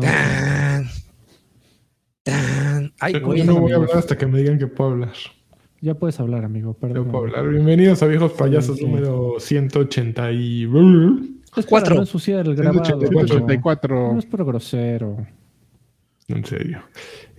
[0.00, 0.86] Tan,
[2.22, 2.92] tan.
[3.00, 3.42] Ay, Yo güey.
[3.44, 5.12] no voy a hablar hasta que me digan que puedo hablar.
[5.80, 6.76] Ya puedes hablar, amigo.
[6.94, 7.48] Yo puedo hablar.
[7.48, 8.84] Bienvenidos a Viejos Payasos Sí.
[8.84, 10.68] número 180 y...
[11.56, 11.96] Es Cuatro.
[11.96, 12.84] no ensuciar el grabado.
[12.84, 13.08] 184.
[13.08, 13.26] amigo.
[13.26, 14.12] 184.
[14.12, 15.26] No es por grosero.
[16.28, 16.82] En serio.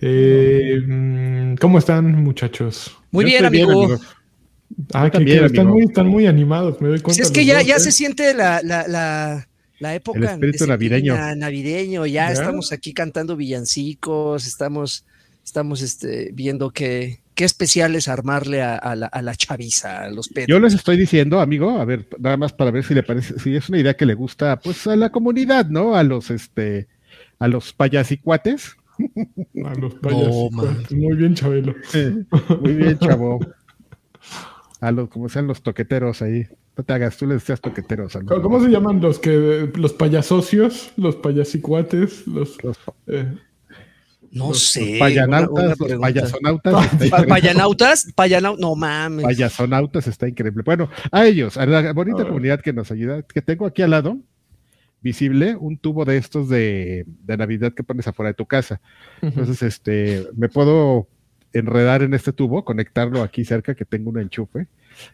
[0.00, 2.96] Eh, mm, ¿Cómo están, muchachos?
[3.10, 3.96] Muy Yo bien, amigo.
[4.92, 5.74] Ah, que, también, que están, amigo.
[5.74, 7.22] muy, están muy animados, me doy cuenta.
[7.22, 7.80] es que ya, dos, ya ¿eh?
[7.80, 10.74] se siente la, la, la, la época El espíritu decembrina,
[11.16, 11.36] navideño.
[11.36, 12.32] navideño, ya, ¿Ya?
[12.32, 15.04] estamos aquí cantando villancicos, estamos,
[15.44, 20.28] estamos este, viendo qué, qué especiales armarle a, a la, a la chaviza, a los
[20.28, 20.48] pedos.
[20.48, 23.56] Yo les estoy diciendo, amigo, a ver, nada más para ver si le parece, si
[23.56, 25.96] es una idea que le gusta, pues a la comunidad, ¿no?
[25.96, 26.86] A los, este,
[27.38, 28.76] a los payasicuates.
[29.64, 30.52] A los payasos.
[30.52, 30.86] man.
[30.90, 31.74] Muy bien, Chabelo.
[32.60, 33.40] Muy bien, chavo.
[34.84, 36.46] A los, como sean los toqueteros ahí.
[36.76, 38.18] No te hagas, tú les decías toqueteros.
[38.26, 43.32] ¿Cómo, cómo se llaman los que los payasocios, los payasicuates, los Los eh,
[44.32, 44.90] no los sé.
[44.90, 46.88] una- payanautas, los payasonautas.
[47.10, 47.24] Pa-.
[47.26, 48.12] ¿Payanautas?
[48.14, 49.24] Payanau no mames.
[49.24, 50.62] Payasonautas está increíble.
[50.64, 52.26] Bueno, a ellos, a la bonita Ah.
[52.26, 54.18] comunidad que nos ayuda, que tengo aquí al lado,
[55.00, 58.80] visible, un tubo de estos de, de Navidad que pones afuera de tu casa.
[59.22, 61.06] Entonces, este, me puedo
[61.54, 64.66] enredar en este tubo, conectarlo aquí cerca, que tengo un enchufe,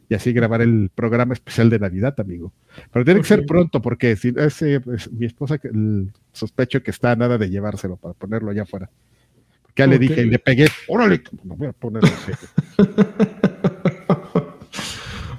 [0.09, 2.53] y así grabar el programa especial de Navidad, amigo.
[2.93, 7.13] Pero tiene que ser pronto, porque si ese, pues, mi esposa, el sospecho que está
[7.13, 8.91] a nada de llevárselo para ponerlo allá afuera.
[9.63, 11.75] Porque ya le dije y le pegué, órale, no voy a.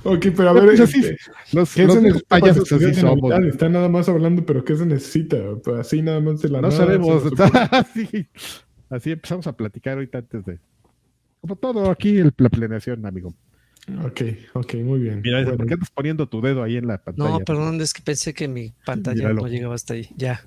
[0.04, 1.18] Ok, pero a ver, Pues así, este,
[1.54, 3.34] los, ¿qué los se necesita payasos así somos.
[3.46, 5.38] Están nada más hablando, pero ¿qué se necesita?
[5.64, 7.24] Pues así nada más de la No nada, sabemos.
[7.72, 8.28] así,
[8.90, 10.60] así empezamos a platicar ahorita antes de.
[11.42, 13.34] Como todo aquí, el, la planeación, amigo.
[14.06, 14.22] Ok,
[14.54, 15.22] ok, muy bien.
[15.24, 17.30] Mira, Bueno, ¿por qué andas poniendo tu dedo ahí en la pantalla?
[17.32, 19.42] No, perdón, es que pensé que mi pantalla Míralo.
[19.42, 20.08] no llegaba hasta ahí.
[20.16, 20.46] Ya.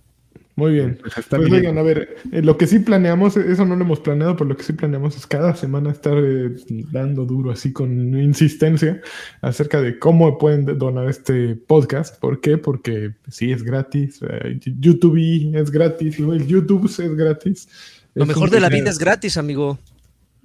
[0.57, 0.99] Muy bien.
[1.01, 1.63] Pues está Pues bien.
[1.63, 4.57] oigan, a ver, eh, lo que sí planeamos, eso no lo hemos planeado, pero lo
[4.57, 6.55] que sí planeamos es cada semana estar eh,
[6.93, 9.01] dando duro así con insistencia
[9.41, 12.21] acerca de cómo pueden donar este podcast.
[12.21, 12.57] ¿Por qué?
[12.57, 15.19] Porque sí es gratis, eh, YouTube
[15.57, 17.69] es gratis, el YouTube es gratis.
[18.15, 18.85] Lo Es mejor de la dinero.
[18.85, 19.81] vida es gratis, amigo.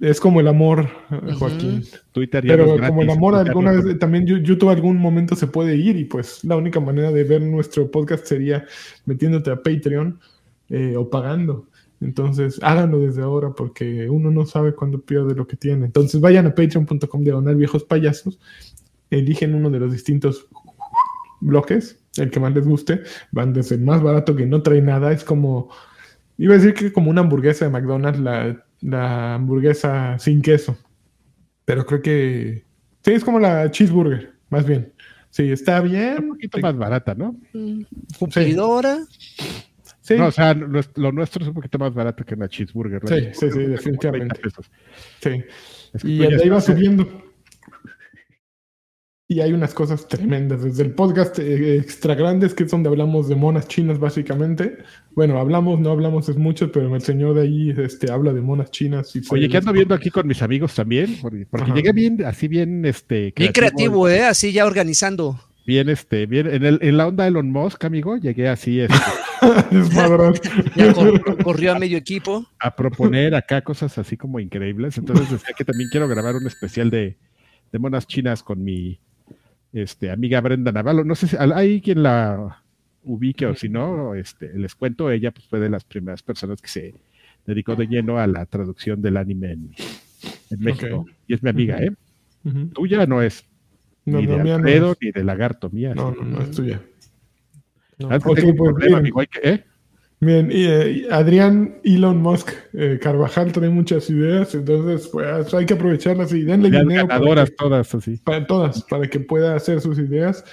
[0.00, 0.88] Es como el amor.
[1.38, 1.84] Joaquín.
[2.12, 4.96] Twitter ya no Pero es como el amor Twitter alguna no- vez, también YouTube algún
[4.96, 8.64] momento se puede ir y pues la única manera de ver nuestro podcast sería
[9.04, 10.18] metiéndote a Patreon
[10.70, 11.66] eh, o pagando.
[12.00, 15.84] Entonces háganlo desde ahora porque uno no sabe cuándo pierde lo que tiene.
[15.84, 18.40] Entonces vayan a patreon.com diagonal viejos payasos,
[19.10, 20.46] eligen uno de los distintos
[21.40, 25.12] bloques, el que más les guste, van desde el más barato que no trae nada,
[25.12, 25.68] es como,
[26.38, 30.76] iba a decir que como una hamburguesa de McDonald's, la, la hamburguesa sin queso.
[31.64, 32.64] Pero creo que.
[33.04, 34.92] Sí, es como la cheeseburger, más bien.
[35.30, 36.24] Sí, está bien.
[36.24, 37.36] Un poquito más barata, ¿no?
[38.18, 38.98] Cumplidora.
[40.00, 43.02] Sí, No, o sea, lo, nuestro es un poquito más barato que una cheeseburger.
[43.04, 43.08] ¿no?
[43.08, 44.40] Sí, sí, sí, Como 30 definitivamente.
[45.22, 45.44] sí.
[45.92, 47.06] Es que Y de ahí va subiendo.
[49.30, 50.64] Y hay unas cosas tremendas.
[50.64, 54.78] Desde el podcast eh, extra grandes, que es donde hablamos de monas chinas, básicamente.
[55.12, 58.72] Bueno, hablamos, no hablamos, es mucho, pero el señor de ahí este, habla de monas
[58.72, 59.14] chinas.
[59.14, 61.16] Y Oye, ¿qué ando viendo aquí con mis amigos también?
[61.22, 63.32] Porque, porque llegué bien, así bien, este...
[63.36, 64.24] Bien creativo, ¿eh?
[64.24, 65.38] Así ya organizando.
[65.64, 68.96] Bien, este, bien, en, el, en la onda Elon Musk, amigo, llegué así este.
[70.74, 72.44] Ya cor- corrió a medio equipo.
[72.58, 74.98] a proponer acá cosas así como increíbles.
[74.98, 77.16] Entonces decía que también quiero grabar un especial de,
[77.70, 78.98] de monas chinas con mi
[79.72, 81.04] este, amiga Brenda Navarro.
[81.04, 82.62] No sé si hay quien la
[83.04, 86.68] ubique o si no, este, les cuento, ella pues, fue de las primeras personas que
[86.68, 86.94] se
[87.46, 89.70] dedicó de lleno a la traducción del anime en,
[90.50, 91.06] en México.
[91.26, 91.90] Y es mi amiga, ¿eh?
[92.44, 92.68] Ujú.
[92.68, 93.44] Tuya no es
[94.04, 94.98] No, ni no, de no Alfredo es.
[95.00, 95.94] ni de Lagarto, mía.
[95.94, 96.80] No, no, no, es tuya.
[98.08, 99.64] Ah, es que Ok, tengo un pues, problema, amigo, hay que- ¿eh?
[100.22, 105.72] Bien, y, eh, Adrián Elon Musk eh, Carvajal trae muchas ideas, entonces pues hay que
[105.72, 108.18] aprovecharlas y denle dinero para, ganadoras que- todas así.
[108.22, 110.44] para todas, para que pueda hacer sus ideas.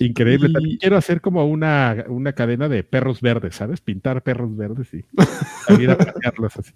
[0.00, 0.48] Increíble.
[0.48, 3.80] Y- También quiero hacer como una, una cadena de perros verdes, ¿sabes?
[3.80, 5.04] Pintar perros verdes y
[5.66, 6.72] salir a pasearlos así.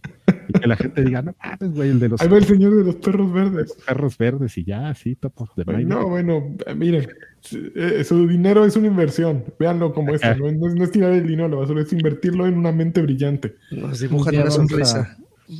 [0.48, 2.76] Y que la gente diga, no mames, güey, el de los Ahí va el señor
[2.76, 3.72] de los perros verdes.
[3.84, 7.08] perros verdes y ya, así, topos de no, bueno, miren,
[7.52, 11.12] eh, su dinero es una inversión, véanlo como esto, no, no es, no es tirar
[11.12, 13.54] el dinero a la basura, es invertirlo en una mente brillante.
[13.70, 15.00] Nos dibujan una vamos sonrisa.
[15.00, 15.16] a-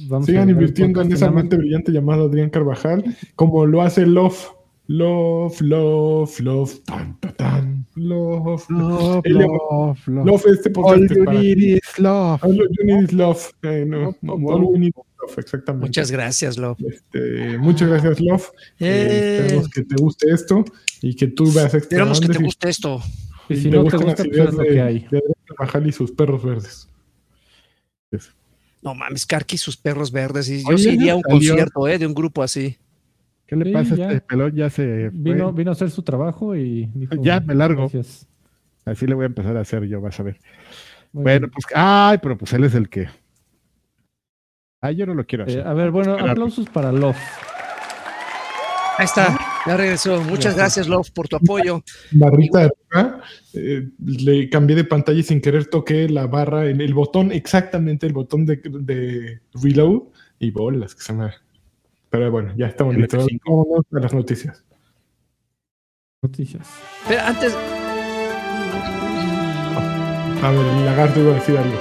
[0.08, 3.04] vamos Sigan invirtiendo en esa mente brillante llamada Adrián Carvajal,
[3.34, 4.50] como lo hace Love.
[4.88, 8.64] Love, love, love, tan, tan, tan, love.
[8.70, 10.24] Love, love, love.
[10.26, 12.38] Love este podcast All es you need is love.
[12.44, 13.40] All you need is love.
[13.64, 14.92] Eh, no, no, all we need
[15.22, 15.86] love, exactamente.
[15.86, 16.76] Muchas gracias, Lo.
[16.88, 18.48] Este, muchas gracias, Love.
[18.78, 19.38] Eh, Eh.
[19.40, 20.64] esperemos que te guste esto
[21.02, 23.02] y que tú veas extra Esperamos que te guste esto.
[23.48, 25.06] Y si no te gusta, pues es lo que hay.
[25.10, 26.88] de y sus perros verdes.
[28.10, 28.30] Es-
[28.82, 30.48] No mames, Karki y sus perros verdes.
[30.48, 31.36] Y yo Oye, sí iría a un salió.
[31.38, 32.76] concierto eh, de un grupo así.
[33.46, 34.08] ¿Qué le Sí, pasa a ya.
[34.12, 34.54] este pelón?
[34.54, 35.10] Ya se fue.
[35.12, 37.82] Vino, vino a hacer su trabajo y dijo, Ya, me largo.
[37.82, 38.26] Gracias.
[38.84, 40.38] Así le voy a empezar a hacer yo, vas a ver.
[41.12, 41.50] Muy bueno, bien.
[41.52, 43.08] pues, ay, pero pues él es el que.
[44.80, 45.66] Ay, yo no lo quiero Eh, hacer.
[45.66, 47.16] a ver, bueno, aplausos para Love.
[48.98, 49.36] Ahí está,
[49.66, 50.22] ya regresó.
[50.22, 50.60] Muchas Ya.
[50.62, 51.82] gracias, Love, por tu apoyo.
[52.12, 53.20] Barrita de acá,
[53.54, 58.06] eh, le cambié de pantalla y sin querer toqué la barra en el botón, exactamente
[58.06, 60.02] el botón de, de reload
[60.38, 61.30] y bolas que se me.
[62.08, 63.24] Pero bueno, ya estamos El listos.
[63.26, 63.40] F5.
[63.44, 64.64] Vámonos a las noticias.
[66.22, 66.66] Noticias.
[67.08, 67.54] Pero antes,
[70.42, 71.78] A ver, el lagarto iba a decir algo.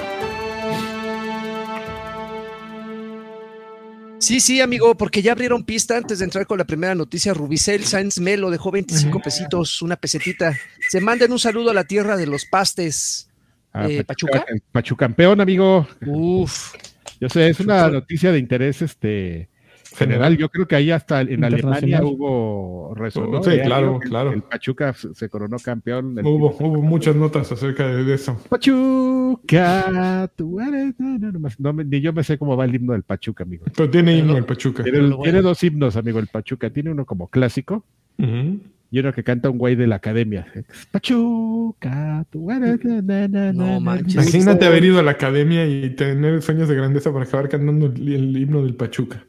[4.19, 7.33] Sí, sí, amigo, porque ya abrieron pista antes de entrar con la primera noticia.
[7.33, 10.57] Rubicel Sainz Melo dejó 25 pesitos, una pesetita.
[10.89, 13.29] Se manden un saludo a la tierra de los pastes.
[13.73, 14.45] Ah, eh, Pachuca.
[14.71, 15.87] Pachucampeón, amigo.
[16.05, 16.75] Uf,
[17.19, 19.49] Yo sé, es una noticia de interés este
[19.95, 20.37] general.
[20.37, 23.43] Yo creo que ahí hasta en Alemania hubo resonó.
[23.43, 24.31] Sí, claro, que claro.
[24.31, 26.17] El Pachuca se coronó campeón.
[26.17, 28.39] El Hubo, hubo muchas notas acerca de eso.
[28.49, 30.93] Pachuca, tú eres.
[30.99, 33.65] No, no, no, ni yo me sé cómo va el himno del Pachuca, amigo.
[33.75, 34.83] Pero tiene Pero himno el Pachuca.
[34.83, 36.69] Tiene, dos himnos, amigo, el Pachuca.
[36.69, 37.83] Tiene uno como clásico
[38.17, 40.47] y uno que canta un güey de la academia.
[40.91, 42.83] Pachuca, tú eres.
[42.85, 44.15] na, na, na, No manches.
[44.15, 44.21] na.
[44.23, 48.13] Imagínate haber ido a la academia y tener sueños de grandeza para acabar cantando el,
[48.13, 49.23] el himno del Pachuca.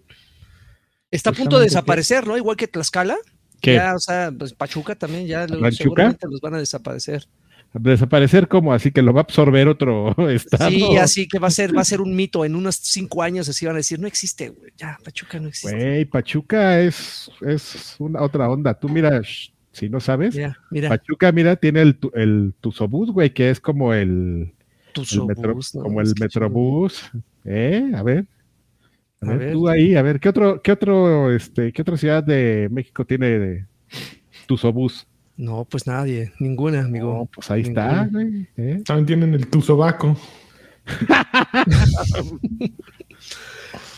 [1.11, 2.37] Está a punto de que- desaparecer, ¿no?
[2.37, 3.17] Igual que Tlaxcala.
[3.61, 3.75] ¿Qué?
[3.75, 5.71] Ya, o sea, pues Pachuca también ya ¿Ranchuca?
[5.73, 7.27] seguramente los van a desaparecer.
[7.73, 10.71] Desaparecer como así que lo va a absorber otro estado.
[10.71, 12.45] Sí, así que va a ser, va a ser un mito.
[12.45, 14.73] En unos cinco años así van a decir, no existe, güey.
[14.77, 15.75] Ya, Pachuca no existe.
[15.77, 18.73] Güey, Pachuca es, es una otra onda.
[18.75, 19.21] Tú mira,
[19.73, 23.93] si no sabes, Mira, mira, Pachuca, mira, tiene el, el Tusobús, güey, que es como
[23.93, 24.53] el,
[24.93, 25.83] tu el metro- Sobús, ¿no?
[25.83, 27.11] como el Metrobús.
[27.45, 27.91] ¿Eh?
[27.95, 28.27] A ver.
[29.21, 32.69] A, ver, tú ahí, a ver, ¿qué otro, qué otro, este, qué otra ciudad de
[32.71, 33.67] México tiene de
[34.47, 35.07] Tusobús?
[35.37, 37.13] No, pues nadie, ninguna, amigo.
[37.13, 38.49] No, pues ahí está, güey.
[38.57, 38.83] ¿eh?
[38.85, 40.17] También tienen el Tuzobaco.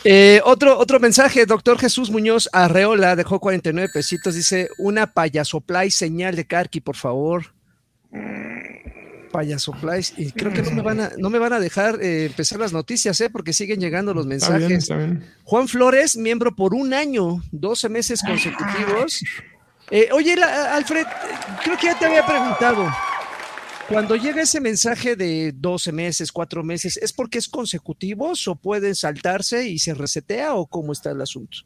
[0.05, 6.37] Eh, otro, otro mensaje, doctor Jesús Muñoz Arreola dejó 49 pesitos, dice, una payasoplay señal
[6.37, 7.47] de Karki, por favor.
[9.31, 12.59] Payasoplays, y creo que no me van a, no me van a dejar eh, empezar
[12.59, 13.29] las noticias, ¿eh?
[13.29, 14.83] porque siguen llegando los Está bien, mensajes.
[14.83, 15.25] está bien.
[15.43, 19.23] Juan Flores, miembro por un año, 12 meses consecutivos.
[19.91, 21.05] Eh, oye, la- Alfred,
[21.63, 22.85] creo que ya te había preguntado.
[23.87, 28.93] Cuando llega ese mensaje de 12 meses, 4 meses, ¿es porque es consecutivos o pueden
[28.93, 31.57] saltarse y se resetea o cómo está el asunto?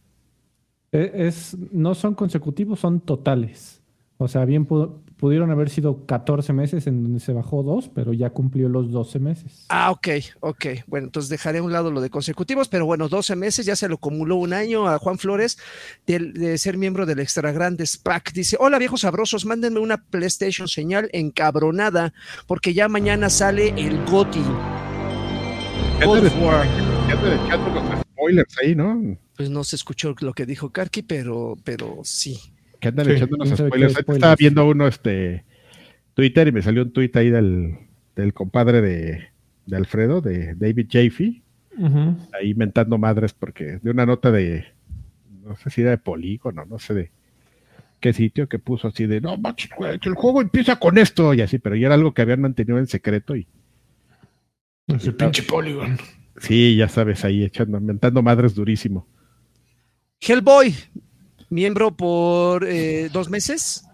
[0.93, 3.81] Eh, Es, no son consecutivos, son totales.
[4.17, 8.11] O sea, bien pu- pudieron haber sido 14 meses en donde se bajó dos, pero
[8.11, 9.65] ya cumplió los 12 meses.
[9.69, 10.09] Ah, ok,
[10.41, 10.65] ok.
[10.85, 13.87] Bueno, entonces dejaré a un lado lo de consecutivos, pero bueno, 12 meses, ya se
[13.87, 15.57] lo acumuló un año a Juan Flores
[16.05, 18.33] de, de ser miembro del Extra Grandes Pack.
[18.33, 22.13] Dice, hola viejos sabrosos, mándenme una PlayStation señal encabronada,
[22.45, 24.43] porque ya mañana sale el GOTI.
[25.99, 26.67] ¿Qué God of War.
[28.11, 29.17] spoilers ahí, no?
[29.37, 32.41] Pues no se escuchó lo que dijo Karki, pero, pero sí.
[32.83, 33.59] Que andan Sí, qué spoilers.
[33.59, 33.99] Ahorita spoilers.
[34.09, 35.45] Estaba viendo uno este
[36.13, 37.77] Twitter y me salió un tweet ahí del,
[38.15, 39.23] del compadre de,
[39.65, 41.41] de Alfredo, de David Jaffe,
[42.39, 44.65] ahí mentando madres porque de una nota de
[45.43, 47.11] no sé si era de Polígono, no sé de
[47.99, 51.57] qué sitio que puso así de no que el juego empieza con esto y así,
[51.57, 53.47] pero ya era algo que habían mantenido en secreto y
[54.87, 55.97] Ese pinche Polygon.
[56.37, 59.07] sí, ya sabes, ahí echando, mentando madres durísimo.
[60.19, 60.73] Hellboy,
[61.49, 63.85] miembro por eh, dos meses.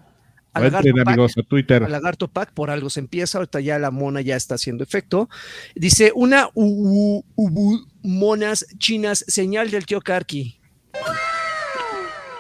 [0.53, 1.13] A Lagarto Entren, Pack.
[1.13, 1.83] amigos a Twitter.
[1.83, 5.29] a Lagarto Pack, por algo se empieza, ahorita ya la mona ya está haciendo efecto.
[5.75, 10.59] Dice, una ubu, ubu- monas chinas, señal del tío Karki.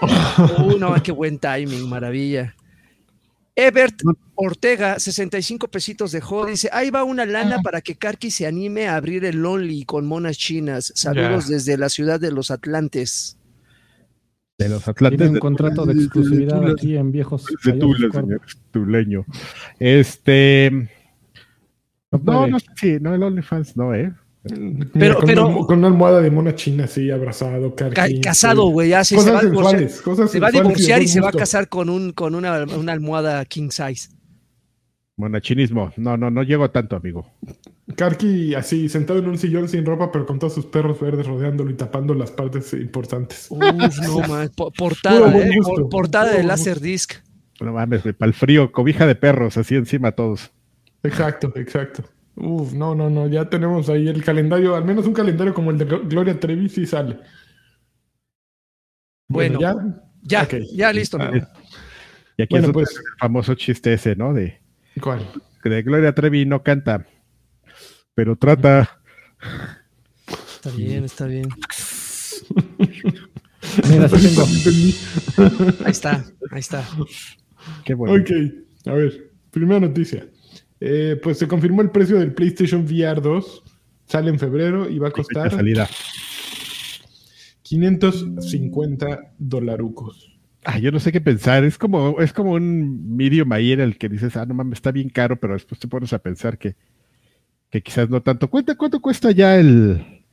[0.01, 2.55] Uh, no, qué buen timing, maravilla.
[3.55, 4.01] Ebert
[4.35, 8.95] Ortega, 65 pesitos dejó, dice, ahí va una lana para que Karki se anime a
[8.95, 10.93] abrir el Lonely con monas chinas.
[10.95, 11.55] Saludos Ya.
[11.55, 13.37] desde la ciudad de los Atlantes.
[14.59, 15.17] De los Atlantes.
[15.17, 19.25] Tiene un contrato de exclusividad aquí en Viejos De Tula, señor, tuleño.
[19.79, 20.89] Este.
[22.11, 24.13] No No, sé si, no, el OnlyFans no, ¿eh?
[24.43, 28.21] Mira, Pero- con, pero- una, con una almohada de mona china así, abrazado, Ca- Karki,
[28.21, 28.71] casado, sí.
[28.73, 29.89] güey, ya sí, se Cosas va a divorciar.
[30.29, 33.43] Se va a divorciar y se va a casar con, un, con una, una almohada
[33.45, 34.09] king size.
[35.17, 35.91] Monachinismo.
[35.97, 37.29] No, no, no llego a tanto, amigo.
[37.95, 41.71] Karki así, sentado en un sillón sin ropa, pero con todos sus perros verdes rodeándolo
[41.71, 43.47] y tapando las partes importantes.
[43.49, 43.59] Uf,
[44.01, 44.51] no, man.
[44.55, 47.13] Portada, Puro eh, por- portada puro de buen Laserdisc.
[47.61, 50.51] No mames, para el frío, cobija de perros, así encima todos.
[51.03, 52.03] Exacto, exacto.
[52.35, 55.77] Uf, no, no, no, ya tenemos ahí el calendario, al menos un calendario como el
[55.77, 57.19] de Gloria Trevi sí sale.
[59.27, 59.75] Bueno, ya,
[60.21, 61.17] ya, ya listo.
[61.19, 61.31] Ah.
[62.37, 64.33] Y aquí es pues, el famoso chiste ese, ¿no?
[64.33, 64.61] De,
[65.01, 65.29] ¿Cuál?
[65.63, 67.05] De Gloria Trevi no canta,
[68.19, 68.99] pero trata.
[70.27, 71.47] Está bien, está bien.
[73.89, 74.43] Mira, tengo.
[75.85, 76.85] Ahí está, ahí está.
[77.85, 78.21] Qué bueno.
[78.21, 78.29] Ok,
[78.87, 80.27] a ver, primera noticia.
[80.81, 83.63] Eh, pues se confirmó el precio del PlayStation VR 2.
[84.05, 85.49] Sale en febrero y va a costar.
[85.49, 85.87] Salida.
[87.61, 90.37] 550 dolarucos.
[90.65, 91.63] Ah, yo no sé qué pensar.
[91.63, 94.91] Es como, es como un medium ahí en el que dices, ah, no mames, está
[94.91, 96.75] bien caro, pero después te pones a pensar que,
[97.69, 98.49] que quizás no tanto.
[98.49, 100.23] ¿Cuánto, cuánto cuesta ya el,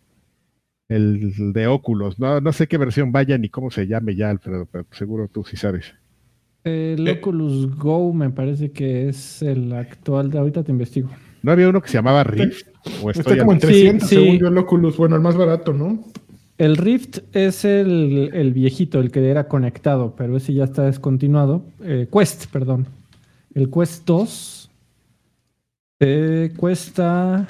[0.89, 2.19] el de Oculus?
[2.19, 5.45] No, no sé qué versión vaya ni cómo se llame ya, Alfredo, pero seguro tú
[5.45, 5.95] sí sabes.
[6.65, 10.31] El Oculus Go me parece que es el actual.
[10.31, 11.09] De ahorita te investigo.
[11.43, 12.67] ¿No había uno que se llamaba Rift?
[13.15, 14.97] Está como en 300 según yo el Oculus.
[14.97, 16.05] Bueno, el más barato, ¿no?
[16.59, 21.65] El Rift es el, viejito, el que era conectado, pero ese ya está descontinuado.
[21.85, 22.87] Eh, Quest, perdón.
[23.55, 24.66] El Quest 2
[26.01, 27.47] eh, cuesta.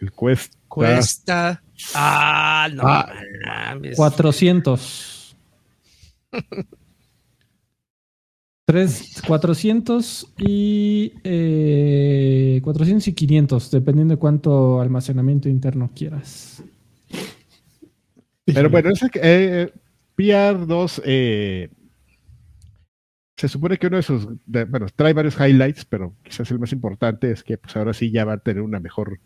[0.00, 0.54] El Quest.
[0.68, 1.62] Cuesta.
[1.94, 2.82] Ah, no.
[2.84, 5.36] Ah, 400.
[8.66, 11.10] 3, 400 y
[12.60, 16.62] 400 eh, y 500, dependiendo de cuánto almacenamiento interno quieras.
[18.46, 19.70] Pero bueno, ese, eh,
[20.16, 21.68] PR2 eh,
[23.36, 27.30] se supone que uno de sus, bueno, trae varios highlights, pero quizás el más importante
[27.30, 29.18] es que pues ahora sí ya va a tener una mejor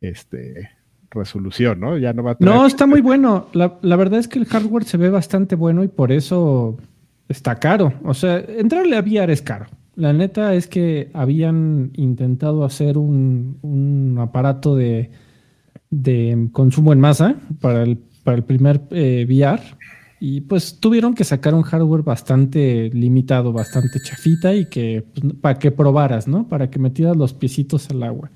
[0.00, 0.70] este,
[1.10, 1.98] resolución, ¿no?
[1.98, 3.48] Ya no va a No, está muy bueno.
[3.52, 6.78] La, verdad es que el hardware se ve bastante bueno y por eso
[7.28, 7.92] Está caro.
[8.02, 9.66] O sea, entrarle a VR es caro.
[9.94, 15.10] La neta es que habían intentado hacer un, aparato de,
[16.50, 19.62] consumo en masa para el, para el primer eh, VR
[20.20, 25.58] y pues tuvieron que sacar un hardware bastante limitado, bastante chafita y que pues, para
[25.58, 26.46] que probaras, ¿no?
[26.46, 28.30] Para que metieras los piecitos al agua.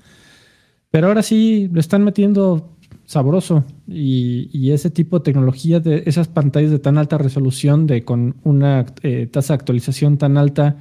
[0.89, 2.75] Pero ahora sí lo están metiendo
[3.05, 3.63] sabroso.
[3.87, 8.85] Y, ese tipo de tecnología, de esas pantallas de tan alta resolución, de con una
[9.03, 10.77] eh, tasa de actualización tan alta,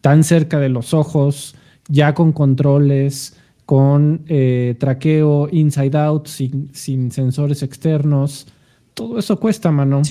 [0.00, 1.54] tan cerca de los ojos,
[1.88, 3.36] ya con controles,
[3.66, 8.46] con eh, traqueo inside out, sin, sin, sensores externos,
[8.96, 10.02] todo eso cuesta, mano.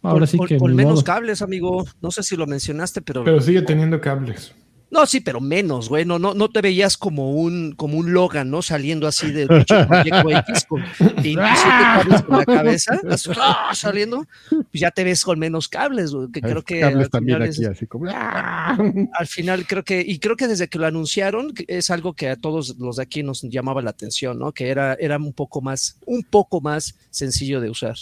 [0.00, 0.56] Ahora sí que.
[0.56, 1.84] Con menos cables, amigo.
[2.00, 3.24] No sé si lo mencionaste, pero.
[3.24, 4.54] Pero sigue teniendo cables.
[4.92, 6.04] No, sí, pero menos, güey.
[6.04, 8.60] No, no, te veías como un, como un Logan, ¿no?
[8.60, 13.00] Saliendo así del proyecto X con 27 cables con la cabeza,
[13.40, 13.70] ¡ah!
[13.74, 16.30] saliendo, pues ya te ves con menos cables, güey.
[16.30, 18.04] Que creo que al final, aquí, así como...
[18.10, 18.76] ¡ah!
[19.18, 22.36] al final creo que, y creo que desde que lo anunciaron, es algo que a
[22.36, 24.52] todos los de aquí nos llamaba la atención, ¿no?
[24.52, 27.96] Que era, era un poco más, un poco más sencillo de usar.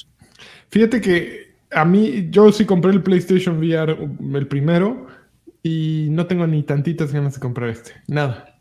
[0.70, 3.97] Fíjate que a mí, yo sí compré el PlayStation VR,
[4.35, 5.06] el primero
[5.62, 7.92] y no tengo ni tantitas ganas de comprar este.
[8.09, 8.59] Nada.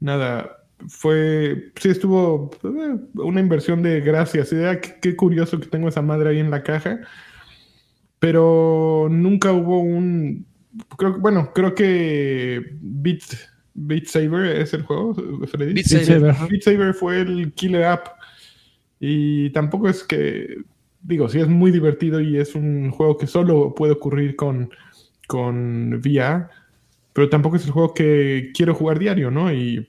[0.00, 0.64] Nada.
[0.88, 1.72] Fue.
[1.76, 4.52] Sí, estuvo eh, una inversión de gracias.
[4.52, 7.00] Ah, qué, curioso que tengo esa madre ahí en la caja.
[8.20, 10.46] Pero nunca hubo un.
[10.96, 13.22] Creo, bueno, creo que Beat,
[13.74, 15.74] Beat Saber es el juego, Freddy.
[15.74, 16.34] Beat Saber.
[16.48, 18.06] Beat Saber fue el killer app.
[19.00, 20.58] Y tampoco es que.
[21.00, 24.70] Digo, sí es muy divertido y es un juego que solo puede ocurrir con
[25.28, 26.46] con VR,
[27.12, 29.52] pero tampoco es el juego que quiero jugar diario, ¿no?
[29.52, 29.86] Y,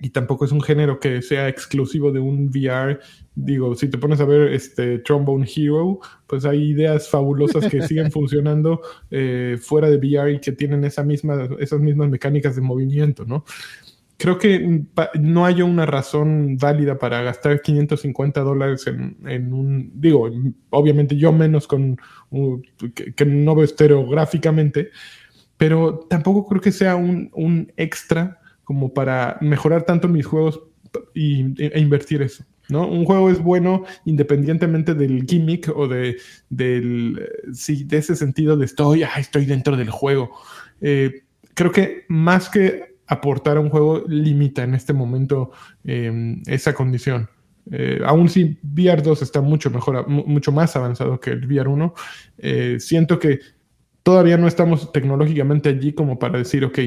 [0.00, 2.98] y tampoco es un género que sea exclusivo de un VR.
[3.34, 8.10] Digo, si te pones a ver este Trombone Hero, pues hay ideas fabulosas que siguen
[8.10, 13.26] funcionando eh, fuera de VR y que tienen esa misma, esas mismas mecánicas de movimiento,
[13.26, 13.44] ¿no?
[14.18, 14.82] Creo que
[15.14, 20.28] no hay una razón válida para gastar 550 dólares en, un, digo,
[20.70, 21.96] obviamente yo menos con,
[23.14, 24.90] que, no veo estereográficamente,
[25.56, 30.60] pero tampoco creo que sea un, extra como para mejorar tanto mis juegos
[31.14, 32.44] y, e, invertir eso.
[32.68, 32.88] ¿no?
[32.88, 36.16] Un juego es bueno independientemente del gimmick o de,
[36.50, 40.32] del, sí, de ese sentido de estoy, estoy dentro del juego.
[40.80, 41.22] Eh,
[41.54, 45.50] creo que más que aportar a un juego limita en este momento
[45.84, 47.28] em, esa condición.
[47.70, 51.94] Eh, aún si VR 2 está mucho mejor, mucho más avanzado que el VR 1,
[52.38, 53.40] eh, siento que
[54.02, 56.78] todavía no estamos tecnológicamente allí como para decir, ok,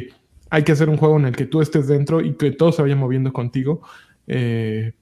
[0.49, 2.81] hay que hacer un juego en el que tú estés dentro y que todo se
[2.81, 3.81] vaya moviendo contigo.
[4.27, 4.93] Eh,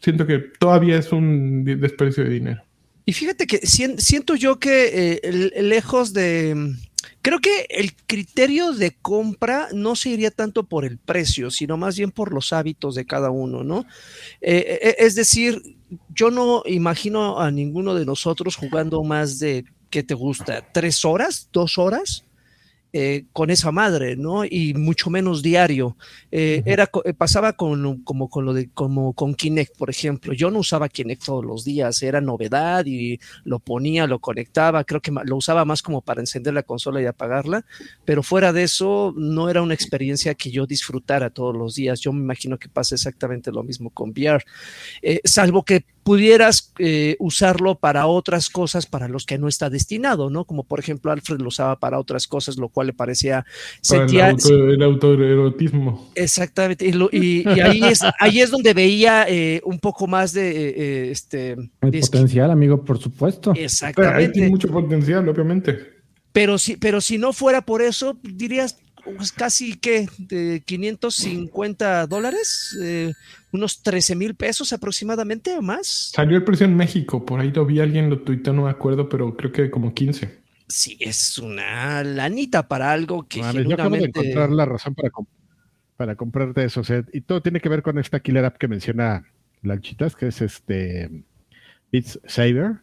[0.00, 2.62] siento que todavía es un desprecio de dinero.
[3.08, 6.74] Y fíjate que siento yo que lejos de
[7.22, 11.96] Creo que el criterio de compra no se iría tanto por el precio, sino más
[11.96, 13.86] bien por los hábitos de cada uno, ¿no?
[14.42, 15.78] Eh, eh, es decir,
[16.14, 20.70] yo no imagino a ninguno de nosotros jugando más de, ¿qué te gusta?
[20.74, 21.48] ¿Tres horas?
[21.50, 22.26] ¿Dos horas?
[23.00, 24.44] Eh, con esa madre, ¿no?
[24.44, 25.96] Y mucho menos diario.
[26.32, 30.32] Eh, era, eh, pasaba con, como con lo de, como con Kinect, por ejemplo.
[30.32, 35.00] Yo no usaba Kinect todos los días, era novedad y lo ponía, lo conectaba, creo
[35.00, 37.64] que lo usaba más como para encender la consola y apagarla,
[38.04, 42.00] pero fuera de eso no era una experiencia que yo disfrutara todos los días.
[42.00, 44.44] Yo me imagino que pasa exactamente lo mismo con VR,
[45.22, 50.46] salvo que pudieras eh, usarlo para otras cosas para los que no está destinado, ¿no?
[50.46, 53.44] Como por ejemplo Alfred lo usaba para otras cosas, lo cual le parecía...
[53.82, 56.10] Sentía, el, autoerotismo.
[56.14, 60.48] Exactamente, y, ahí, es, ahí es donde veía eh, un poco más de...
[60.70, 63.52] Eh, este, el potencial, amigo, por supuesto.
[63.54, 64.16] Exactamente.
[64.16, 65.98] ahí tiene mucho potencial, obviamente.
[66.32, 68.78] Pero si, pero si no fuera por eso, dirías,
[69.16, 73.12] pues casi que de 550 dólares, eh,
[73.52, 76.12] unos 13 mil pesos aproximadamente o más.
[76.14, 79.08] Salió el precio en México, por ahí lo vi, alguien lo tuiteó, no me acuerdo,
[79.08, 80.38] pero creo que como 15.
[80.68, 85.10] Sí, es una lanita para algo que Yo acabo de encontrar la razón para,
[85.96, 89.24] para comprarte eso, y todo tiene que ver con esta killer app que menciona
[89.62, 91.24] Lanchitas, que es este
[91.90, 92.82] Beats Saber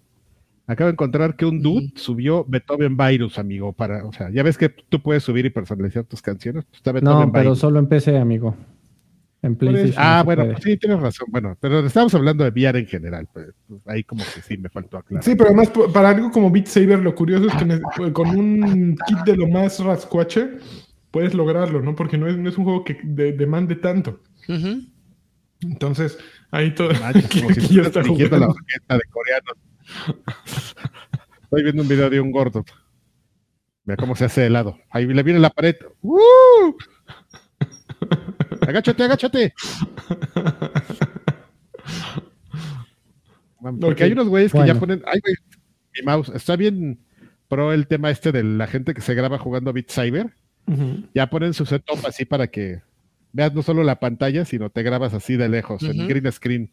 [0.68, 4.58] Acabo de encontrar que un dude subió Beethoven Virus, amigo, para, o sea, ya ves
[4.58, 6.66] que tú puedes subir y personalizar tus canciones.
[6.66, 8.56] Pues está Beethoven no, pero solo en PC, amigo.
[9.44, 9.94] En PlayStation.
[9.98, 11.28] Ah, bueno, pues sí, tienes razón.
[11.30, 13.28] Bueno, pero estamos hablando de VR en general.
[13.32, 15.24] Pues, pues, ahí como que sí me faltó aclarar.
[15.24, 19.20] Sí, pero además para algo como Beat Saber, lo curioso es que con un kit
[19.20, 20.58] de lo más rascuache
[21.12, 21.96] puedes lograrlo, ¿no?
[21.96, 24.20] Porque no es, no es un juego que demande tanto.
[25.62, 26.18] Entonces,
[26.50, 26.90] ahí todo.
[26.90, 28.02] como si está
[28.40, 29.58] la orquesta de coreanos
[31.44, 32.66] Estoy viendo un video de un gordo.
[33.86, 34.78] Mira cómo se hace de lado.
[34.90, 35.76] Ahí le viene la pared.
[36.02, 36.76] ¡Uh!
[38.62, 39.54] Agáchate, agáchate.
[43.80, 45.02] Porque hay unos güeyes que ya ponen.
[45.06, 45.36] Ay, güey,
[45.94, 46.30] mi mouse.
[46.30, 47.00] Está bien
[47.48, 50.34] pro el tema este de la gente que se graba jugando Beat Cyber.
[51.14, 52.82] Ya ponen su setup así para que
[53.34, 56.72] veas no solo la pantalla, sino te grabas así de lejos, en green screen.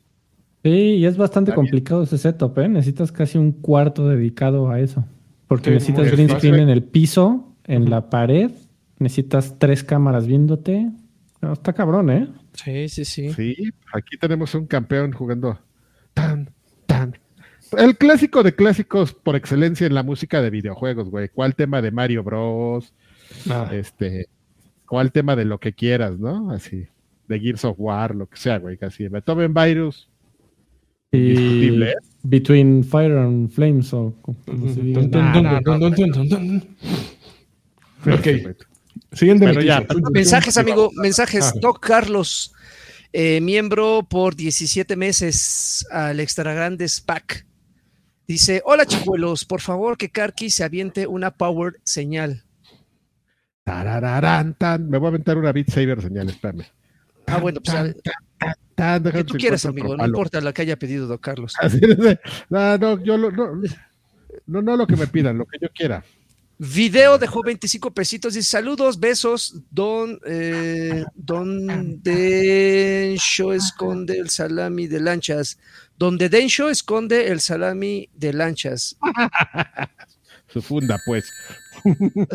[0.62, 2.68] Sí, y es bastante complicado ese setup, ¿eh?
[2.68, 5.04] Necesitas casi un cuarto dedicado a eso.
[5.48, 8.50] Porque necesitas green screen en el piso, en la pared,
[8.98, 10.88] necesitas tres cámaras viéndote.
[11.52, 12.28] está cabrón, ¿eh?
[12.54, 13.32] Sí, sí, sí.
[13.32, 15.58] Sí, aquí tenemos un campeón jugando
[16.14, 16.50] tan,
[16.86, 17.18] tan.
[17.76, 21.28] El clásico de clásicos por excelencia en la música de videojuegos, güey.
[21.28, 22.92] ¿Cuál tema de Mario Bros?
[23.50, 23.68] Ah.
[23.72, 24.28] Este,
[24.86, 26.50] ¿cuál tema de lo que quieras, no?
[26.50, 26.86] Así,
[27.28, 29.08] de Gears of War, lo que sea, güey, casi.
[29.08, 30.08] Beethoven Virus,
[31.12, 31.70] y
[32.22, 34.14] Between Fire and Flames o
[38.04, 38.28] Ok.
[39.12, 39.52] Siguiente
[40.12, 40.90] Mensajes, amigo.
[40.94, 41.52] Mensajes.
[41.60, 42.52] Doc Carlos,
[43.12, 47.46] eh, miembro por 17 meses al Extra Grandes Pack.
[48.26, 49.44] Dice: Hola, chicuelos.
[49.44, 52.44] Por favor, que Karki se aviente una power señal.
[53.66, 56.64] Me voy a aventar una Beat Saber señal, espérame.
[57.26, 57.94] Ah, bueno, pues.
[59.12, 61.54] Que tú quieras, amigo, no importa lo que haya pedido don Carlos.
[62.50, 63.30] no, no, yo no,
[64.46, 66.04] no, no lo que me pidan, lo que yo quiera.
[66.58, 68.34] Video dejó 25 pesitos.
[68.34, 69.56] Dice saludos, besos.
[69.70, 75.58] Don, eh, don Densho esconde el salami de lanchas.
[75.98, 78.96] Donde Densho esconde el salami de lanchas.
[80.48, 81.32] Su funda, pues.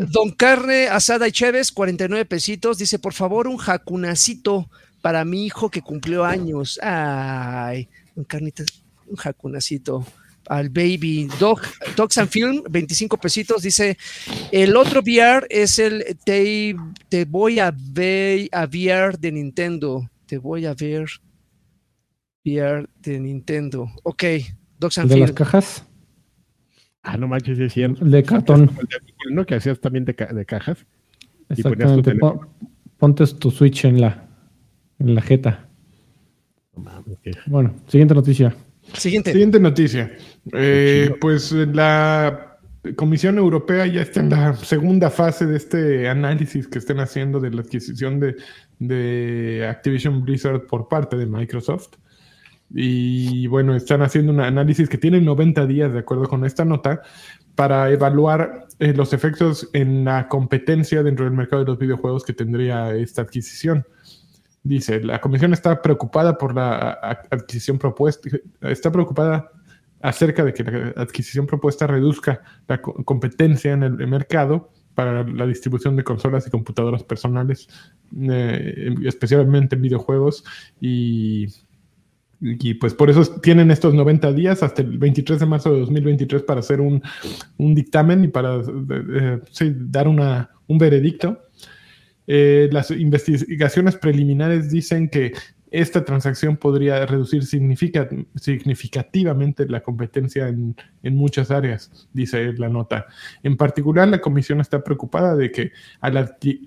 [0.09, 2.77] Don Carne Asada y Chévez, 49 pesitos.
[2.77, 4.69] Dice, por favor, un jacunacito
[5.01, 6.79] para mi hijo que cumplió años.
[6.81, 8.63] Ay, un carnita,
[9.07, 10.05] un jacunacito.
[10.49, 11.59] Al baby Dog,
[11.97, 13.61] Dogs and Film, 25 pesitos.
[13.61, 13.97] Dice:
[14.51, 16.75] El otro VR es el Te,
[17.09, 20.09] te voy a ver a VR de Nintendo.
[20.25, 21.07] Te voy a ver
[22.45, 23.89] VR de Nintendo.
[24.03, 24.23] Ok,
[24.79, 25.85] Dogs and ¿De las cajas?
[27.03, 28.03] Ah, no manches, es cierto.
[28.03, 28.71] De cartón.
[29.31, 29.45] ¿no?
[29.45, 30.85] Que hacías también de, de cajas.
[31.49, 32.17] Exactamente.
[32.97, 34.26] Ponte tu Switch en la
[34.99, 35.67] en la jeta.
[37.47, 38.55] Bueno, siguiente noticia.
[38.93, 39.31] Siguiente.
[39.31, 40.11] Siguiente noticia.
[40.53, 42.57] Eh, pues la
[42.95, 47.51] Comisión Europea ya está en la segunda fase de este análisis que están haciendo de
[47.51, 48.35] la adquisición de,
[48.79, 51.95] de Activision Blizzard por parte de Microsoft.
[52.69, 57.01] Y bueno, están haciendo un análisis que tiene 90 días, de acuerdo con esta nota,
[57.55, 62.33] para evaluar eh, los efectos en la competencia dentro del mercado de los videojuegos que
[62.33, 63.85] tendría esta adquisición.
[64.67, 66.91] Dice, la comisión está preocupada por la
[67.31, 68.29] adquisición propuesta,
[68.61, 69.49] está preocupada
[70.01, 75.95] acerca de que la adquisición propuesta reduzca la competencia en el mercado para la distribución
[75.95, 77.69] de consolas y computadoras personales,
[78.29, 80.43] eh, especialmente en videojuegos.
[80.81, 81.47] Y,
[82.81, 86.59] pues por eso tienen estos 90 días hasta el 23 de marzo de 2023 para
[86.59, 87.01] hacer un,
[87.57, 89.39] dictamen y para eh,
[89.77, 91.39] dar una, un veredicto.
[92.27, 95.33] Eh, las investigaciones preliminares dicen que
[95.69, 103.07] esta transacción podría reducir significativamente la competencia en, muchas áreas, dice la nota.
[103.43, 106.15] En particular, la comisión está preocupada de que al,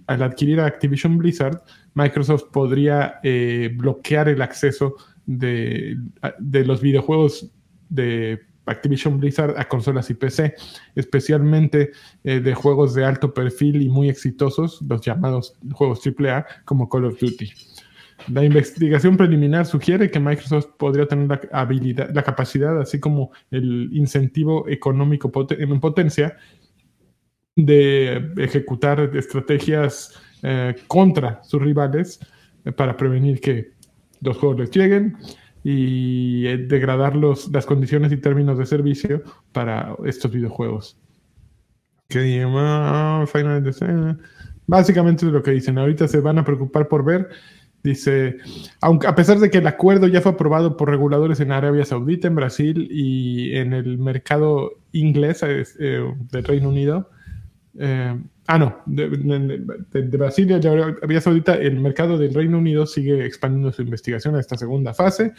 [0.07, 1.63] adquirir a Activision Blizzard,
[1.95, 5.97] Microsoft podría eh, bloquear el acceso de,
[6.41, 7.51] los videojuegos
[7.89, 10.55] de Activision Blizzard a consolas y PC,
[10.95, 11.93] especialmente
[12.25, 17.07] eh, de juegos de alto perfil y muy exitosos, los llamados juegos AAA como Call
[17.07, 17.51] of Duty.
[18.29, 23.89] La investigación preliminar sugiere que Microsoft podría tener la habilidad, la capacidad, así como el
[23.93, 26.37] incentivo económico en potencia
[27.57, 32.21] de ejecutar estrategias eh, contra sus rivales
[32.65, 33.73] eh, para prevenir que
[34.21, 35.17] los juegos les lleguen
[35.63, 40.97] y eh, degradar los, las condiciones y términos de servicio para estos videojuegos.
[42.09, 42.21] ¿Qué
[44.67, 45.79] Básicamente es lo que dicen.
[45.79, 47.29] Ahorita se van a preocupar por ver
[47.83, 48.37] Dice,
[48.83, 52.29] aunque a pesar de que el acuerdo ya fue aprobado por reguladores en Arabia Saudita,
[52.29, 55.67] en Brasil y en el mercado inglés eh,
[56.31, 57.09] del Reino Unido,
[57.79, 58.21] eh,
[58.55, 59.07] ah, no, de,
[60.03, 64.57] Brasil y Arabia Saudita, el mercado del Reino Unido sigue expandiendo su investigación a esta
[64.57, 65.33] segunda fase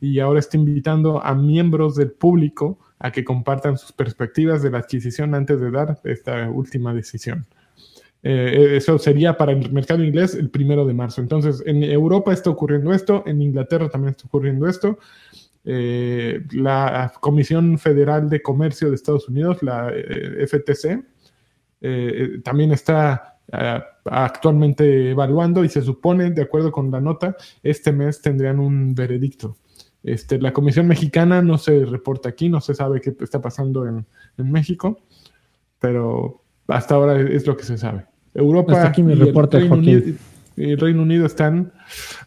[0.00, 4.78] y ahora está invitando a miembros del público a que compartan sus perspectivas de la
[4.78, 7.46] adquisición antes de dar esta última decisión.
[8.22, 11.20] Eh, eso sería para el mercado inglés el primero de marzo.
[11.20, 14.98] Entonces, en Europa está ocurriendo esto, en Inglaterra también está ocurriendo esto.
[15.66, 21.04] Eh, la Comisión Federal de Comercio de Estados Unidos, la eh, FTC,
[22.42, 23.38] también está
[24.04, 29.56] actualmente evaluando y se supone, de acuerdo con la nota, este mes tendrían un veredicto.
[30.02, 34.06] Este, la Comisión Mexicana no se reporta aquí, no se sabe qué está pasando en,
[34.36, 34.98] en México,
[35.78, 38.04] pero hasta ahora es lo que se sabe.
[38.34, 39.60] Europa aquí mi reporte,
[40.56, 41.72] y el Reino, Unido, están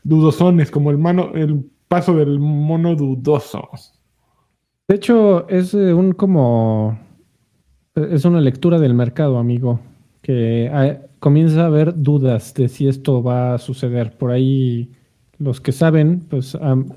[0.04, 3.70] dudosones, como el, mano, el paso del mono dudoso.
[4.88, 6.98] De hecho, es eh, un como
[7.98, 9.80] es una lectura del mercado, amigo,
[10.22, 14.18] que ah, comienza a haber dudas de si esto va a suceder.
[14.18, 14.92] Por ahí
[15.40, 16.96] los que saben, pues han,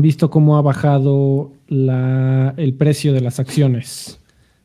[0.00, 4.20] visto cómo ha bajado el precio de las acciones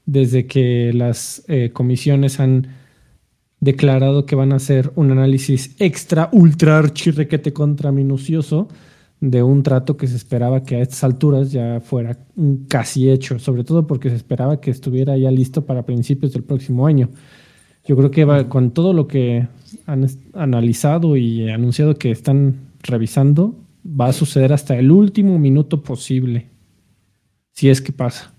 [0.06, 2.68] desde que las eh, comisiones han
[3.60, 8.70] declarado que van a hacer un análisis extra, ultra, archirrequete contra minucioso
[9.20, 12.18] de un trato que se esperaba que a estas alturas ya fuera
[12.68, 16.86] casi hecho, sobre todo porque se esperaba que estuviera ya listo para principios del próximo
[16.86, 17.10] año.
[17.86, 19.48] Yo creo que va, con todo lo que
[19.86, 23.56] han analizado y anunciado que están revisando,
[23.88, 26.50] va a suceder hasta el último minuto posible,
[27.54, 28.34] si es que pasa.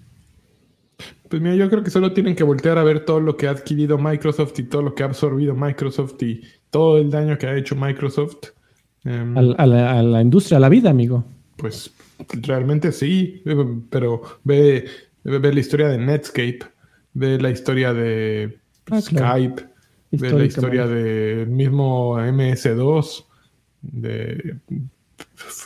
[1.29, 3.51] Pues mira, yo creo que solo tienen que voltear a ver todo lo que ha
[3.51, 7.57] adquirido Microsoft y todo lo que ha absorbido Microsoft y todo el daño que ha
[7.57, 8.58] hecho Microsoft.
[9.04, 11.24] Em, a, la, industria, a la vida, amigo.
[11.56, 11.90] Pues
[12.42, 13.42] realmente sí,
[13.90, 14.87] pero ve,
[15.24, 16.61] ve la historia de Netscape,
[17.14, 18.58] ve la historia de
[18.90, 19.64] ah, Skype,
[20.12, 23.24] ve la historia del mismo MS2,
[23.82, 24.56] de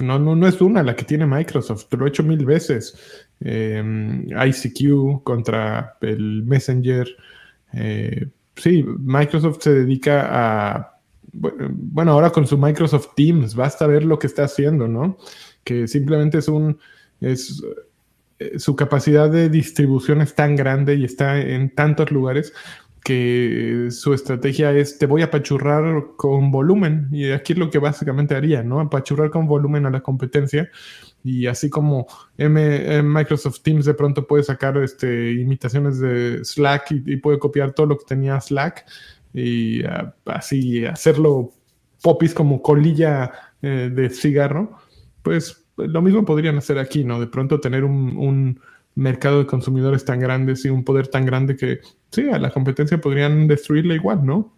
[0.01, 3.29] no, no, no es una la que tiene Microsoft, lo he hecho mil veces.
[3.41, 7.09] Em, ICQ contra el Messenger.
[7.73, 10.92] Eh, sí, Microsoft se dedica a,
[11.33, 15.17] bueno, ahora con su Microsoft Teams, basta ver lo que está haciendo, ¿no?
[15.65, 16.79] Que simplemente es un,
[17.21, 17.63] es,
[18.39, 22.53] eh, su capacidad de distribución es tan grande y está en tantos lugares
[23.05, 27.79] que su estrategia es te voy a apachurrar con volumen y aquí es lo que
[27.79, 28.79] básicamente haría, ¿no?
[28.81, 30.71] Apachurrar con volumen a la competencia
[31.25, 32.07] y así como
[32.39, 37.87] M Microsoft Teams de pronto puede sacar este, imitaciones de Slack y, puede copiar todo
[37.87, 38.87] lo que tenía Slack
[39.33, 41.53] y ah, así hacerlo
[42.03, 44.77] popis como colilla eh, de cigarro,
[45.23, 47.21] pues lo mismo podrían hacer aquí, ¿no?
[47.21, 48.61] De pronto tener un,
[48.95, 53.01] mercado de consumidores tan grandes y un poder tan grande que sí, a la competencia
[53.01, 54.55] podrían destruirla igual, ¿no?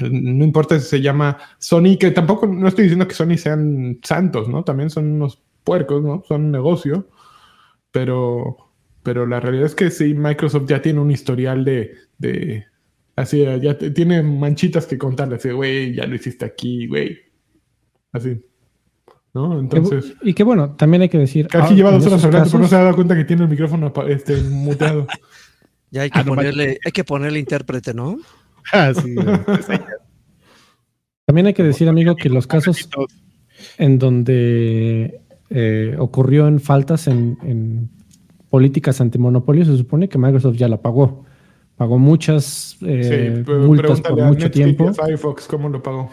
[0.00, 4.48] No importa si se llama Sony, que tampoco no estoy diciendo que Sony sean santos,
[4.48, 4.62] ¿no?
[4.62, 6.22] También son unos puercos, ¿no?
[6.28, 7.08] Son un negocio,
[7.90, 8.56] pero,
[9.02, 12.66] pero la realidad es que sí, Microsoft ya tiene un historial de, de
[13.16, 17.18] así, ya tiene manchitas que contarle, así, güey, ya lo hiciste aquí, güey,
[18.12, 18.40] así.
[19.34, 19.58] ¿No?
[19.58, 20.14] Entonces.
[20.22, 21.46] Y que bueno, también hay que decir.
[21.46, 23.50] Aquí ah, lleva dos horas hablando, pero no se ha dado cuenta que tiene el
[23.50, 25.06] micrófono este, muteado.
[25.90, 28.18] ya hay que, ah, ponerle, hay que ponerle intérprete, ¿no?
[28.72, 29.14] Ah, sí,
[31.24, 32.88] También hay que decir, amigo, que los casos
[33.78, 37.90] en donde eh, ocurrió en faltas en, en
[38.50, 41.25] políticas antimonopolio, se supone que Microsoft ya la pagó.
[41.76, 44.94] Pagó muchas eh, pero multas por mucho Netflix y a tiempo.
[44.94, 46.10] Firefox cómo lo pagó.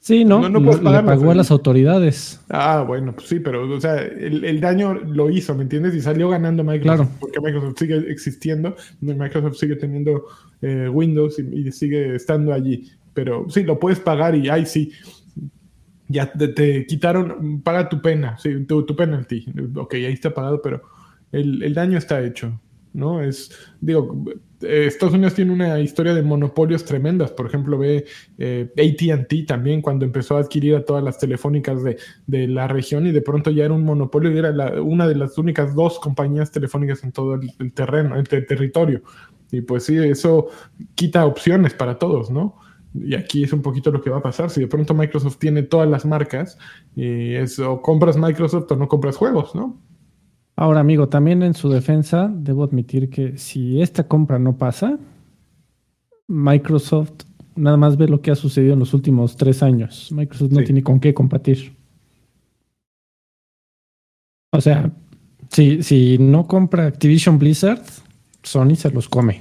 [0.00, 2.40] Sí, no, No, no lo- puedes le pagó a las autoridades.
[2.48, 5.94] Ah, bueno, pues sí, pero o sea, el, el daño lo hizo, ¿me entiendes?
[5.94, 7.10] Y salió ganando Microsoft, Claro.
[7.20, 10.24] porque Microsoft sigue existiendo, Microsoft sigue teniendo
[10.62, 12.90] eh, Windows y, y sigue estando allí.
[13.14, 14.90] Pero sí, lo puedes pagar y ahí sí,
[16.08, 19.46] ya te, te quitaron, paga tu pena, sí, tu, tu penalty.
[19.76, 20.82] Ok, ahí está pagado, pero
[21.30, 22.58] el, el daño está hecho,
[22.92, 23.22] ¿no?
[23.22, 23.50] Es,
[23.80, 24.24] digo,
[24.62, 27.30] eh, Estados Unidos tiene una historia de monopolios tremendas.
[27.32, 28.06] Por ejemplo, ve
[28.38, 33.06] eh, ATT también cuando empezó a adquirir a todas las telefónicas de, de la región
[33.06, 36.50] y de pronto ya era un monopolio y era una de las únicas dos compañías
[36.50, 39.02] telefónicas en todo el, el terreno, el te- territorio.
[39.52, 40.48] Y pues sí, eso
[40.94, 42.56] quita opciones para todos, ¿no?
[42.94, 44.50] Y aquí es un poquito lo que va a pasar.
[44.50, 46.58] Si de pronto Microsoft tiene todas las marcas,
[46.94, 49.80] y es o compras Microsoft o no compras juegos, ¿no?
[50.60, 54.98] Ahora, amigo, también en su defensa, debo admitir que si esta compra no pasa,
[56.28, 57.12] Microsoft
[57.56, 60.12] nada más ve lo que ha sucedido en los últimos tres años.
[60.12, 60.66] Microsoft no Sí.
[60.66, 61.74] tiene con qué combatir.
[64.52, 64.92] O sea,
[65.50, 67.80] si, si no compra Activision Blizzard,
[68.42, 69.40] Sony se los come.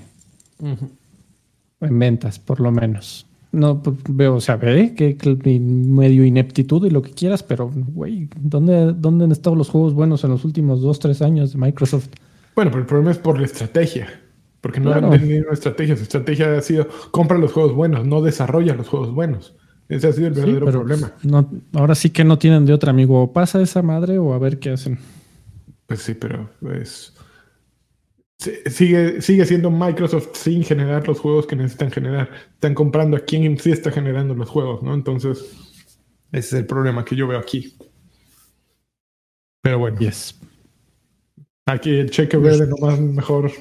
[1.82, 3.25] En ventas, por lo menos.
[3.51, 7.71] No pues, veo, o sea, ve que, que medio ineptitud y lo que quieras, pero,
[7.73, 11.57] güey, ¿dónde, ¿dónde han estado los juegos buenos en los últimos dos, tres años de
[11.59, 12.09] Microsoft?
[12.55, 14.07] Bueno, pero el problema es por la estrategia.
[14.62, 15.12] Porque no Claro.
[15.13, 15.95] han tenido estrategia.
[15.95, 19.55] Su estrategia ha sido compra los juegos buenos, no desarrolla los juegos buenos.
[19.88, 21.13] Ese ha sido el verdadero problema.
[21.23, 23.23] no, ahora sí que no tienen de otra, amigo.
[23.23, 24.99] O pasa esa madre o a ver qué hacen.
[25.88, 27.18] Pues sí, pero pues si-
[28.39, 32.30] sigue, sigue siendo Microsoft sin generar los juegos que necesitan generar.
[32.54, 34.93] Están comprando a quien sí está generando los juegos, ¿no?
[34.93, 35.39] Entonces,
[36.32, 37.75] ese es el problema que yo veo aquí.
[39.62, 40.39] Pero bueno, Yes.
[41.65, 43.52] aquí el cheque verde nomás mejor.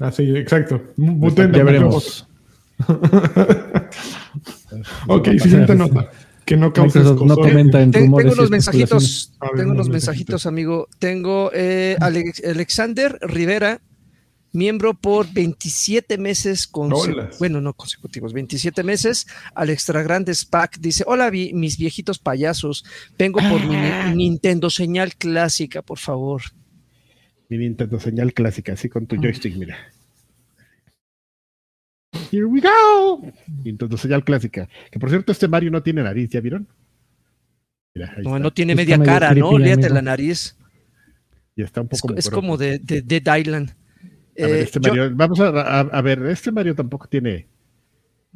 [0.00, 0.80] Así, exacto.
[0.96, 2.26] Ya veremos.
[5.06, 6.10] Ok, siguiente nota.
[6.44, 10.88] Que no causes no comenta en tengo unos mensajitos, tengo unos unos mensajitos, amigo.
[10.98, 13.80] Tengo eh, Alex- Alexander Rivera,
[14.52, 17.38] miembro por 27 meses consecutivos.
[17.38, 19.26] Bueno, no consecutivos, 27 meses.
[19.54, 22.84] Al Extra Grande Spac dice: Hola, vi- mis viejitos payasos.
[23.18, 26.42] Vengo por mi ni- Nintendo señal clásica, por favor.
[27.48, 29.76] Mi Nintendo señal clásica, así con tu joystick, mira.
[32.30, 33.22] Here we go.
[33.64, 34.68] Nintendo señal clásica.
[34.90, 36.66] Que por cierto, este Mario no tiene nariz, ¿ya vieron?
[37.94, 38.38] Mira, ahí No, está.
[38.38, 39.58] no tiene media cara, ¿no?
[39.58, 40.56] Léate la nariz.
[41.56, 42.40] Y está un Es, poco co- es mugroso.
[42.40, 43.74] como de, de Dead Island.
[44.38, 47.46] A ver, Eh, este yo- vamos a, a- a ver, este Mario tampoco tiene.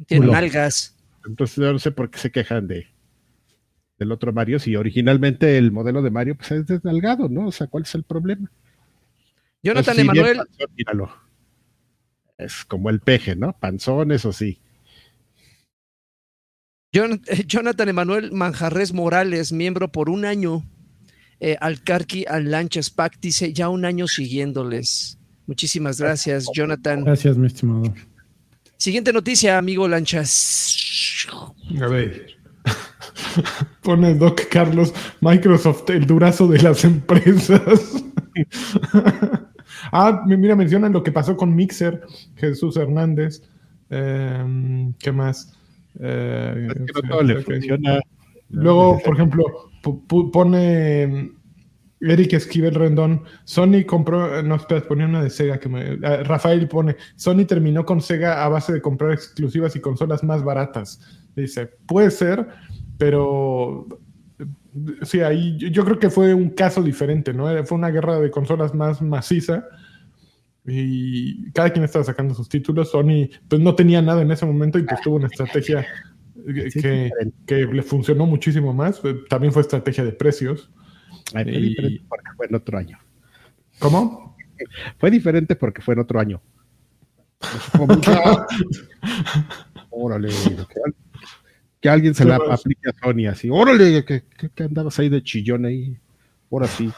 [0.05, 0.33] tiene culo.
[0.33, 0.95] nalgas.
[1.25, 2.87] Entonces yo no sé por qué se quejan de
[3.97, 7.47] del otro Mario, si originalmente el modelo de Mario pues, es desnalgado, ¿no?
[7.47, 8.51] O sea, ¿cuál es el problema?
[9.63, 11.11] Jonathan Emanuel, panzón, míralo.
[12.37, 13.53] Es como el peje, ¿no?
[13.53, 14.59] Panzón, eso sí.
[16.93, 20.63] Eh, Jonathan Emanuel Manjarres Morales, miembro por un año.
[21.39, 25.19] Eh, Alcarqui al Lanchas Pack dice ya un año siguiéndoles.
[25.47, 27.03] Muchísimas gracias, Jonathan.
[27.03, 27.93] Gracias, mi estimado.
[28.77, 31.25] Siguiente noticia, amigo Lanchas.
[31.81, 32.27] A ver.
[33.81, 38.03] Pone Doc Carlos, Microsoft, el durazo de las empresas.
[39.91, 42.01] ah, mi- mira, mencionan lo que pasó con Mixer,
[42.35, 43.41] Jesús Hernández.
[43.89, 45.53] Eh, ¿Qué más?
[45.99, 47.99] Eh, Es que no todo le funciona.
[48.49, 49.43] Luego, por ejemplo,
[49.81, 51.31] pu- pu- pone
[51.99, 56.23] Eric Esquivel Rendón, Sony compró, eh, no, espera, ponía una de Sega que me, ah,
[56.23, 60.99] Rafael pone, Sony terminó con Sega a base de comprar exclusivas y consolas más baratas.
[61.35, 62.47] Dice, puede ser,
[62.97, 63.87] pero
[64.39, 64.45] eh,
[65.01, 67.47] sí, ahí yo, creo que fue un caso diferente, ¿no?
[67.65, 69.65] Fue una guerra de consolas más maciza
[70.65, 72.91] y cada quien estaba sacando sus títulos.
[72.91, 75.87] Sony pues no tenía nada en ese momento y pues tuvo una estrategia
[76.47, 77.11] eh, que,
[77.45, 79.01] que le funcionó muchísimo más.
[79.03, 80.69] Eh, También fue estrategia de precios.
[81.33, 82.99] Ay, fue y- diferente porque fue en otro año.
[83.79, 84.35] ¿Cómo?
[84.97, 86.41] Fue diferente porque fue en otro año.
[89.89, 90.95] Órale, que, al-
[91.79, 92.59] que alguien se ¿Qué la más?
[92.61, 93.49] aplique a Sony así.
[93.49, 95.97] Órale, que, que- que andabas ahí de chillón ahí.
[96.51, 96.91] Ahora sí.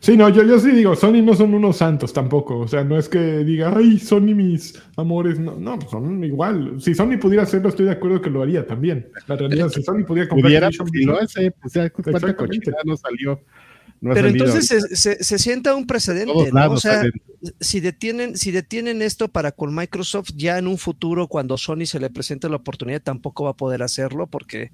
[0.00, 2.58] Sí, no, yo, yo sí digo, Sony no son unos santos tampoco.
[2.58, 5.38] O sea, no es que diga, ay, Sony mis amores.
[5.38, 6.80] No, no, son igual.
[6.80, 9.08] Si Sony pudiera hacerlo, estoy de acuerdo que lo haría también.
[9.26, 12.56] La realidad, si Sony pudiera comprar Pudiera, si lo Blizzard, hace, pues ya cuánta Exactamente.
[12.60, 13.40] cochinada no salió
[14.00, 16.70] No Pero entonces se, se- se sienta un En precedente, ¿no?
[16.72, 17.02] O sea,
[17.60, 22.00] si detienen, si detienen esto para con Microsoft, ya en un futuro, cuando Sony se
[22.00, 24.72] le presente la oportunidad, tampoco va a poder hacerlo, porque,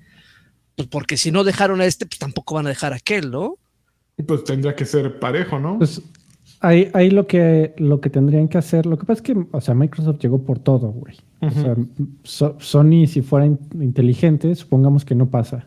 [0.74, 3.58] pues porque si no dejaron a este, pues tampoco van a dejar a aquel, ¿no?
[4.26, 5.78] Pues tendría que ser parejo, ¿no?
[5.78, 6.00] Pues
[6.60, 9.60] ahí, ahí lo que lo que tendrían que hacer, lo que pasa es que, o
[9.60, 11.16] sea, Microsoft llegó por todo, güey.
[11.40, 11.74] O sea,
[12.22, 15.66] So- Sony, si fuera in- inteligente, supongamos que no pasa.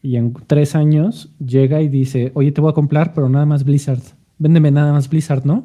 [0.00, 3.64] Y en tres años llega y dice, oye, te voy a comprar, pero nada más
[3.64, 4.00] Blizzard.
[4.38, 5.64] Véndeme nada más Blizzard, ¿no?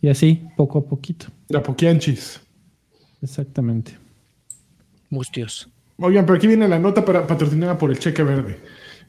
[0.00, 1.26] Y así, poco a poquito.
[1.50, 2.40] La poquianchis.
[3.20, 3.92] Exactamente.
[5.10, 5.68] Mustios.
[5.98, 8.58] Oigan, pero aquí viene la nota para, patrocinada por el cheque verde.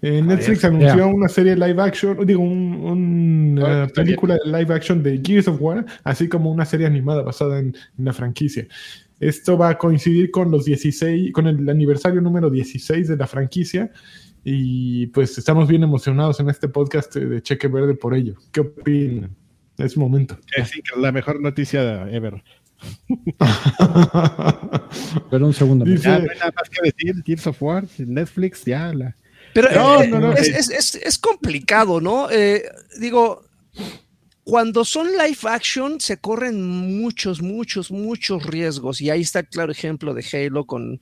[0.02, 5.22] Eh, Netflix anunció una serie live action, digo, un, un, está película live action de
[5.24, 8.66] Gears of War, así como una serie animada basada en, en la franquicia.
[9.20, 13.92] Esto va a coincidir con los 16, con el aniversario número 16 de la franquicia.
[14.44, 18.34] Y pues estamos bien emocionados en este podcast de Cheque Verde por ello.
[18.52, 19.36] ¿Qué opinan?
[19.78, 20.40] Es momento.
[20.58, 22.42] Es la mejor noticia ever.
[25.30, 25.86] Pero un segundo.
[25.86, 27.24] Dice- Ya no hay nada más que decir.
[27.24, 29.16] Gears of War, Netflix, ya la.
[29.54, 30.34] Pero No, eh, no, no.
[30.34, 32.30] Es, es- es- es complicado, ¿no?
[32.32, 32.64] Eh,
[33.00, 33.44] digo,
[34.44, 39.72] cuando son live action se corren muchos, muchos, muchos riesgos y ahí está el claro
[39.72, 41.00] ejemplo de Halo con,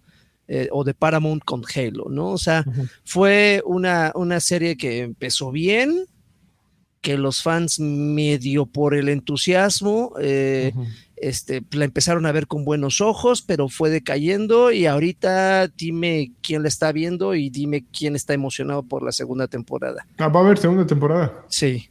[0.47, 2.27] eh, o de Paramount con Halo, ¿no?
[2.31, 2.65] O sea,
[3.05, 6.05] fue una, una serie que empezó bien,
[7.01, 10.73] que los fans medio por el entusiasmo eh,
[11.21, 16.61] este, la empezaron a ver con buenos ojos, pero fue decayendo y ahorita dime quién
[16.61, 20.05] la está viendo y dime quién está emocionado por la segunda temporada.
[20.17, 21.45] Ah, va a haber segunda temporada.
[21.49, 21.89] Sí,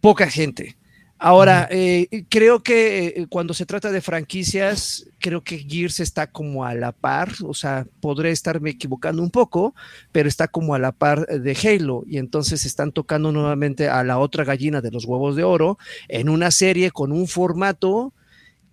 [0.00, 0.76] poca gente.
[1.16, 6.66] Ahora, eh, creo que eh, cuando se trata de franquicias, creo que Gears está como
[6.66, 9.74] a la par, o sea, podré estarme equivocando un poco,
[10.12, 14.18] pero está como a la par de Halo y entonces están tocando nuevamente a la
[14.18, 18.12] otra gallina de los huevos de oro en una serie con un formato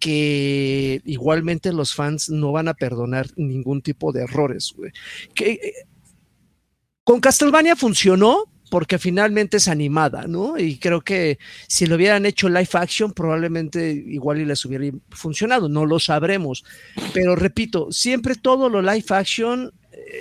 [0.02, 4.74] que igualmente los fans no van a perdonar ningún tipo de errores.
[5.36, 5.74] Que, eh,
[7.04, 10.58] con Castlevania funcionó porque finalmente es animada, ¿no?
[10.58, 11.38] Y creo que
[11.68, 16.64] si lo hubieran hecho live action, probablemente igual y les hubiera funcionado, no lo sabremos.
[17.14, 19.72] Pero repito, siempre todo lo live action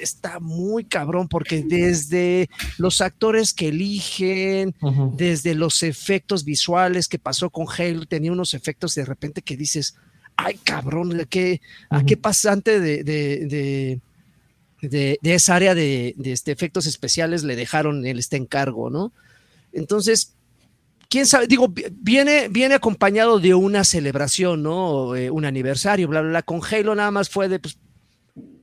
[0.02, 4.74] está muy cabrón porque desde los actores que eligen,
[5.16, 9.94] desde los efectos visuales que pasó con Halo, tenía unos efectos de repente que dices,
[10.36, 14.00] ay cabrón, ¿a qué, a qué pasante de, de,
[14.82, 19.12] de, de- esa área de, de, este, efectos especiales le dejaron el este encargo, ¿no?
[19.72, 20.34] Entonces,
[21.08, 25.14] quién sabe, digo, vi- viene, viene acompañado de una celebración, ¿no?
[25.16, 26.42] Eh, un aniversario, bla, bla, bla.
[26.42, 27.76] Con Halo nada más fue de, pues,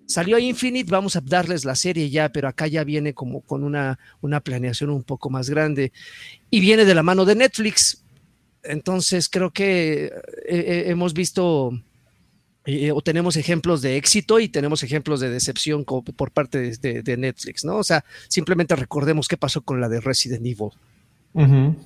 [0.07, 3.99] salió Infinite, vamos a darles la serie ya, pero acá ya viene como con una,
[4.21, 5.91] una planeación un poco más grande.
[6.49, 8.01] Y viene de la mano de Netflix.
[8.63, 10.11] Entonces creo que eh,
[10.47, 11.71] eh, hemos visto
[12.65, 17.01] eh, o tenemos ejemplos de éxito y tenemos ejemplos de decepción por parte de, de-
[17.03, 17.77] de Netflix, ¿no?
[17.77, 20.71] O sea, simplemente recordemos qué pasó con la de Resident Evil.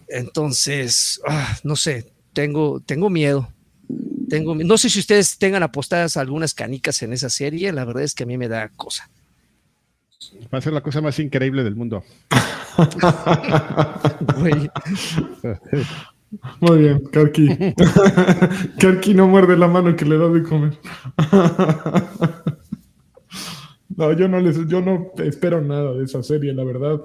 [0.07, 3.51] Entonces, ah, no sé, tengo, tengo miedo.
[4.31, 8.15] Tengo, no sé si ustedes tengan apostadas algunas canicas en esa serie, la verdad es
[8.15, 9.09] que a mí me da cosa.
[10.53, 12.01] Va a ser la cosa más increíble del mundo.
[16.61, 17.49] Muy bien, Karki.
[18.79, 20.77] Karki no muerde la mano que le da de comer.
[23.89, 27.01] no, yo no les, yo no espero nada de esa serie, la verdad.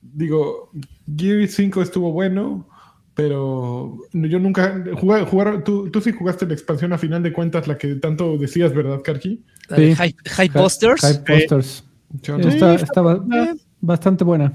[0.00, 0.72] Digo,
[1.06, 2.66] Gear 5 estuvo bueno,
[3.14, 7.68] pero yo nunca jugué, jugar, tú, tú sí jugaste la expansión a final de cuentas,
[7.68, 9.42] la que tanto decías, ¿verdad, Karki?
[9.68, 10.02] La de Sí.
[10.02, 11.00] Hype, Hype Busters.
[11.02, 11.84] Hype Busters.
[12.22, 12.48] Yo no.
[12.48, 14.52] Está, está está ba- Eh, bastante buena.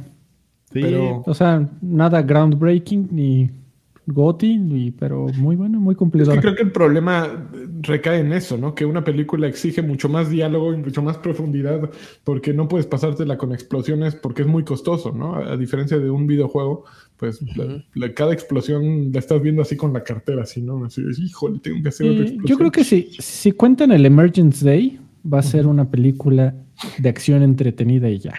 [0.73, 3.49] Sí, Pero- O sea, nada groundbreaking ni
[4.09, 6.35] goti, ni, pero muy buena, muy Es cumplidora.
[6.35, 7.27] que creo que el problema
[7.81, 8.73] recae en eso, ¿no?
[8.73, 11.89] Que una película exige mucho más diálogo y mucho más profundidad
[12.23, 15.35] porque no puedes pasártela con explosiones porque es muy costoso, ¿no?
[15.35, 16.85] A, a diferencia de un videojuego,
[17.17, 20.85] pues la- la- cada explosión la estás viendo así con la cartera, así, ¿no?
[20.85, 22.47] Así, es, híjole, tengo que hacer otra Eh, explosión.
[22.47, 24.99] yo creo que si, si cuentan el Emergence Day,
[25.31, 26.53] va a ser una película
[26.99, 28.35] de acción entretenida y ya.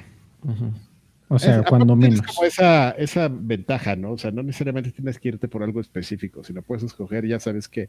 [1.31, 2.23] O sea, Es- cuando menos.
[2.23, 4.13] como esa, esa ventaja, ¿no?
[4.13, 7.69] O sea, no necesariamente tienes que irte por algo específico, sino puedes escoger, ya sabes
[7.69, 7.89] que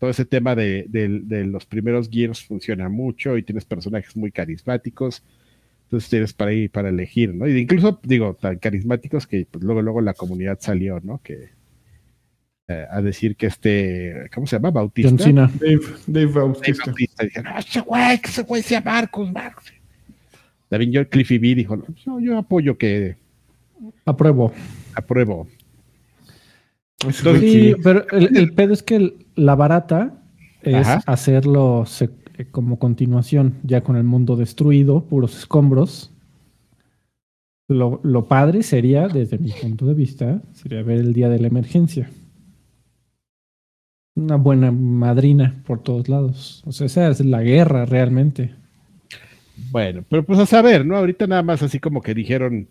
[0.00, 4.32] todo ese tema de, de- de los primeros Gears funciona mucho y tienes personajes muy
[4.32, 5.22] carismáticos,
[5.92, 7.46] entonces tienes para ir para elegir, ¿no?
[7.46, 11.20] Y incluso, digo, tan carismáticos que pues, luego, luego la comunidad salió, ¿no?
[11.22, 11.50] Que
[12.68, 14.70] eh, a decir que este, ¿cómo se llama?
[14.70, 15.10] Bautista.
[15.10, 15.50] John Cena.
[15.60, 16.84] Dave, Dave Dave Bautista.
[16.86, 17.24] Bautista.
[17.24, 19.64] Dijeron, "Ah, ese güey, que ese güey sea Marcos, Marcos.
[20.70, 21.76] También yo, Cliffy B dijo,
[22.06, 23.16] no, yo apoyo que
[24.06, 24.50] Apruebo.
[24.94, 25.46] Apruebo.
[27.04, 27.74] Entonces, Sí, sí.
[27.82, 30.22] pero el, el pedo es que el- la barata
[30.62, 31.02] es Ajá.
[31.06, 32.08] hacerlo se-
[32.42, 36.10] eh, como continuación, ya con el mundo destruido, puros escombros.
[37.68, 41.46] Lo, lo padre sería, desde mi punto de vista, sería ver el día de la
[41.46, 42.10] emergencia.
[44.14, 46.62] Una buena madrina por todos lados.
[46.66, 48.54] O sea, esa es la guerra realmente.
[49.70, 50.96] Bueno, pero pues a saber, ¿no?
[50.96, 52.68] Ahorita nada más así como que dijeron,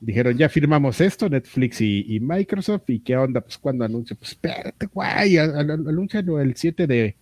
[0.00, 4.86] dijeron, ya firmamos esto, Netflix y, Microsoft, y qué onda, pues cuando anuncio, pues espérate,
[4.86, 7.16] güey, a- a- anuncian el 7 de,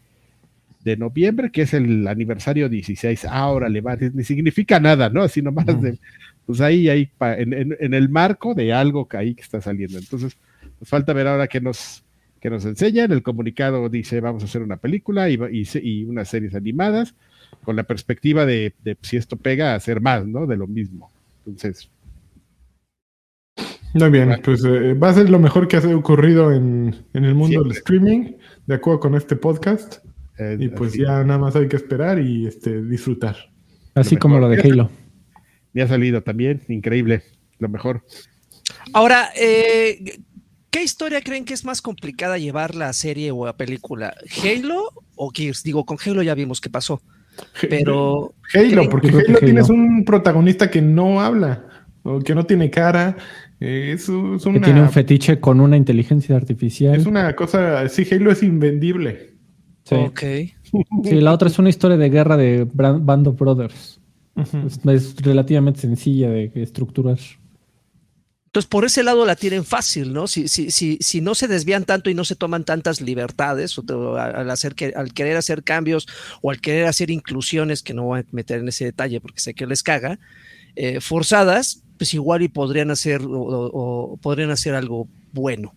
[0.84, 5.22] de noviembre, que es el aniversario 16, ahora le va, ni significa nada, ¿no?
[5.22, 5.98] Así nomás de,
[6.46, 9.60] pues ahí, ahí, pa- en, en- en el marco de algo que ahí que está
[9.60, 9.98] saliendo.
[9.98, 10.36] Entonces,
[10.80, 12.02] nos falta ver ahora qué nos,
[12.40, 13.12] que nos enseñan.
[13.12, 17.14] El comunicado dice, vamos a hacer una película y, y, y unas series animadas
[17.62, 20.46] con la perspectiva de, de si esto pega a hacer más, ¿no?
[20.46, 21.10] De lo mismo.
[21.46, 21.90] Entonces,
[23.92, 27.34] Muy bien, pues eh, va a ser lo mejor que ha ocurrido en, en el
[27.34, 28.32] mundo del streaming,
[28.66, 29.98] de acuerdo con este podcast.
[30.40, 31.02] Eh, Y pues así.
[31.02, 33.36] ya nada más hay que esperar y este, disfrutar.
[33.94, 34.90] Así Lo como lo de Halo.
[35.72, 37.22] Me ha salido también, increíble,
[37.58, 38.02] lo mejor.
[38.92, 40.18] Ahora, eh,
[40.70, 44.14] ¿qué historia creen que es más complicada llevarla a serie o a película?
[44.42, 45.62] ¿Halo o Gears?
[45.62, 47.00] Digo, con Halo ya vimos qué pasó,
[47.68, 49.38] pero Halo, ¿creen- porque Halo Halo.
[49.38, 51.66] tienes un protagonista que no habla
[52.02, 53.16] o que no tiene cara.
[53.60, 56.94] eh, es, es Que tiene un fetiche con una inteligencia artificial.
[56.98, 59.29] es una cosa, sí, Halo es invendible.
[59.90, 59.96] Sí.
[59.96, 60.22] ok.
[61.04, 64.00] Sí, la otra es una historia de guerra de Band of Brothers.
[64.66, 67.18] Es, es relativamente sencilla de estructurar.
[68.46, 70.26] Entonces, por ese lado la tienen fácil, ¿no?
[70.26, 74.16] Si, si, si, si no se desvían tanto y no se toman tantas libertades o
[74.16, 76.08] al, hacer que, al querer hacer cambios
[76.42, 79.54] o al querer hacer inclusiones, que no voy a meter en ese detalle porque sé
[79.54, 80.18] que les caga,
[80.74, 85.74] eh, forzadas, pues igual y podrían hacer, o, o- o podrían hacer algo bueno.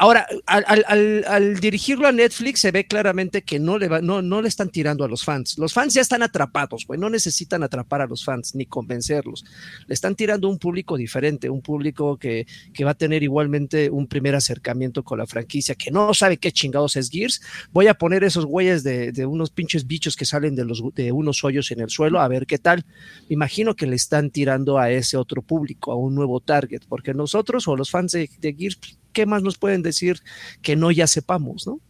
[0.00, 4.46] Ahora, al, dirigirlo a Netflix se ve claramente que no le, va- no, no le
[4.46, 5.58] están tirando a los fans.
[5.58, 7.00] Los fans ya están atrapados, güey.
[7.00, 9.44] No necesitan atrapar a los fans ni convencerlos.
[9.88, 13.90] Le están tirando a un público diferente, un público que, que va a tener igualmente
[13.90, 17.40] un primer acercamiento con la franquicia, que no sabe qué chingados es Gears.
[17.72, 21.10] Voy a poner esos güeyes de, de unos pinches bichos que salen de, los, de
[21.10, 22.86] unos hoyos en el suelo, a ver qué tal.
[23.28, 27.66] Imagino que le están tirando a ese otro público, a un nuevo target, porque nosotros
[27.66, 28.78] o los fans de, Gears,
[29.18, 30.18] ¿qué más nos pueden decir
[30.62, 31.80] que no ya sepamos, no?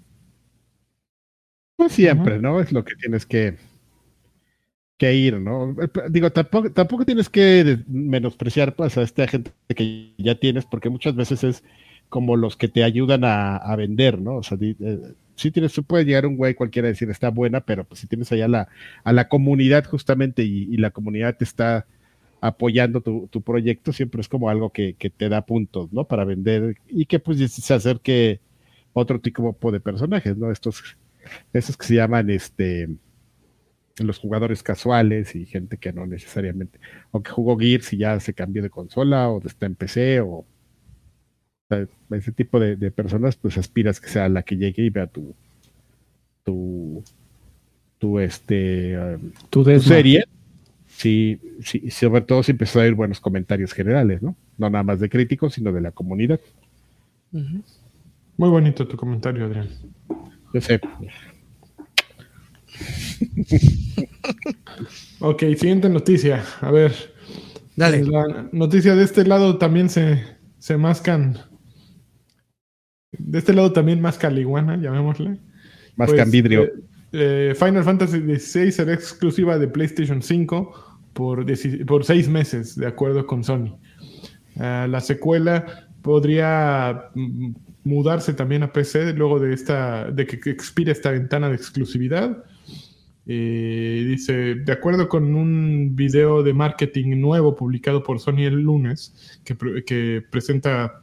[1.77, 2.61] Pues siempre, ¿no?
[2.61, 3.57] Es lo que tienes que,
[4.97, 5.77] que ir, ¿no?
[6.11, 11.15] Digo, tampoco, tampoco tienes que menospreciar pues, a esta gente que ya tienes, porque muchas
[11.15, 11.65] veces es
[12.09, 14.37] como los que te ayudan a, a vender, ¿no?
[14.37, 14.99] O sea, di- eh,
[15.37, 18.07] sí tienes, tú puede llegar un güey cualquiera a decir está buena, pero pues si
[18.09, 18.69] tienes allá la,
[19.05, 21.87] a la comunidad justamente y, y la comunidad te está
[22.41, 26.07] apoyando tu, tu proyecto, siempre es como algo que, que te da puntos, ¿no?
[26.07, 28.41] Para vender y que pues se acerque
[28.93, 30.51] otro tipo de personajes, ¿no?
[30.51, 30.97] Estos
[31.53, 32.89] que se llaman este
[33.99, 36.79] los jugadores casuales y gente que no necesariamente
[37.11, 40.29] o que jugó Gears y ya se cambió de consola o está en PC o,
[40.29, 40.47] o
[41.69, 45.09] sea, ese tipo de, de personas pues aspiras que sea la que llegue y vea
[45.09, 45.35] tu
[46.45, 47.03] tu
[47.99, 50.25] tu este um, Tu tu serie
[50.99, 54.99] sí, sí sobre todo si empezó a ir buenos comentarios generales no no nada más
[54.99, 56.41] de críticos sino de la comunidad.
[57.33, 59.69] Muy bonito tu comentario, Adrián.
[60.53, 60.81] yo sé
[65.21, 66.45] Ok, siguiente noticia.
[66.61, 66.93] A ver,
[67.77, 68.05] Dale.
[68.05, 70.23] la noticia de este lado también se,
[70.59, 71.39] se mascan.
[73.13, 75.39] De este lado también masca la iguana, llamémosle.
[75.97, 76.73] más Pues, vidrio eh,
[77.13, 80.88] eh, Final Fantasy XVI será exclusiva de PlayStation 5
[81.19, 83.77] por, seis meses, de acuerdo con Sony.
[84.57, 90.93] Ah, la secuela podría mm, mudarse también a PC luego de, esta, de que, expire
[90.93, 92.45] esta ventana de exclusividad.
[93.27, 99.41] Eh, dice, de acuerdo con un video de marketing nuevo publicado por Sony el lunes,
[99.43, 101.03] que presenta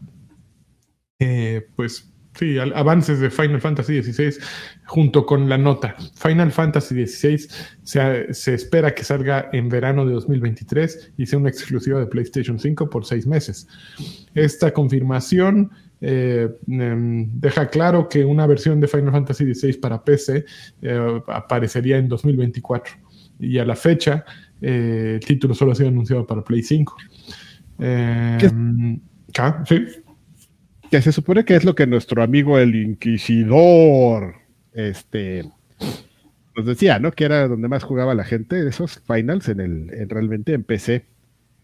[1.19, 4.35] eh, pues sí, al- avances de Final Fantasy XVI
[4.85, 5.95] junto con la nota.
[6.15, 7.47] Final Fantasy XVI
[7.83, 12.59] se, se espera que salga en verano de 2023 y sea una exclusiva de PlayStation
[12.59, 13.67] 5 por seis meses.
[14.33, 15.71] Esta confirmación
[16.01, 20.45] eh, em, deja claro que una versión de Final Fantasy XVI para PC
[20.81, 22.93] eh, aparecería en 2024
[23.39, 24.23] y a la fecha
[24.61, 26.95] eh, el título solo ha sido anunciado para Play 5.
[27.79, 28.49] Eh, ¿Qué?
[29.33, 29.63] ¿ca?
[29.67, 29.85] Sí.
[30.91, 34.35] Que se supone que es lo que nuestro amigo el Inquisidor
[34.73, 35.43] este
[36.55, 37.11] nos decía, ¿no?
[37.11, 41.05] Que era donde más jugaba la gente, esos finals en el en- realmente en PC.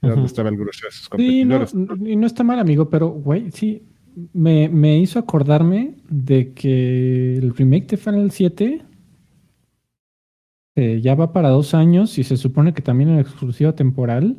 [0.01, 0.25] Donde Ujú.
[0.25, 2.09] estaba algunos de sus Sí, no, competidores.
[2.11, 3.83] y no está mal, amigo, pero, güey, sí,
[4.33, 8.81] me, me hizo acordarme de que el remake de Final 7
[10.75, 14.37] eh, ya va para dos años y se supone que también en exclusiva temporal.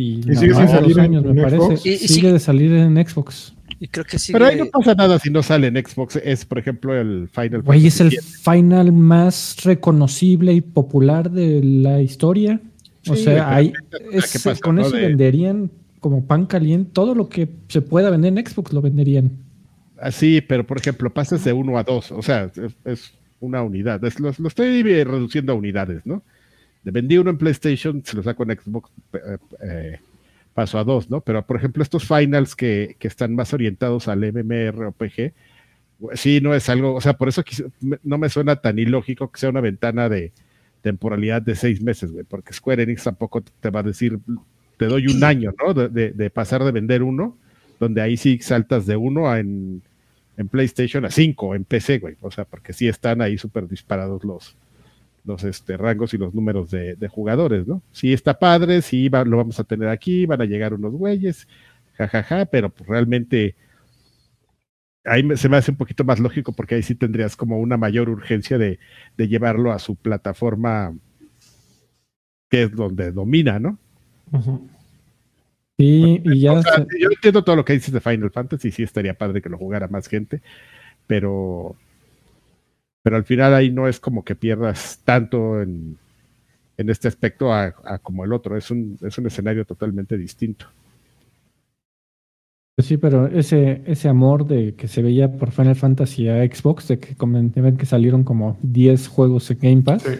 [0.00, 1.56] Y, Y sigue no, sin dos salir en- años, me en parece.
[1.58, 1.86] Xbox.
[1.86, 3.54] Y- y sigue sí- de salir en Xbox.
[3.82, 4.32] Y creo que sí.
[4.32, 6.16] Pero ahí no pasa nada si no sale en Xbox.
[6.16, 12.02] Es, por ejemplo, el Final Güey, es el final más reconocible y popular de la
[12.02, 12.60] historia.
[13.08, 14.82] O Sí, sea, ahí, pero ¿qué es- pasa, con no?
[14.82, 15.70] eso De- venderían
[16.00, 16.90] como pan caliente.
[16.92, 19.30] Todo lo que se pueda vender en Xbox lo venderían.
[19.98, 24.04] Así, pero por ejemplo, pasas de uno a dos, o sea, es, es una unidad.
[24.04, 26.22] Es- lo, lo estoy reduciendo a unidades, ¿no?
[26.84, 29.98] Vendí uno en PlayStation, se lo saco en Xbox, eh, eh,
[30.54, 31.20] paso a dos, ¿no?
[31.20, 35.32] Pero por ejemplo, estos finals que, que están más orientados al MMORPG,
[36.14, 37.70] sí, no es algo, o sea, por eso quise-
[38.02, 40.32] no me suena tan ilógico que sea una ventana de
[40.82, 44.18] temporalidad de seis meses, güey, porque Square Enix tampoco te va a decir,
[44.78, 45.74] te doy un año, ¿no?
[45.74, 47.36] De, pasar de vender uno,
[47.78, 49.82] donde ahí sí saltas de uno a en,
[50.38, 52.16] en PlayStation a 5, en PC, güey.
[52.22, 54.56] O sea, porque sí están ahí súper disparados los,
[55.30, 57.82] los este, rangos y los números de, de jugadores, ¿no?
[57.92, 61.48] Sí está padre, sí va- lo vamos a tener aquí, van a llegar unos güeyes,
[61.94, 63.54] jajaja, pero pues realmente
[65.04, 68.08] ahí se me hace un poquito más lógico porque ahí sí tendrías como una mayor
[68.10, 68.78] urgencia de,
[69.16, 70.94] de llevarlo a su plataforma
[72.50, 73.78] que es donde domina, ¿no?
[75.78, 78.70] Sí, y ya O sea, se- yo entiendo todo lo que dices de Final Fantasy,
[78.70, 80.42] sí estaría padre que lo jugara más gente,
[81.06, 81.76] pero
[83.02, 85.96] pero al final ahí no es como que pierdas tanto en,
[86.76, 90.66] en este aspecto a, a como el otro, es un, es un escenario totalmente distinto.
[92.76, 96.88] Pues sí, pero ese, ese amor de que se veía por Final Fantasy a Xbox,
[96.88, 100.14] de que comentaban que salieron como 10 juegos en Game Pass, Sí.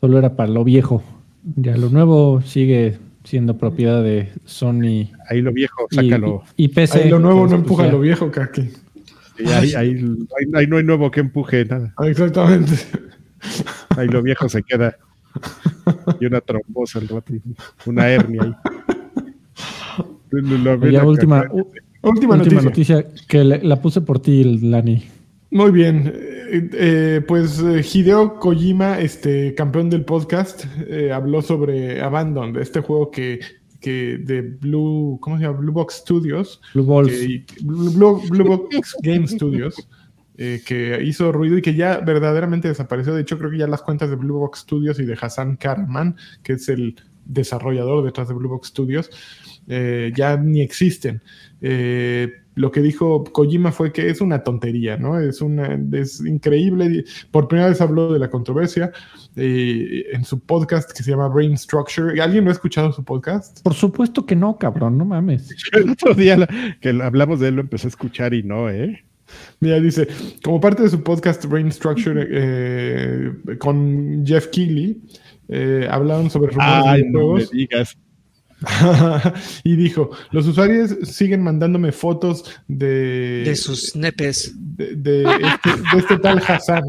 [0.00, 1.02] solo era para lo viejo.
[1.56, 6.42] Ya lo nuevo sigue siendo propiedad de Sony Ahí lo viejo, y, sácalo.
[6.56, 7.02] y PC.
[7.04, 8.70] Ahí lo nuevo no es empuja lo viejo, Kaki.
[9.44, 11.92] Y ahí, ahí- ahí- ahí no hay nuevo que empuje nada.
[11.96, 12.72] Ah, Exactamente.
[13.96, 14.96] Ahí lo viejo se queda.
[16.20, 17.32] Y una trombosa al rato,
[17.86, 18.54] una hernia ahí.
[20.32, 20.74] Y lo-
[21.08, 22.62] última, Última, última noticia.
[22.62, 25.04] noticia que le- la puse por ti, Lani.
[25.50, 26.12] Muy bien.
[26.14, 32.80] Eh, eh, pues eh, Hideo Kojima, este campeón del podcast, eh, habló sobre Abandon, este
[32.80, 33.40] juego que,
[33.80, 35.58] que de Blue, ¿cómo se llama?
[35.58, 37.10] Blue Box Studios, Blue Balls.
[37.12, 39.88] que- Blue, Blue- Blue Box Game Studios,
[40.36, 43.14] eh, que hizo ruido y que ya verdaderamente desapareció.
[43.14, 46.16] De hecho, creo que ya las cuentas de Blue Box Studios y de Hassan Karaman,
[46.42, 49.10] que es el desarrollador detrás de Blue Box Studios,
[49.68, 51.22] eh, ya ni existen.
[51.60, 55.18] Eh, lo que dijo Kojima fue que es una tontería, ¿no?
[55.18, 57.04] Es, una, es increíble.
[57.30, 58.92] Por primera vez habló de la controversia
[59.34, 62.20] eh, en su podcast que se llama Brain Structure.
[62.20, 63.62] ¿Alguien no ha escuchado su podcast?
[63.62, 65.48] Por supuesto que no, cabrón, no mames.
[65.72, 66.46] El otro día
[66.80, 69.02] que hablamos de él lo empecé a escuchar y no, ¿eh?
[69.60, 70.06] Mira, dice,
[70.44, 75.00] como parte de su podcast Brain Structure eh, con Jeff Keighley,
[75.48, 77.50] eh, hablaron sobre rumores Ay, de no me videojuegos.
[77.52, 77.98] digas.
[79.64, 83.42] y dijo, los usuarios siguen mandándome fotos de...
[83.44, 84.54] De sus nepes.
[84.76, 86.82] de, de este, de este tal Hassan,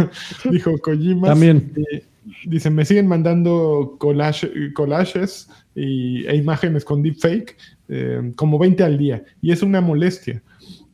[0.50, 1.28] dijo Kojima.
[1.28, 1.72] También.
[1.76, 2.04] Eh,
[2.46, 7.56] dice, me siguen mandando collage- collages y, e imágenes con deepfake,
[7.88, 10.42] eh, como 20 al día, y es una molestia.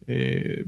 [0.07, 0.65] Eh,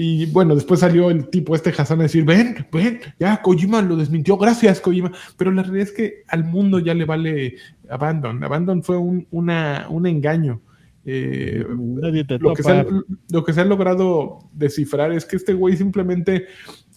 [0.00, 3.96] y bueno, después salió el tipo este Hassan a decir, ven, ven, ya Kojima lo
[3.96, 5.10] desmintió, gracias Kojima.
[5.36, 7.56] Pero la realidad es que al mundo ya le vale
[7.90, 8.44] Abandon.
[8.44, 10.60] Abandon fue un, una, un engaño.
[11.04, 12.86] Eh, Nadie te lo que, se ha,
[13.32, 16.46] lo que se ha logrado descifrar es que este güey simplemente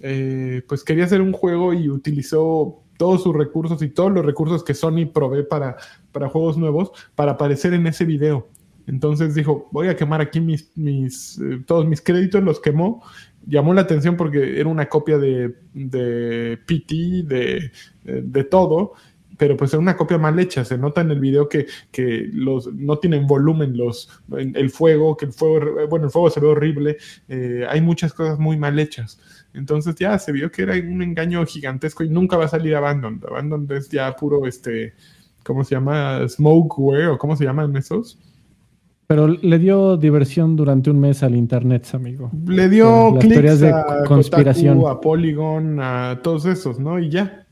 [0.01, 4.63] eh, pues quería hacer un juego y utilizó todos sus recursos y todos los recursos
[4.63, 5.75] que Sony provee para,
[6.11, 8.50] para juegos nuevos para aparecer en ese video.
[8.87, 13.03] Entonces dijo, voy a quemar aquí mis, mis, eh, todos mis créditos, los quemó.
[13.47, 17.71] Llamó la atención porque era una copia de, de PT, de,
[18.03, 18.93] de todo,
[19.37, 20.63] pero pues era una copia mal hecha.
[20.63, 25.25] Se nota en el video que, que los, no tienen volumen los, el fuego, que
[25.25, 26.97] el fuego, bueno, el fuego se ve horrible.
[27.27, 29.19] eh, hay muchas cosas muy mal hechas.
[29.53, 33.19] Entonces ya se vio que era un engaño gigantesco y nunca va a salir Abandon.
[33.27, 34.93] Abandon es ya puro, este,
[35.43, 36.27] ¿cómo se llama?
[36.27, 38.19] Smokeware o cómo se llaman esos.
[39.11, 42.31] Pero le dio diversión durante un mes al internet, amigo.
[42.47, 44.77] Le dio Las clics teorías de a conspiración.
[44.77, 46.97] Kotaku, a Polygon, a todos esos, ¿no?
[46.97, 47.45] Y ya.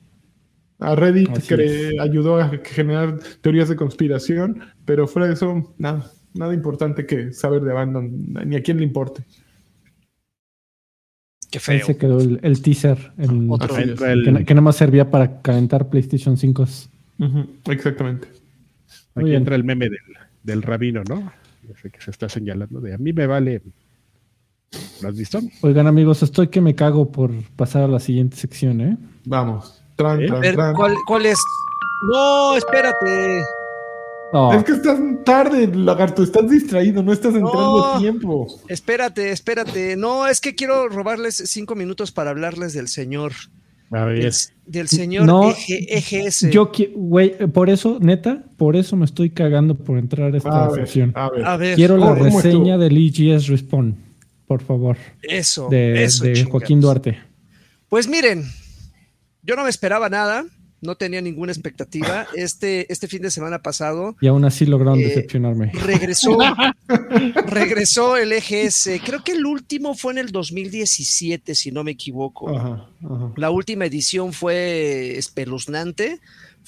[0.80, 6.10] A Reddit Así cre- ayudó a generar teorías de conspiración, pero fuera de eso, nada,
[6.34, 9.24] nada importante que saber de Abandon, ni a quién le importe.
[11.52, 11.86] Qué Ahí feo.
[11.88, 13.76] se quedó el, el teaser, el- Otro.
[13.78, 16.64] El- que, que nada más servía para calentar PlayStation 5.
[17.20, 18.30] Ujú, Exactamente.
[19.16, 20.00] Aquí entra el meme del,
[20.44, 21.30] del rabino, ¿no?
[21.76, 23.62] Ese que se está señalando de a mí me vale.
[25.02, 25.40] ¿Lo has visto?
[25.62, 28.98] Oigan, amigos, estoy que me cago por pasar a la siguiente sección, ¿eh?
[29.26, 29.82] Vamos.
[29.96, 30.28] Tran, ¿Eh?
[30.28, 30.76] tran, A ver, tran.
[30.76, 31.40] ¿cuál, cuál es?
[32.14, 33.40] No, espérate.
[34.54, 36.22] Es que estás tarde, lagarto.
[36.22, 37.02] Estás distraído.
[37.02, 38.00] No estás entrando a No.
[38.00, 38.46] tiempo.
[38.68, 39.96] Espérate, espérate.
[39.96, 43.32] No, es que quiero robarles cinco minutos para hablarles del señor.
[43.92, 44.34] A Del, ver.
[44.68, 46.50] del señor No, EG EGS.
[46.52, 50.70] Yo, güey, por eso, neta, por eso me estoy cagando por entrar a esta A
[50.70, 51.12] ver, sección.
[51.16, 51.46] a ver.
[51.46, 53.96] A ver, Quiero la reseña del EGS Respawn,
[54.46, 55.68] por favor, eso.
[55.70, 56.44] de, eso, de.
[56.44, 57.18] Joaquín Duarte.
[57.88, 58.44] Pues miren,
[59.42, 60.46] yo no me esperaba nada,
[60.82, 62.28] no tenía ninguna expectativa.
[62.36, 65.72] Este, este fin de semana pasado Y aún así lograron Eh, decepcionarme.
[65.74, 66.38] regresó,
[67.48, 68.90] regresó el EGS.
[69.06, 72.56] Creo que el último fue en el 2017, si no me equivoco.
[72.56, 73.34] Ajá, ajá.
[73.36, 76.20] La última edición fue espeluznante.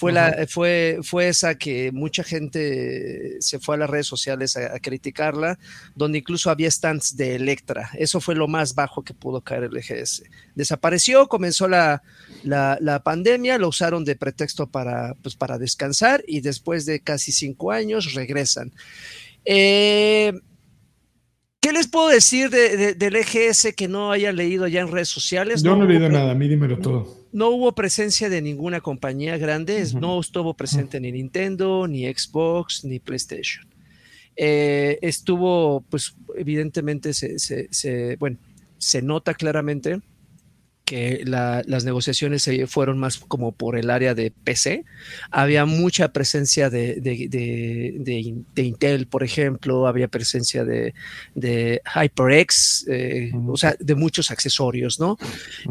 [0.02, 4.76] Fue, la, fue, fue esa que mucha gente se fue a las redes sociales a,
[4.76, 5.60] a criticarla,
[5.96, 7.92] donde incluso había stands de Electra.
[7.98, 10.24] Eso fue lo más bajo que pudo caer el EGS.
[10.56, 12.02] Desapareció, comenzó la,
[12.44, 17.32] la, la pandemia, lo usaron de pretexto para, pues, para descansar y después de casi
[17.32, 18.72] cinco años regresan.
[19.46, 20.34] Eh,
[21.60, 25.10] ¿Qué les puedo decir de- de- del EGS que no haya leído ya en redes
[25.10, 25.62] sociales?
[25.62, 26.32] Yo no he leído nada.
[26.32, 27.21] A mí dímelo todo.
[27.32, 33.00] No hubo presencia de ninguna compañía grande, no estuvo presente ni Nintendo, ni Xbox, ni
[33.00, 33.66] PlayStation.
[34.36, 38.38] Eh, estuvo, pues, evidentemente, se, se- se- bueno,
[38.78, 40.02] se nota claramente
[40.92, 44.84] que la- las negociaciones se fueron más como por el área de PC.
[45.30, 50.94] Había mucha presencia de, de- de- de In- de Intel, por ejemplo, había presencia de,
[51.96, 55.18] HyperX, eh, o sea, de muchos accesorios, ¿no?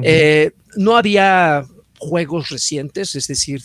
[0.03, 1.67] Eh, no había
[1.99, 3.61] juegos recientes, es decir,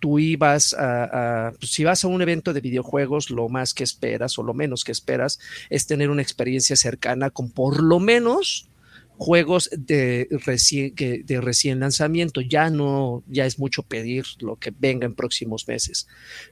[0.00, 3.84] tú ibas a, a- pues, si vas a un evento de videojuegos, lo más que
[3.84, 5.38] esperas o lo menos que esperas
[5.70, 8.68] es tener una experiencia cercana con por lo menos
[9.18, 12.40] juegos de recién, que- de recién lanzamiento.
[12.40, 16.06] Ya no, ya es mucho pedir lo que venga en próximos meses,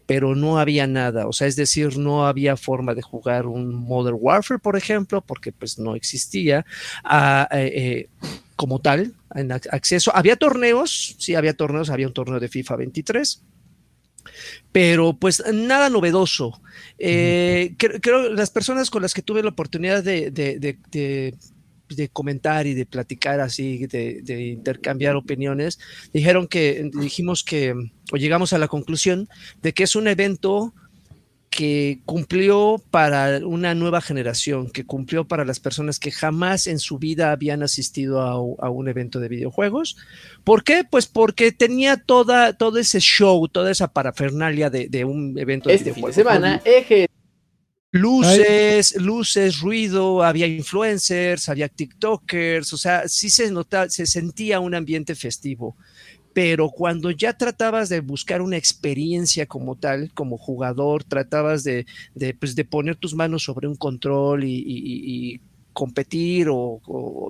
[0.05, 1.27] pero no había nada.
[1.29, 5.53] O sea, es decir, no había forma de jugar un Modern Warfare, por ejemplo, porque
[5.53, 6.67] pues no existía.
[7.05, 8.09] Ah, eh, eh,
[8.57, 10.11] como tal, en ac- acceso.
[10.17, 13.43] Había torneos, sí, había torneos, había un torneo de FIFA 23,
[14.73, 16.61] pero pues nada novedoso.
[16.99, 21.35] Eh, cre- creo las personas con las que tuve la oportunidad de, de- de- de-
[21.89, 25.79] de comentar y de platicar así, de, de intercambiar opiniones,
[26.13, 27.75] dijeron que, dijimos que,
[28.13, 29.29] o llegamos a la conclusión
[29.63, 30.73] de que es un evento
[31.57, 36.99] que cumplió para una nueva generación, que cumplió para las personas que jamás en su
[36.99, 39.97] vida habían asistido a, a un evento de videojuegos.
[40.45, 40.83] ¿Por qué?
[40.89, 45.77] Pues porque tenía toda, todo ese show, toda esa parafernalia de, de un evento de
[45.77, 46.15] Este fin de videojuegos.
[46.15, 47.09] semana, Eje
[47.93, 54.75] Luces, luces, ruido, había influencers, había TikTokers, o sea, sí se notaba, se sentía un
[54.75, 55.77] ambiente festivo.
[56.35, 62.35] Pero cuando ya tratabas de buscar una experiencia como tal, como jugador, tratabas de, de,
[62.35, 65.41] pues, de poner tus manos sobre un control y, y- y-
[65.77, 66.81] competir o,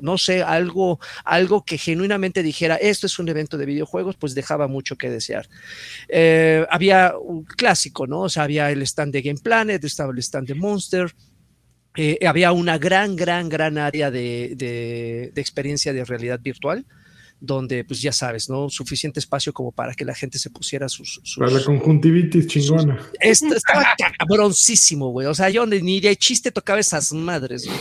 [0.03, 4.69] no sé, algo, algo que genuinamente dijera, esto es un evento de videojuegos, pues dejaba
[4.69, 5.49] mucho que desear.
[6.09, 8.21] Eh, había un clásico, ¿no?
[8.23, 11.13] O sea, había el stand de Game Planet, estaba el stand de Monster,
[11.97, 16.85] eh, había una gran, gran, gran área de, de- de experiencia de realidad virtual,
[17.47, 18.69] donde, pues ya sabes, ¿no?
[18.69, 21.21] Suficiente espacio como para que la gente se pusiera sus...
[21.23, 23.01] sus- Para la conjuntivitis chingona.
[23.21, 23.85] Esto estaba
[24.19, 25.27] cabroncísimo, güey.
[25.27, 27.79] O sea, yo ni- ni de chiste tocaba esas madres, güey.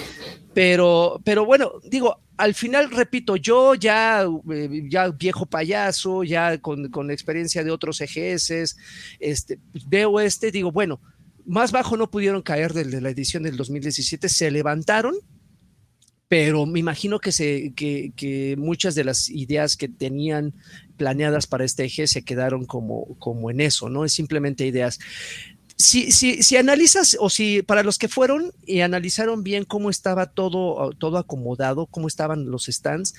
[0.53, 6.89] Pero, pero bueno, digo, al final, repito, yo ya, eh, ya viejo payaso, ya con,
[6.89, 8.76] con la experiencia de otros EGS,
[9.20, 11.01] este, veo este, digo, bueno,
[11.45, 15.16] más bajo no pudieron caer de la edición del 2017, se levantaron,
[16.28, 20.54] pero me imagino que, se, que, que muchas de las ideas que tenían
[20.98, 24.06] planeadas para este eje se quedaron como, como en eso, ¿no?
[24.06, 25.00] Es simplemente ideas.
[25.78, 30.28] Si, si, si analizas, o si para los que fueron y analizaron bien cómo estaba
[30.28, 33.14] todo, todo acomodado, cómo estaban los stands,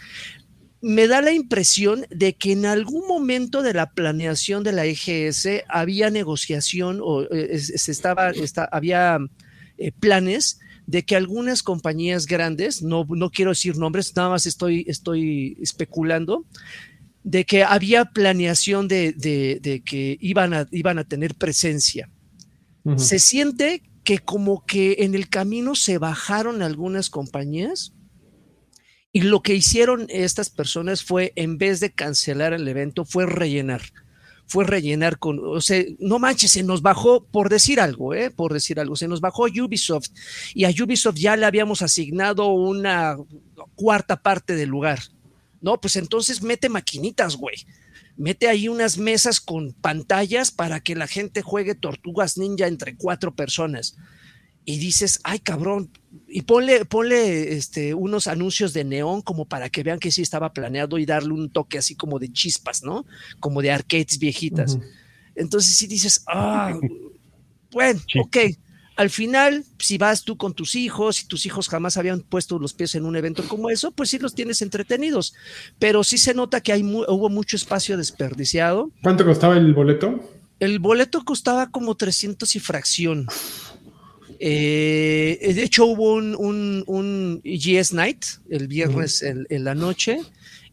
[0.80, 5.64] me da la impresión de que en algún momento de la planeación de la EGS
[5.68, 8.32] había negociación o eh, se estaba,
[8.70, 9.18] había
[9.78, 14.84] eh, planes de que algunas compañías grandes, no, no quiero decir nombres, nada más estoy,
[14.88, 16.44] estoy especulando,
[17.24, 22.08] de que había planeación de, de, de que iban a, iban a tener presencia.
[22.84, 22.98] Uh -huh.
[22.98, 27.92] Se siente que como que en el camino se bajaron algunas compañías
[29.12, 33.82] y lo que hicieron estas personas fue, en vez de cancelar el evento, fue rellenar.
[34.46, 38.30] Fue rellenar con, o sea, no manches, se nos bajó, por decir algo, ¿eh?
[38.30, 40.10] Por decir algo, se nos bajó Ubisoft
[40.54, 43.16] y a Ubisoft ya le habíamos asignado una
[43.74, 45.00] cuarta parte del lugar.
[45.60, 47.56] No, pues entonces mete maquinitas, güey.
[48.16, 53.34] Mete ahí unas mesas con pantallas para que la gente juegue Tortugas Ninja entre cuatro
[53.34, 53.96] personas.
[54.64, 55.90] Y dices, ay cabrón,
[56.28, 60.52] y ponle, ponle este, unos anuncios de neón como para que vean que sí estaba
[60.52, 63.04] planeado y darle un toque así como de chispas, ¿no?
[63.40, 64.78] Como de arcades viejitas.
[65.34, 66.78] Entonces sí dices, ah,
[67.72, 68.36] bueno, ok.
[68.96, 72.72] Al final, si vas tú con tus hijos y tus hijos jamás habían puesto los
[72.72, 75.34] pies en un evento como eso, pues sí los tienes entretenidos.
[75.78, 78.90] Pero sí se nota que hay hubo mucho espacio desperdiciado.
[79.02, 80.18] ¿Cuánto costaba el boleto?
[80.60, 83.26] El boleto costaba como 300 y fracción.
[84.40, 90.20] Eh, de hecho, hubo un, un, GS Night el viernes en, la noche.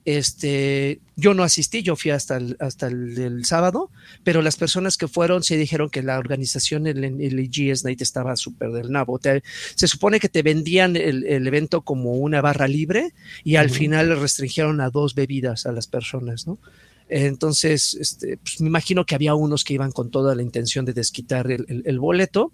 [0.05, 3.89] Este, yo no asistí, yo fui hasta el, hasta el, sábado,
[4.23, 8.35] pero las personas que fueron se dijeron que la organización, el, el GS Night estaba
[8.35, 9.19] súper del nabo.
[9.75, 13.13] se supone que te vendían el, evento como una barra libre
[13.45, 16.59] y al final restringieron a dos bebidas a las personas, ¿no?
[17.09, 20.93] Entonces, este, pues, me imagino que había unos que iban con toda la intención de
[20.93, 22.51] desquitar el, boleto,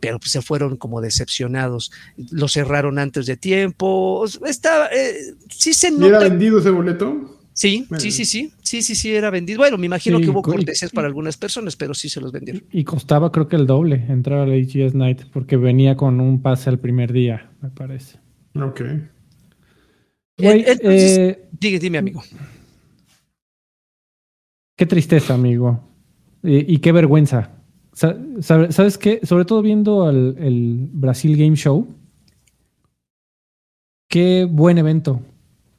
[0.00, 1.92] pero pues, se fueron como decepcionados.
[2.30, 4.24] Lo cerraron antes de tiempo.
[4.46, 6.04] Estaba, eh, sí se nota.
[6.04, 7.38] ¿Y era vendido ese boleto?
[7.54, 9.58] Sí, sí, sí, sí, sí, sí, sí, era vendido.
[9.58, 12.64] Bueno, me imagino que hubo cortesías para algunas personas, pero sí se los vendieron.
[12.72, 16.40] Y costaba creo que el doble entrar a la AGS Night, porque venía con un
[16.40, 18.18] pase al primer día, me parece.
[18.54, 18.80] Ok.
[20.38, 22.22] Eh, dime, amigo.
[24.82, 25.78] Qué tristeza, amigo.
[26.42, 27.52] Y, qué vergüenza.
[27.92, 29.20] ¿Sabes qué?
[29.22, 31.86] Sobre todo viendo el, Brasil Game Show.
[34.08, 35.20] Qué buen evento.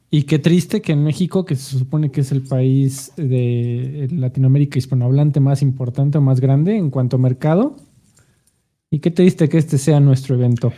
[0.08, 4.78] Y qué triste que en México, que se supone que es el país de Latinoamérica
[4.78, 7.76] hispanohablante más importante o más grande en cuanto a mercado,
[8.90, 10.72] y qué triste que este sea nuestro evento.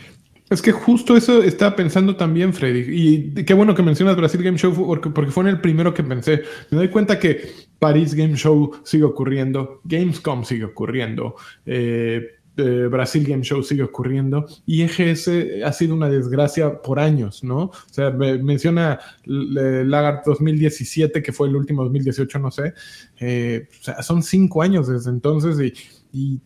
[0.49, 2.85] Es que justo eso estaba pensando también, Freddy.
[2.89, 6.43] Y qué bueno que mencionas Brasil Game Show porque, fue en el primero que pensé.
[6.71, 13.23] Me doy cuenta que París Game Show sigue ocurriendo, Gamescom sigue ocurriendo, eh, eh, Brasil
[13.23, 15.29] Game Show sigue ocurriendo y EGS
[15.63, 17.65] ha sido una desgracia por años, ¿no?
[17.65, 22.73] O sea, menciona Lagart 2017, que fue el último 2018, no sé.
[23.19, 25.73] Eh, o sea, son cinco años desde entonces y,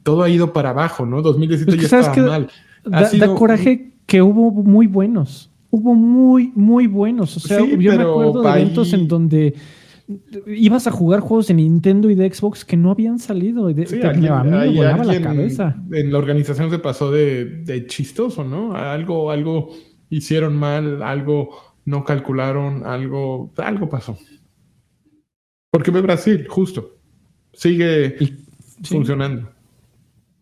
[0.03, 1.21] todo ha ido para abajo, ¿no?
[1.21, 2.49] 2017 ya estaba mal.
[2.83, 5.49] Da, coraje que hubo muy buenos.
[5.69, 7.37] Hubo muy, muy buenos.
[7.37, 9.55] O sea, yo me acuerdo de eventos en donde
[10.47, 13.69] ibas a jugar juegos de Nintendo y de Xbox que no habían salido.
[13.69, 15.75] Y sí, a mí me volaba la cabeza.
[15.91, 18.75] En la organización se pasó de, chistoso, ¿no?
[18.75, 19.69] Algo, algo
[20.09, 21.49] hicieron mal, algo
[21.85, 24.17] no calcularon, algo, algo pasó.
[25.71, 26.97] Porque ve Brasil, justo.
[27.53, 28.15] Sigue
[28.83, 29.49] funcionando.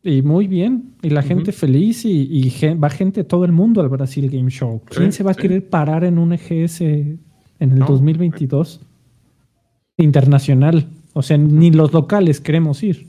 [0.03, 0.95] Y muy bien.
[1.01, 4.82] Y la gente feliz y, va gente todo el mundo al Brasil Game Show.
[4.86, 7.20] ¿Quién se va a querer parar en un EGS en
[7.59, 8.82] el 2022?
[10.04, 10.88] Internacional.
[11.14, 13.08] O sea, ni los locales queremos ir.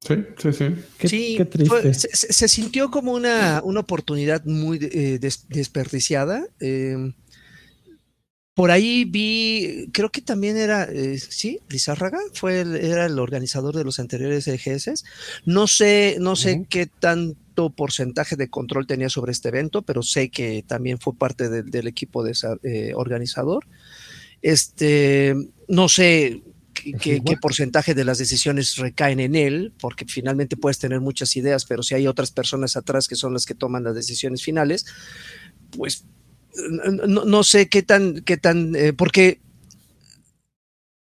[0.00, 0.64] Sí, sí, sí.
[0.98, 1.94] Qué, triste.
[1.94, 6.44] se, sintió como una, una oportunidad muy eh, desperdiciada.
[6.58, 7.14] Em,
[8.54, 13.84] por ahí vi, creo que también era, eh, sí, Lizárraga fue era el organizador de
[13.84, 15.04] los anteriores EGS.
[15.46, 20.30] No sé, no sé qué tanto porcentaje de control tenía sobre este evento, pero sé
[20.30, 23.66] que también fue parte del equipo de, eh, organizador.
[24.42, 25.34] Este,
[25.68, 26.42] no sé
[26.74, 31.82] qué, porcentaje de las decisiones recaen en él, porque finalmente puedes tener muchas ideas, pero
[31.82, 34.86] si hay otras personas atrás que son las que toman las decisiones finales,
[35.76, 36.04] pues
[37.06, 39.40] no, sé qué tan, qué tan, eh, porque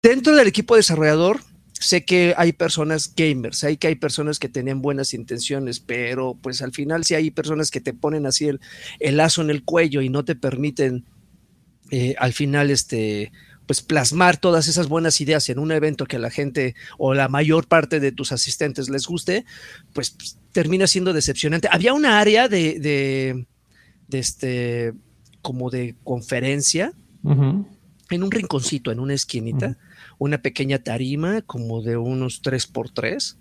[0.02, 1.42] dentro del equipo desarrollador
[1.74, 6.62] sé que hay personas gamers, hay que hay personas que tenían buenas intenciones, pero pues
[6.62, 8.60] al final si hay personas que te ponen así el,
[9.00, 11.06] el lazo en el cuello y no te permiten
[11.92, 13.32] eh, al final este,
[13.66, 17.28] pues plasmar todas esas buenas ideas en un evento que a la gente o la
[17.28, 19.46] mayor parte de tus asistentes les guste,
[19.94, 21.68] pues, pues termina siendo decepcionante.
[21.72, 24.94] Había una área de, de, este,
[25.42, 26.94] como de conferencia,
[28.10, 29.78] en un rinconcito, en una esquinita,
[30.18, 33.38] una pequeña tarima como de unos 3 por 3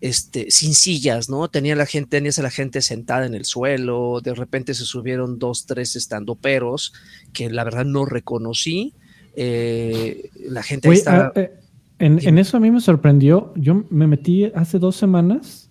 [0.00, 1.48] este, sin sillas, ¿no?
[1.48, 5.38] Tenía la gente, tenías a la gente sentada en el suelo, de repente se subieron
[5.38, 6.92] dos, tres estandoperos
[7.32, 8.94] que la verdad no reconocí.
[9.36, 11.32] Eh, la gente estaba...
[11.36, 11.52] Ah, eh,
[11.98, 13.52] en, eso a mí me sorprendió.
[13.56, 15.70] Yo me metí hace dos semanas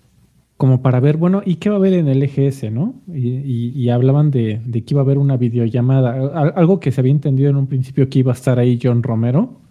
[0.57, 3.01] como para ver, bueno, ¿y qué va a haber en el EGS, no?
[3.07, 7.49] Y, hablaban de, de, que iba a haber una videollamada, algo que se había entendido
[7.49, 9.61] en un principio que iba a estar ahí John Romero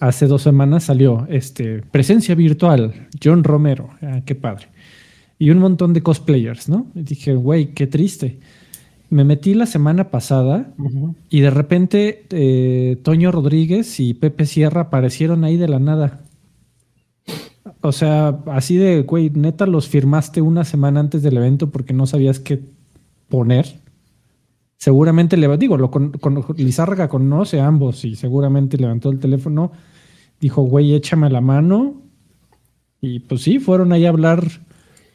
[0.00, 4.68] Hace dos semanas salió este presencia virtual, John Romero, ah, qué padre.
[5.38, 6.86] Y un montón de cosplayers, ¿no?
[6.94, 8.38] Y dije, güey, qué triste.
[9.10, 10.72] Me metí la semana pasada
[11.28, 16.20] y de repente eh, Toño Rodríguez y Pepe Sierra aparecieron ahí de la nada.
[17.82, 22.06] O sea, así de, güey, neta los firmaste una semana antes del evento porque no
[22.06, 22.60] sabías qué
[23.28, 23.81] poner.
[24.82, 29.70] Seguramente le digo, lo con, con Lizárraga conoce a ambos y seguramente levantó el teléfono,
[30.40, 32.02] dijo, güey, échame la mano.
[33.00, 34.44] Y pues sí, fueron ahí a hablar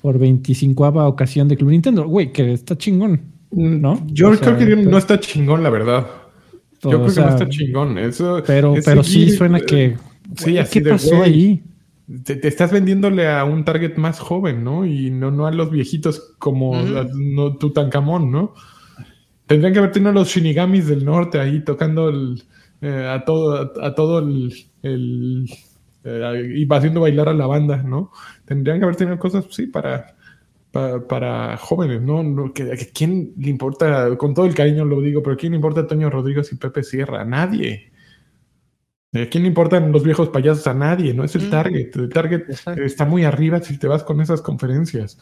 [0.01, 2.07] por 25 ocasión de Club Nintendo.
[2.07, 3.34] Güey, que está chingón.
[3.51, 4.07] ¿No?
[4.07, 6.07] Yo creo que no está chingón, la verdad.
[6.82, 7.97] Yo creo que no está chingón.
[7.97, 9.97] Eso, pero pero sí suena que.
[10.38, 11.61] Sí, así ¿Qué pasó ahí?
[12.24, 14.86] Te, estás vendiéndole a un target más joven, ¿no?
[14.86, 18.53] Y no, no a los viejitos como no, Tutankamón, ¿no?
[19.48, 22.12] Tendrían que haber tenido los Shinigamis del norte ahí tocando
[22.82, 25.50] eh, a todo, a, todo el, el
[26.04, 28.12] eh, y haciendo bailar a la banda, ¿no?
[28.45, 30.16] Tendrían que haber tenido cosas, sí, para,
[30.72, 32.54] para, jóvenes, ¿no?
[32.54, 35.88] que, ¿Quién le importa, con todo el cariño lo digo, pero ¿quién le importa a
[35.88, 37.22] Toño Rodríguez y Pepe Sierra?
[37.22, 37.91] A nadie.
[39.14, 40.68] ¿A quién le importan los viejos payasos?
[40.68, 41.95] A nadie, no es el target.
[41.95, 42.43] El target
[42.78, 45.18] está muy arriba si te vas con esas conferencias.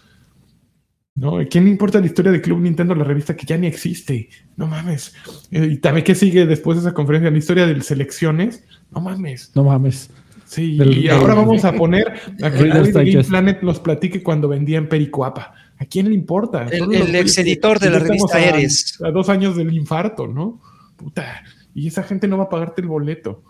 [1.16, 1.40] ¿No?
[1.50, 4.30] ¿Quién le importa la historia de Club Nintendo, la revista que ya ni existe?
[4.58, 5.14] No mames.
[5.50, 7.32] Eh, y también, ¿qué sigue después de esa conferencia?
[7.32, 8.66] La historia de selecciones.
[8.92, 9.52] No mames.
[9.56, 10.10] No mames.
[10.46, 14.88] Sí, y ahora vamos a poner a que Game Planet nos platique cuando vendía en
[14.88, 15.54] Pericoapa.
[15.78, 16.68] ¿A quién le importa?
[16.68, 19.02] El, ex editor de la revista Eres.
[19.04, 20.62] A, dos años del infarto, ¿no?
[20.96, 21.44] Puta.
[21.74, 23.44] Y esa gente no va a pagarte el boleto.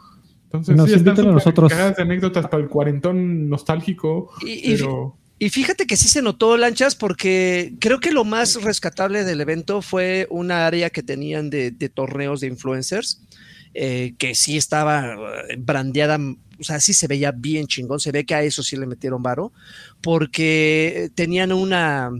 [0.45, 1.71] Entonces, nos sí, están a nosotros.
[1.71, 4.31] de anécdotas para el cuarentón nostálgico.
[4.41, 4.77] Y,
[5.39, 10.27] fíjate que sí se notó, Lanchas, porque creo que lo más rescatable del evento fue
[10.29, 13.21] una área que tenían de, torneos de influencers.
[13.77, 15.15] Eh, que sí estaba
[15.49, 16.17] eh, brandeada
[16.59, 19.21] o sea, sí se veía bien chingón, se ve que a eso sí le metieron
[19.21, 19.51] varo,
[20.01, 22.11] porque tenían una,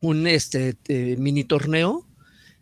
[0.00, 2.06] un este, eh, mini torneo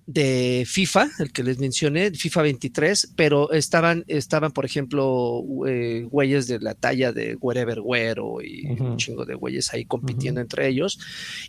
[0.06, 6.46] de FIFA, el que les mencioné, FIFA 23, pero estaban, estaban por ejemplo, eh, güeyes
[6.46, 10.98] de la talla de Wherever Güero y un chingo de güeyes ahí compitiendo entre ellos.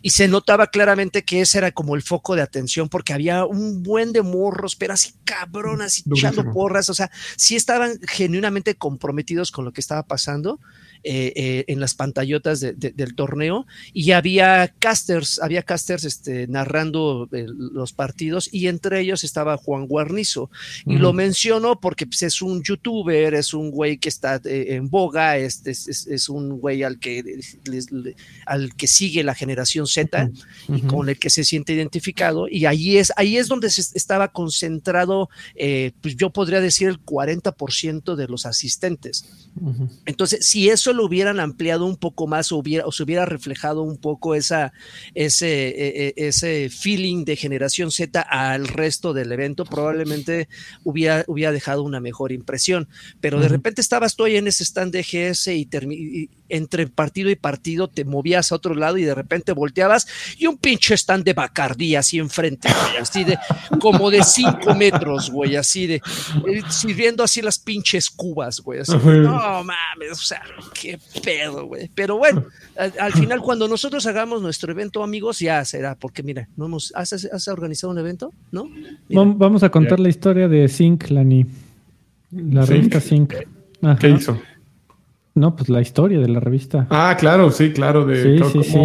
[0.00, 3.82] Y se notaba claramente que ese era como el foco de atención porque había un
[3.82, 9.50] buen de morros, pero así cabronas, y echando porras, o sea, sí estaban genuinamente comprometidos
[9.50, 10.60] con lo que estaba pasando.
[11.08, 17.46] Eh, eh, en las pantallotas del torneo y había casters, había casters este, narrando eh,
[17.46, 20.50] los partidos y entre ellos estaba Juan Guarnizo.
[20.84, 25.38] Y lo menciono porque pues, es un youtuber, es un güey que está en boga,
[25.38, 27.22] es, es, un güey al que,
[28.44, 30.28] al que sigue la generación Z
[30.66, 32.48] y con el que se siente identificado.
[32.48, 38.16] Y ahí es, ahí es donde se estaba concentrado, pues yo podría decir el 40%
[38.16, 39.24] de los asistentes.
[40.04, 43.82] Entonces, si eso lo hubieran ampliado un poco más o, hubiera, o se hubiera reflejado
[43.82, 44.72] un poco esa,
[45.14, 50.48] ese, e, e, ese feeling de generación Z al resto del evento, probablemente
[50.84, 52.88] hubiera, hubiera dejado una mejor impresión.
[53.20, 57.30] Pero de repente estabas tú ahí en ese stand de GS y, y entre partido
[57.30, 60.06] y partido te movías a otro lado y de repente volteabas
[60.38, 62.68] y un pinche stand de Bacardí así enfrente,
[63.00, 63.38] así de
[63.80, 68.92] como de cinco metros, güey, así de eh, sirviendo así las pinches cubas, güey, así,
[68.92, 70.42] no mames, o sea,
[70.74, 70.85] qué
[71.24, 71.90] pedo, güey.
[71.94, 72.44] Pero bueno,
[72.76, 77.48] al, final cuando nosotros hagamos nuestro evento, amigos, ya será, porque mira, no hemos, ¿has,
[77.48, 78.32] organizado un evento?
[78.52, 78.68] ¿No?
[79.08, 81.46] Vamos a contar la historia de Zinc, Lani.
[82.30, 83.34] La revista Zinc.
[84.00, 84.40] ¿Qué hizo?
[85.34, 86.86] No, pues la historia de la revista.
[86.88, 88.06] Ah, claro, sí, claro.
[88.06, 88.78] De, sí, sí, sí,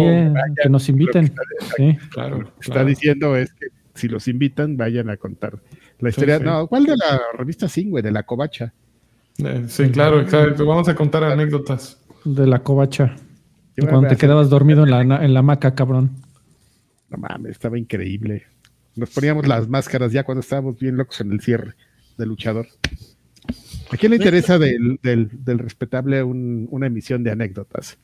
[0.62, 1.32] que nos inviten.
[1.76, 1.96] Sí.
[2.10, 5.58] Claro, está diciendo es que si los invitan, vayan a contar
[5.98, 6.38] la historia.
[6.38, 8.02] No, ¿cuál de la revista sí, güey?
[8.02, 8.72] De la covacha.
[9.38, 10.66] Eh, sí, claro, exacto.
[10.66, 11.98] Vamos a contar anécdotas.
[12.24, 13.16] De la covacha.
[13.76, 16.10] Cuando te quedabas dormido en la, en la hamaca, cabrón.
[17.10, 18.44] No mames, estaba increíble.
[18.94, 21.74] Nos poníamos las máscaras ya cuando estábamos bien locos en el cierre
[22.18, 22.66] de luchador.
[23.90, 27.98] ¿A quién le interesa del, del, del respetable un, una emisión de anécdotas?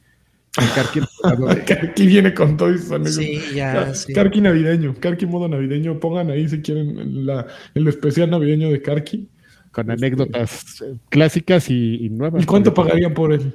[1.66, 3.04] Karki viene con todo eso.
[3.04, 3.92] Sí, ya.
[4.14, 6.00] Karki navideño, Karki modo navideño.
[6.00, 9.28] Pongan ahí si quieren la, el especial navideño de Karki.
[9.72, 12.42] Con anécdotas eh, clásicas y, nuevas.
[12.42, 13.54] ¿Y cuánto pagarían por él?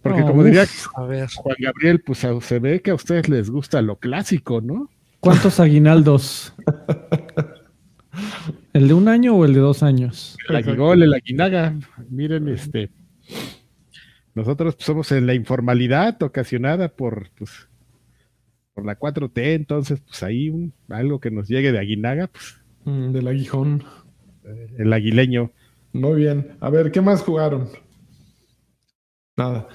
[0.00, 4.60] Porque como diría Juan Gabriel, pues se ve que a ustedes les gusta lo clásico,
[4.60, 4.90] ¿no?
[5.20, 6.52] ¿Cuántos aguinaldos?
[8.72, 10.36] ¿El de un año o el de dos años?
[10.48, 11.74] El aguigol, el aguinaga.
[12.10, 12.90] Miren, este.
[14.34, 17.68] Nosotros pues, somos en la informalidad ocasionada por, pues,
[18.74, 22.60] por la 4T, entonces, pues ahí algo que nos llegue de aguinaga, pues.
[22.84, 23.84] Mm, del aguijón.
[24.78, 25.50] El aguileño.
[25.92, 26.56] Muy bien.
[26.60, 27.68] A ver, ¿qué más jugaron?
[29.36, 29.68] Nada.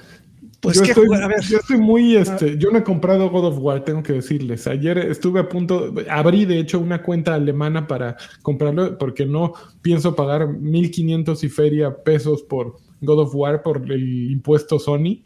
[0.61, 1.24] Pues yo, ¿qué estoy, jugar?
[1.24, 1.41] A ver.
[1.41, 4.65] yo estoy muy, este, yo no he comprado God of War, tengo que decirles.
[4.68, 10.15] Ayer estuve a punto, abrí de hecho una cuenta alemana para comprarlo porque no pienso
[10.15, 15.24] pagar 1500 y feria pesos por God of War por el impuesto Sony,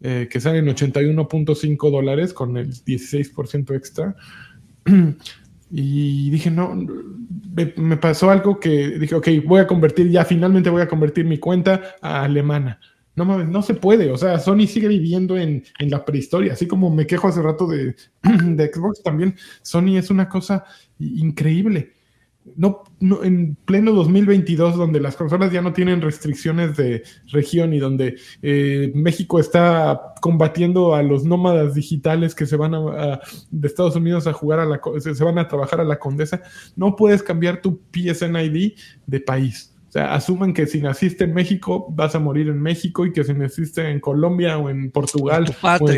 [0.00, 4.14] eh, que sale en 81.5 dólares con el 16% extra.
[5.70, 6.74] Y dije, no,
[7.76, 11.38] me, pasó algo que dije, ok, voy a convertir, ya finalmente voy a convertir mi
[11.38, 12.80] cuenta a alemana.
[13.16, 14.10] No mames, no se puede.
[14.10, 16.54] O sea, Sony sigue viviendo en, en la prehistoria.
[16.54, 20.64] Así como me quejo hace rato de, de Xbox, también Sony es una cosa
[20.98, 21.92] increíble.
[22.56, 27.78] No, no, en pleno 2022, donde las consolas ya no tienen restricciones de región y
[27.78, 33.20] donde eh, México está combatiendo a los nómadas digitales que se van a, a-
[33.50, 36.42] de Estados Unidos a jugar a la, se van a trabajar a la condesa,
[36.76, 38.72] no puedes cambiar tu PSN ID
[39.06, 39.70] de país.
[39.88, 43.22] O sea, asuman que si naciste en México, vas a morir en México y que
[43.24, 45.96] si naciste en Colombia o en Portugal Tu o en,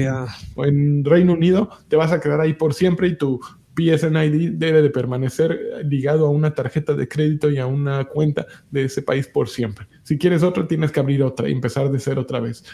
[0.54, 3.40] o en Reino Unido, te vas a quedar ahí por siempre y tu
[3.76, 8.46] PSN ID debe de permanecer ligado a una tarjeta de crédito y a una cuenta
[8.70, 9.86] de ese país por siempre.
[10.02, 12.64] Si quieres otra, tienes que abrir otra y empezar de cero otra vez.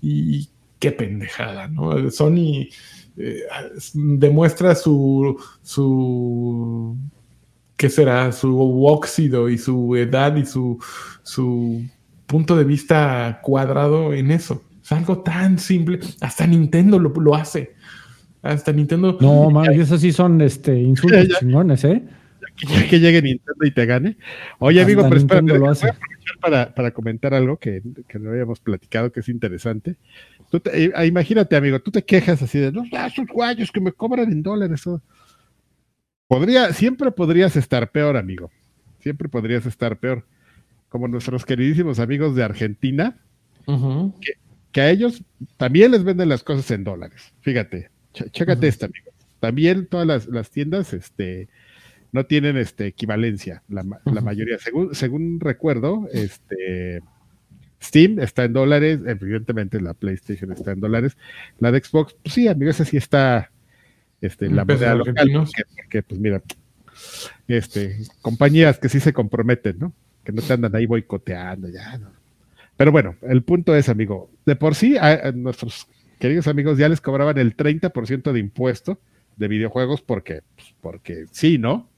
[0.00, 0.48] Y
[0.78, 2.10] qué pendejada, ¿no?
[2.10, 2.68] Sony
[3.16, 3.42] eh,
[3.94, 6.96] demuestra su, su,
[7.76, 8.32] ¿qué será?
[8.32, 10.78] Su óxido y su edad y su,
[11.22, 11.84] su
[12.26, 14.62] punto de vista cuadrado en eso.
[14.82, 16.00] Es algo tan simple.
[16.20, 17.75] Hasta Nintendo lo, lo hace.
[18.48, 19.16] Hasta Nintendo.
[19.20, 21.38] No, man, esos sí son este, insultos Ya.
[21.38, 22.02] chingones, ¿eh?
[22.56, 24.16] Que, ya que llegue Nintendo y te gane.
[24.58, 25.88] Oye, Hasta amigo, pero voy a lo hace.
[25.90, 29.96] aprovechar para, para comentar algo que, que no habíamos platicado, que es interesante.
[30.50, 33.92] Tú te- eh, imagínate, amigo, tú te quejas así de, ah, esos guayos que me
[33.92, 34.86] cobran en dólares.
[34.86, 35.02] oh".
[36.28, 38.50] Podría, siempre podrías estar peor, amigo.
[39.00, 40.24] Siempre podrías estar peor.
[40.88, 43.18] Como nuestros queridísimos amigos de Argentina,
[44.72, 45.22] que a ellos
[45.56, 47.32] también les venden las cosas en dólares.
[47.40, 48.66] Fíjate, ch- chécate Ujú.
[48.66, 49.10] esta, amigo.
[49.40, 51.48] También todas las, las tiendas este,
[52.12, 54.58] no tienen este, equivalencia, la, mayoría.
[54.58, 57.02] Según, según recuerdo, este,
[57.82, 61.16] Steam está en dólares, evidentemente la PlayStation está en dólares.
[61.58, 63.50] La de Xbox, pues sí, amigo, esa sí está
[64.20, 65.30] este, la moneda local.
[65.32, 66.42] Porque, porque, pues mira,
[67.46, 69.92] este, compañías que sí se comprometen, ¿no?
[70.24, 72.10] Que no te andan ahí boicoteando, ya, ¿no?
[72.76, 75.86] Pero bueno, el punto es, amigo, de por sí a, a nuestros
[76.18, 79.00] queridos amigos ya les cobraban el 30% de impuesto
[79.36, 81.88] de videojuegos porque, pues, porque sí, ¿no?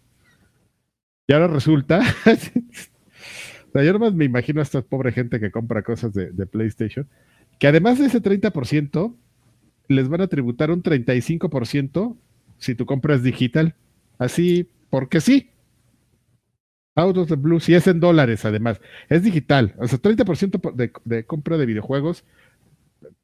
[1.26, 2.00] Y ahora resulta,
[3.74, 7.06] yo nomás me imagino a esta pobre gente que compra cosas de, PlayStation,
[7.58, 9.14] que además de ese 30%,
[9.88, 12.16] les van a tributar un 35%
[12.58, 13.74] si tú compras digital.
[14.18, 15.50] Así, porque sí.
[16.94, 18.80] Out of the blue, si es en dólares además.
[19.08, 19.74] Es digital.
[19.78, 22.24] O sea, 30% por- de, de compra de videojuegos,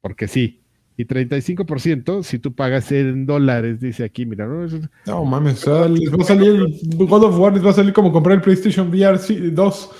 [0.01, 0.61] porque sí.
[0.97, 4.63] Y 35% si tú pagas en dólares, dice aquí, mira, ¿no?
[4.63, 7.71] Eso- No mames, o sea, les va a salir el God of War, les va
[7.71, 9.17] a salir como comprar el PlayStation VR
[9.51, 9.91] 2.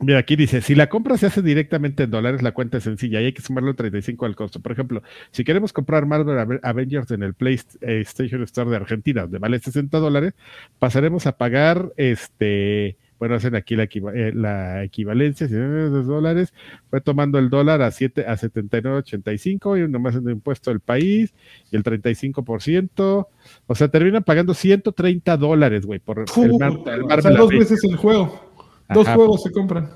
[0.00, 3.20] Mira, aquí dice, si la compra se hace directamente en dólares, la cuenta es sencilla
[3.20, 4.60] y hay que sumarle el 35 al costo.
[4.60, 9.38] Por ejemplo, si queremos comprar Marvel Ave- Avengers en el PlayStation Store de Argentina, donde
[9.38, 10.34] vale 60 dólares,
[10.78, 16.02] pasaremos a pagar, este, bueno, hacen aquí la, equiva- eh, la equivalencia, si es de
[16.04, 16.52] dólares,
[16.88, 21.34] fue tomando el dólar a, 7, a 79.85 y nomás en el impuesto del país
[21.70, 23.26] y el 35%,
[23.66, 27.82] o sea, terminan pagando 130 dólares, güey, por el, Mar- el o sea, dos veces
[27.84, 28.52] el juego.
[28.94, 29.16] Dos Ajá.
[29.16, 29.90] juegos se compran.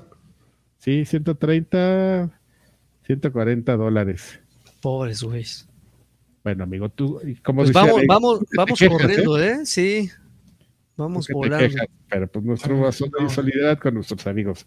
[0.77, 2.29] Sí, 130,
[3.05, 4.39] 140 dólares.
[4.81, 5.67] Pobres güeyes.
[6.43, 9.59] Bueno, amigo, tú, como Pues vamos, vamos, vamos corriendo, ¿eh?
[9.65, 10.09] Sí.
[10.97, 11.57] Vamos que volando.
[11.57, 13.25] quejas, pero pues nuestra razón no.
[13.25, 14.65] de solidaridad con nuestros amigos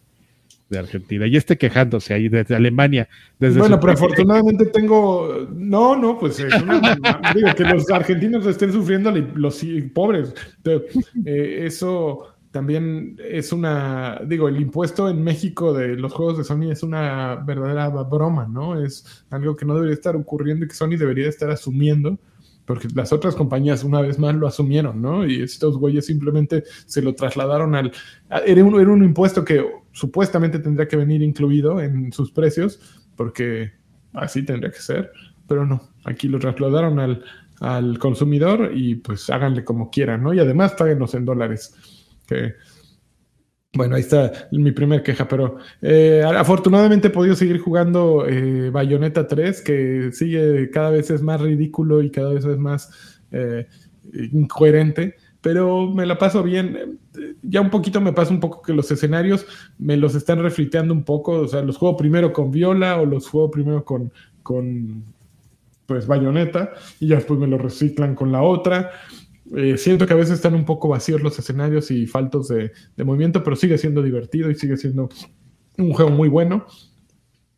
[0.68, 1.26] de Argentina.
[1.26, 3.08] Y este quejándose ahí desde Alemania.
[3.38, 5.46] Desde bueno, pero afortunadamente tengo.
[5.54, 6.80] No, no, pues es una-
[7.34, 9.64] digo que los argentinos estén sufriendo, los
[9.94, 10.34] pobres.
[11.24, 14.20] Eh, eso también es una.
[14.26, 18.82] Digo, el impuesto en México de los juegos de Sony es una verdadera broma, ¿no?
[18.82, 22.18] Es algo que no debería estar ocurriendo y que Sony debería estar asumiendo.
[22.66, 25.26] Porque las otras compañías una vez más lo asumieron, ¿no?
[25.26, 27.92] Y estos güeyes simplemente se lo trasladaron al...
[28.44, 32.80] Era un, era un impuesto que supuestamente tendría que venir incluido en sus precios,
[33.14, 33.72] porque
[34.12, 35.12] así tendría que ser,
[35.46, 35.90] pero no.
[36.04, 37.24] Aquí lo trasladaron al,
[37.60, 40.34] al consumidor y pues háganle como quieran, ¿no?
[40.34, 41.74] Y además páguenos en dólares.
[42.26, 42.54] Que,
[43.76, 49.26] bueno, ahí está mi primer queja, pero eh, afortunadamente he podido seguir jugando eh, Bayonetta
[49.26, 53.66] 3, que sigue cada vez es más ridículo y cada vez es más eh,
[54.32, 56.98] incoherente, pero me la paso bien.
[57.42, 59.46] Ya un poquito me pasa un poco que los escenarios
[59.78, 63.28] me los están refriteando un poco, o sea, los juego primero con viola o los
[63.28, 64.12] juego primero con,
[64.42, 65.04] con
[65.86, 68.90] pues bayoneta y ya después me los reciclan con la otra.
[69.54, 72.72] Eh, siento que a veces están un poco vacíos los escenarios y faltos de,
[73.04, 75.08] movimiento, pero sigue siendo divertido y sigue siendo
[75.78, 76.66] un juego muy bueno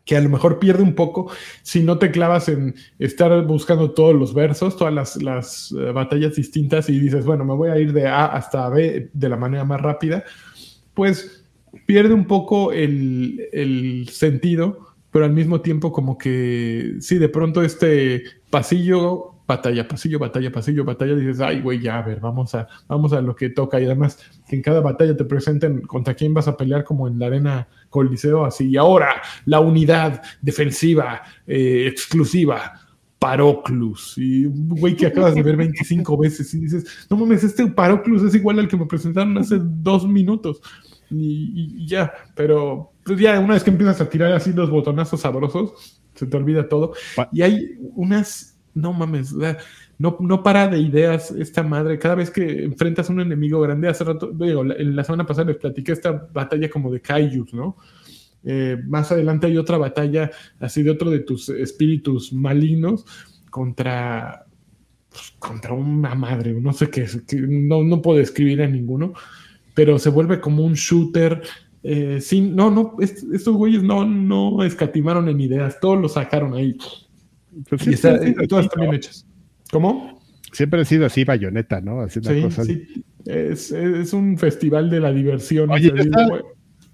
[0.05, 1.30] que a lo mejor pierde un poco
[1.62, 6.34] si no te clavas en estar buscando todos los versos, todas las, las uh, batallas
[6.34, 9.66] distintas y dices, bueno, me voy a ir de A hasta B de la manera
[9.66, 10.24] más rápida,
[10.95, 11.45] pues
[11.84, 17.62] pierde un poco el, el sentido, pero al mismo tiempo como que, sí, de pronto
[17.62, 22.68] este pasillo batalla, pasillo, batalla, pasillo, batalla, dices, ay, güey, ya, a ver, vamos a,
[22.86, 23.80] vamos a lo que toca.
[23.80, 27.18] Y además, que en cada batalla te presenten contra quién vas a pelear, como en
[27.18, 28.68] la arena Coliseo, así.
[28.68, 32.84] Y ahora, la unidad defensiva eh, exclusiva.
[33.20, 38.22] Paroclus, y güey que acabas de ver 25 veces y dices, no mames, este Paroclus
[38.22, 40.61] es igual al que me presentaron hace dos minutos
[41.11, 45.22] y, y ya, pero pues ya una vez que empiezas a tirar así los botonazos
[45.22, 46.92] sabrosos, se te olvida todo.
[47.32, 49.34] Y hay unas no mames,
[49.98, 51.98] no, no para de ideas esta madre.
[51.98, 55.56] Cada vez que enfrentas a un enemigo grande, hace rato, digo, la, semana pasada les
[55.56, 57.76] platiqué esta batalla como de kaijus, ¿no?
[58.44, 63.04] Eh, más adelante hay otra batalla así de otro de tus espíritus malignos
[63.50, 64.46] contra
[65.10, 67.06] pues, contra una madre, no sé qué,
[67.48, 69.14] no, no puedo describir a ninguno,
[69.74, 71.42] pero se vuelve como un shooter.
[71.82, 76.54] Eh, sin, no, no, est estos güeyes no, no escatimaron en ideas, todos lo sacaron
[76.54, 76.76] ahí.
[77.68, 79.26] Pues y está, eh, todas están bien hechas.
[79.70, 80.20] ¿Cómo?
[80.52, 82.00] Siempre ha sido así, bayoneta, ¿no?
[82.00, 82.66] Haciendo sí, cosas.
[82.66, 83.04] sí.
[83.26, 85.70] Es, es, un festival de la diversión.
[85.70, 86.40] Oye, yo estaba,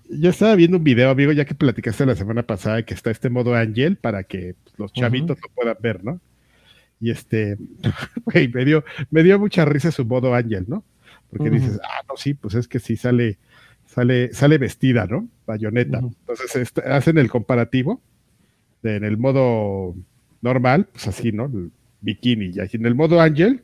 [0.08, 3.30] yo estaba, viendo un video, amigo, ya que platicaste la semana pasada que está este
[3.30, 5.42] modo Angel para que los chavitos uh -huh.
[5.42, 6.20] lo puedan ver, ¿no?
[7.00, 7.56] Y este,
[8.24, 10.84] güey, me dio, me dio mucha risa su modo Angel, ¿no?
[11.30, 11.60] Porque uh -huh.
[11.60, 13.38] dices, ah, no, sí, pues es que sí sale,
[13.86, 15.28] sale, sale vestida, ¿no?
[15.46, 16.00] Bayoneta.
[16.00, 16.16] Uh -huh.
[16.20, 18.02] Entonces este, hacen el comparativo
[18.82, 19.94] de, en el modo
[20.44, 21.46] normal, pues así, ¿no?
[21.46, 21.72] El
[22.02, 22.52] bikini.
[22.54, 23.62] Y así en el modo Ángel,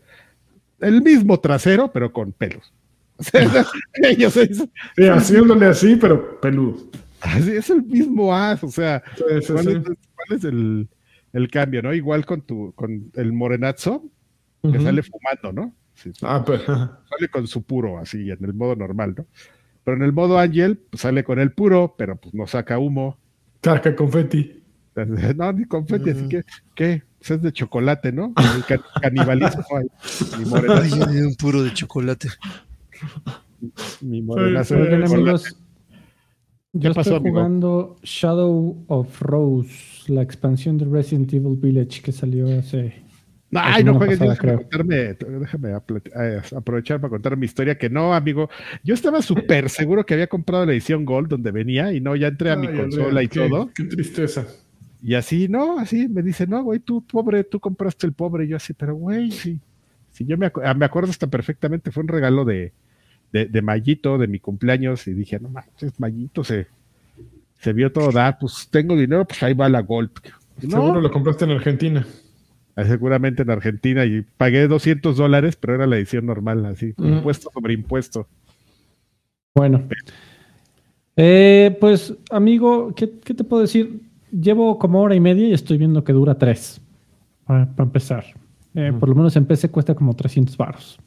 [0.81, 2.72] el mismo trasero, pero con pelos.
[3.20, 3.66] O sea,
[4.03, 4.64] ellos es,
[4.97, 6.89] sí, haciéndole así, pero peludo.
[7.20, 10.89] Así es el mismo as, o sea, sí, sí, ¿cuál, es, ¿cuál, es, el,
[11.35, 11.93] el, cambio, no?
[11.93, 14.03] Igual con tu, con el morenazo,
[14.62, 14.83] que uh -huh.
[14.83, 15.74] sale fumando, ¿no?
[15.97, 16.64] Sí, ah, pero...
[16.64, 19.26] Sale con su puro, así, en el modo normal, ¿no?
[19.85, 23.18] Pero en el modo Ángel, pues sale con el puro, pero pues no saca humo.
[23.62, 24.59] Saca confeti.
[25.36, 26.43] No, ni confeti, así que,
[26.74, 27.03] ¿qué?
[27.18, 28.32] Pues es de chocolate, ¿no?
[28.57, 29.62] El can canibalismo.
[29.76, 29.86] Ay,
[31.07, 32.28] Ay, un puro de chocolate.
[34.01, 34.76] Mi morenazo.
[34.76, 35.57] Oigan, amigos,
[36.72, 37.99] yo pasó, estoy jugando amigo?
[38.05, 43.03] Shadow of Rose, la expansión de Resident Evil Village que salió hace.
[43.53, 48.14] Ay, no juegues, pasada, déjame, contarme, déjame eh, aprovechar para contar mi historia, que no,
[48.14, 48.49] amigo,
[48.84, 52.28] yo estaba súper seguro que había comprado la edición Gold donde venía y no, ya
[52.28, 53.70] entré a mi Ay, consola y qué, todo.
[53.74, 54.47] Qué tristeza.
[55.03, 58.44] Y así, no, así me dice, no, güey, tú pobre, tú compraste el pobre.
[58.44, 59.61] Y yo así, pero güey, sí.
[60.11, 62.72] sí yo me, acu me, acuerdo hasta perfectamente, fue un regalo de,
[63.32, 65.07] de, de Mayito, de mi cumpleaños.
[65.07, 66.66] Y dije, no manches, Mayito se,
[67.59, 70.11] se vio todo dar, pues tengo dinero, pues ahí va la Gold.
[70.62, 72.07] No, Seguro lo compraste en Argentina.
[72.76, 77.51] Ah, seguramente en Argentina y pagué 200 dólares, pero era la edición normal, así, impuesto
[77.52, 78.28] sobre impuesto.
[79.55, 79.86] Bueno,
[81.16, 84.01] eh, pues amigo, ¿qué, ¿qué, te puedo decir?
[84.31, 86.81] Llevo como hora y media y estoy viendo que dura tres,
[87.44, 88.24] para, para empezar.
[88.74, 88.93] Eh.
[88.98, 90.98] Por lo menos en PC cuesta como 300 baros.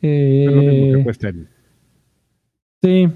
[0.00, 1.48] Eh, es lo mismo que cuesta en...
[2.82, 3.08] Sí.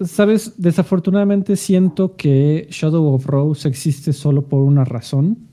[0.00, 5.48] Sabes, desafortunadamente siento que Shadow of Rose existe solo por una razón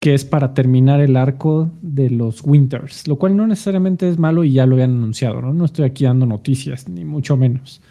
[0.00, 4.44] que es para terminar el arco de los Winters, lo cual no necesariamente es malo
[4.44, 5.52] y ya lo habían anunciado, ¿no?
[5.52, 7.82] No estoy aquí dando noticias, ni mucho menos.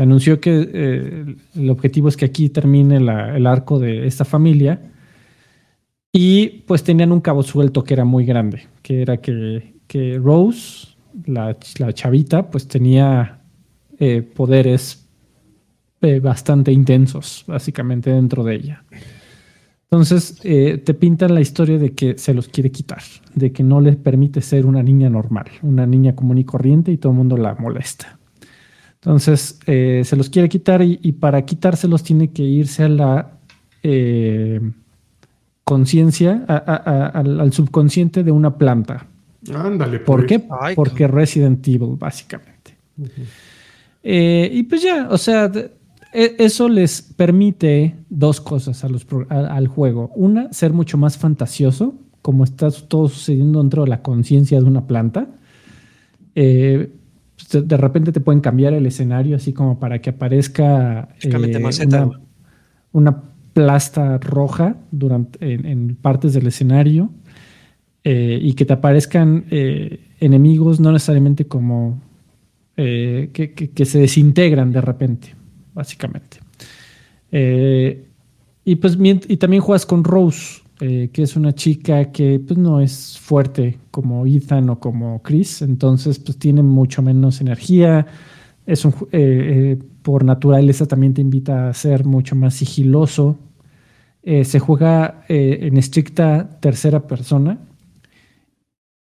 [0.00, 4.80] Anunció que eh, el objetivo es que aquí termine el arco de esta familia
[6.10, 10.88] y pues tenían un cabo suelto que era muy grande, que era que, Rose,
[11.26, 11.54] la,
[11.92, 13.42] chavita, pues tenía
[13.98, 15.06] eh, poderes
[16.00, 18.84] eh, bastante intensos, básicamente, dentro de ella.
[19.90, 23.02] Entonces te pintan la historia de que se los quiere quitar,
[23.34, 26.96] de que no le permite ser una niña normal, una niña común y corriente y
[26.96, 28.19] todo el mundo la molesta.
[29.02, 33.30] Entonces eh, se los quiere quitar y, y, para quitárselos tiene que irse a la
[33.82, 34.60] eh,
[35.64, 39.06] conciencia, al, al, subconsciente de una planta.
[39.54, 40.00] Ándale.
[40.00, 40.06] Pues.
[40.06, 40.46] ¿Por qué?
[40.60, 42.76] Ay, Porque Resident Evil, básicamente.
[42.98, 44.50] Uh -huh.
[44.52, 45.50] y pues ya, o sea
[46.12, 50.10] e, eso les permite dos cosas a los, a, al juego.
[50.14, 54.86] Una, ser mucho más fantasioso, como está todo sucediendo dentro de la conciencia de una
[54.86, 55.28] planta,
[56.34, 56.90] eh,
[57.52, 61.30] de repente te pueden cambiar el escenario así como para que aparezca eh,
[61.86, 62.10] una,
[62.92, 63.22] una,
[63.52, 67.10] plasta roja durante, en, partes del escenario
[68.04, 72.00] eh, y que te aparezcan enemigos no necesariamente como
[72.76, 75.34] que, se desintegran de repente,
[75.74, 76.38] básicamente.
[77.32, 82.80] y pues y también juegas con Rose, eh, que es una chica que pues, no
[82.80, 88.06] es fuerte como Ethan o como Chris, entonces pues tiene mucho menos energía.
[88.66, 93.38] Es un, eh, eh, por naturaleza también te invita a ser mucho más sigiloso.
[94.22, 97.58] se juega en estricta tercera persona.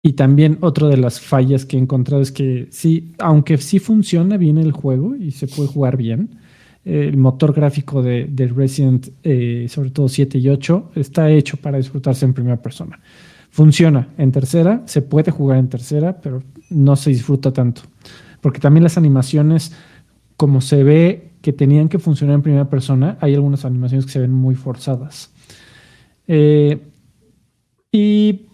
[0.03, 4.37] Y también otra de las fallas que he encontrado es que sí, aunque sí funciona
[4.37, 6.39] bien el juego y se puede jugar bien,
[6.85, 12.25] el motor gráfico de, Resident, eh, sobre todo 7 y 8, está hecho para disfrutarse
[12.25, 12.99] en primera persona.
[13.51, 17.81] Funciona en tercera, se puede jugar en tercera, pero no se disfruta tanto.
[18.41, 19.73] Porque también las animaciones,
[20.37, 24.19] como se ve que tenían que funcionar en primera persona, hay algunas animaciones que se
[24.19, 25.31] ven muy forzadas.
[26.27, 26.79] Eh,
[27.91, 28.45] y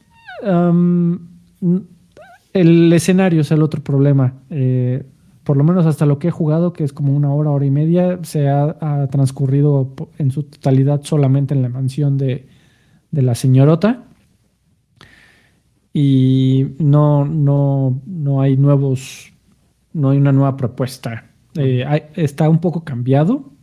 [2.53, 4.33] el escenario es el otro problema.
[4.49, 5.03] Eh,
[5.45, 7.71] por lo menos hasta lo que he jugado, que es como una hora, hora y
[7.71, 12.49] media, se ha, transcurrido en su totalidad solamente en la mansión de,
[13.11, 14.05] la señorota.
[15.93, 19.31] Y no, no, no hay nuevos,
[19.93, 21.27] no hay una nueva propuesta.
[21.55, 21.85] Eh,
[22.15, 23.53] está un poco cambiado,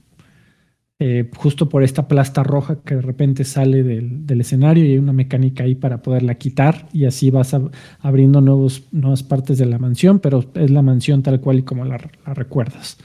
[1.04, 5.12] eh, justo por esta plasta roja que de repente sale del, escenario y hay una
[5.12, 7.56] mecánica ahí para poderla quitar y así vas
[7.98, 11.84] abriendo nuevos, nuevas partes de la mansión, pero es la mansión tal cual y como
[11.84, 12.98] la, recuerdas.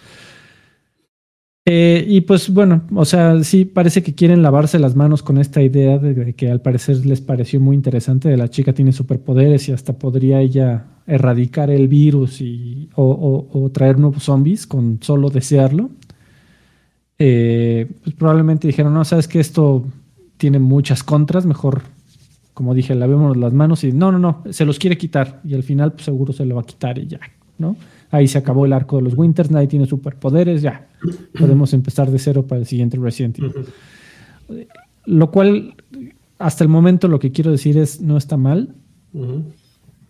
[1.66, 5.64] Eh, y pues bueno, o sea, sí parece que quieren lavarse las manos con esta
[5.64, 9.72] idea de, que al parecer les pareció muy interesante de la chica tiene superpoderes y
[9.72, 15.90] hasta podría ella erradicar el virus y, o traer nuevos zombies con solo desearlo.
[17.20, 19.86] Eh, pues probablemente dijeron, no, sabes que esto
[20.38, 21.82] tiene muchas contras, mejor,
[22.54, 25.64] como dije, lavemos las manos y no, no, no, se los quiere quitar y al
[25.64, 27.20] final pues, seguro se lo va a quitar y ya,
[27.58, 27.76] ¿no?
[28.12, 30.88] Ahí se acabó el arco de los Winters, nadie tiene superpoderes, ya,
[31.38, 33.54] podemos empezar de cero para el siguiente Resident Evil.
[35.06, 35.74] Lo cual,
[36.38, 38.76] hasta el momento lo que quiero decir es, no está mal,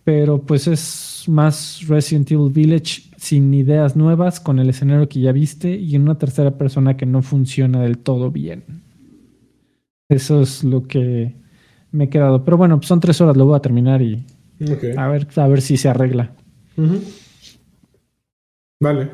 [0.08, 5.32] pero pues es más Resident Evil Village sin ideas nuevas, con el escenario que ya
[5.32, 8.64] viste y en una tercera persona que no funciona del todo bien.
[10.08, 11.34] Eso es lo que
[11.90, 12.42] me he quedado.
[12.42, 14.24] Pero bueno, pues son tres horas, lo voy a terminar y
[14.96, 16.32] a, ver, a ver si se arregla.
[18.80, 19.10] Vale.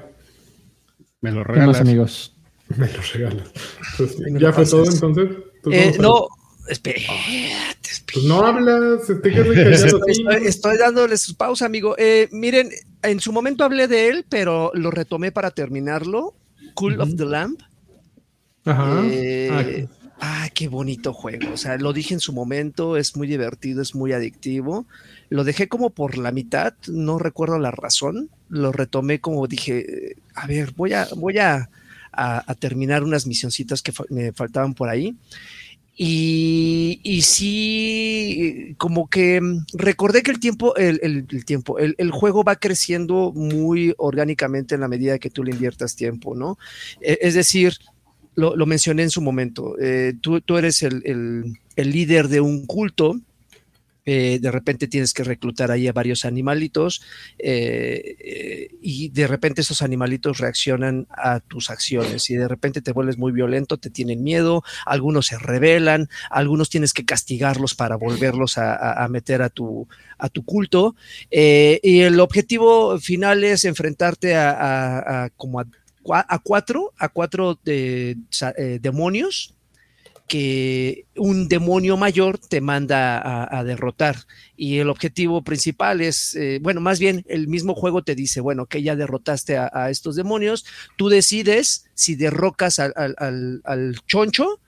[1.22, 1.80] Me lo regalas.
[1.80, 2.36] amigos.
[2.76, 3.50] Me lo regalas.
[3.96, 5.28] Pues, ¿Ya fue todo entonces?
[5.72, 6.28] Eh, no,
[6.68, 7.83] Espérate,
[8.14, 9.12] pues no hablas, te
[9.72, 11.96] estoy, estoy, dándole su pausa, amigo.
[11.98, 12.70] Eh, miren,
[13.02, 16.32] en su momento hablé de él, pero lo retomé para terminarlo.
[16.74, 17.60] Cool of the Lamp.
[18.64, 19.02] Ajá.
[19.10, 19.88] Eh,
[20.20, 21.52] ah, qué bonito juego.
[21.52, 24.86] O sea, lo dije en su momento, es muy divertido, es muy adictivo.
[25.28, 28.30] Lo dejé como por la mitad, no recuerdo la razón.
[28.48, 31.68] Lo retomé como dije, a ver, voy a, voy a,
[32.12, 35.16] a terminar unas misioncitas que me faltaban por ahí.
[35.96, 42.10] Y, y, sí, como que mm, recordé que el tiempo, el, el, tiempo, el, el,
[42.10, 46.58] juego va creciendo muy orgánicamente en la medida que tú le inviertas tiempo, ¿no?
[47.00, 47.74] E, es decir,
[48.34, 53.20] lo, lo, mencioné en su momento, eh, tú, tú, eres el, líder de un culto
[54.06, 57.00] eh, de repente tienes que reclutar ahí a varios animalitos
[57.38, 62.92] eh, eh, y de repente esos animalitos reaccionan a tus acciones y de repente te
[62.92, 68.58] vuelves muy violento, te tienen miedo, algunos se rebelan, algunos tienes que castigarlos para volverlos
[68.58, 70.96] a, meter a tu, a tu culto
[71.30, 75.66] y el objetivo final es enfrentarte a, como a,
[76.42, 78.18] cuatro, a cuatro de,
[78.80, 79.54] demonios
[80.26, 84.16] que un demonio mayor te manda a, derrotar.
[84.56, 88.66] Y el objetivo principal es, eh, bueno, más bien el mismo juego te dice, bueno,
[88.66, 90.64] que ya derrotaste a, estos demonios,
[90.96, 94.60] tú decides si derrocas al, al choncho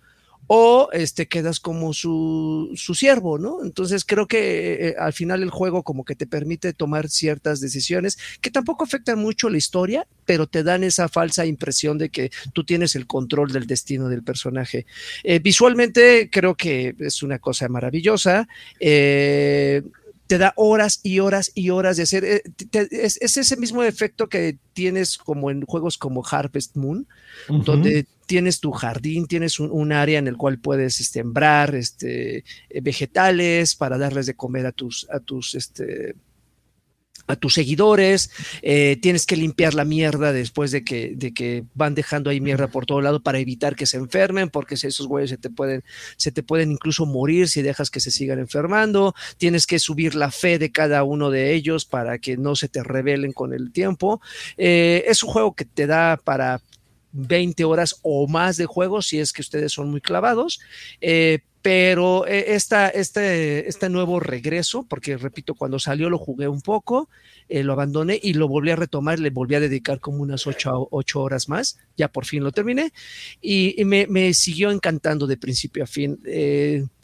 [0.46, 3.64] o este, quedas como su, su siervo, ¿no?
[3.64, 8.18] Entonces creo que eh, al final el juego como que te permite tomar ciertas decisiones
[8.40, 12.64] que tampoco afectan mucho la historia, pero te dan esa falsa impresión de que tú
[12.64, 14.86] tienes el control del destino del personaje.
[15.24, 18.48] Eh, visualmente creo que es una cosa maravillosa.
[18.78, 19.82] Eh,
[20.26, 22.42] te da horas y horas y horas de hacer.
[22.72, 27.06] es, ese mismo efecto que tienes como en juegos como Harvest Moon,
[27.48, 33.76] donde tienes tu jardín, tienes un, área en el cual puedes sembrar este, eh, vegetales
[33.76, 35.06] para darles de comer a tus,
[35.54, 36.16] este,
[37.48, 38.30] seguidores,
[38.62, 43.00] eh, tienes que limpiar la mierda después de que, van dejando ahí mierda por todo
[43.00, 45.82] lado para evitar que se enfermen, porque esos güeyes se te pueden,
[46.16, 50.30] se te pueden incluso morir si dejas que se sigan enfermando, tienes que subir la
[50.30, 54.20] fe de cada uno de ellos para que no se te rebelen con el tiempo.
[54.56, 56.60] Eh, es un juego que te da para
[57.12, 60.60] 20 horas o más de juego si es que ustedes son muy clavados.
[61.00, 66.60] Eh, pero eh, esta, este, este nuevo regreso, porque repito, cuando salió lo jugué un
[66.60, 67.08] poco,
[67.48, 70.86] eh, lo abandoné y lo volví a retomar, le volví a dedicar como unas ocho,
[70.92, 72.92] ocho horas más, ya por fin lo terminé,
[73.40, 76.20] y, me, siguió encantando de principio a fin.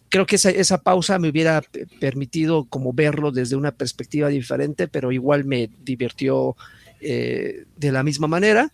[0.09, 1.61] Creo que esa, esa, pausa me hubiera
[1.99, 6.55] permitido como verlo desde una perspectiva diferente, pero igual me divirtió
[7.01, 8.73] de la misma manera.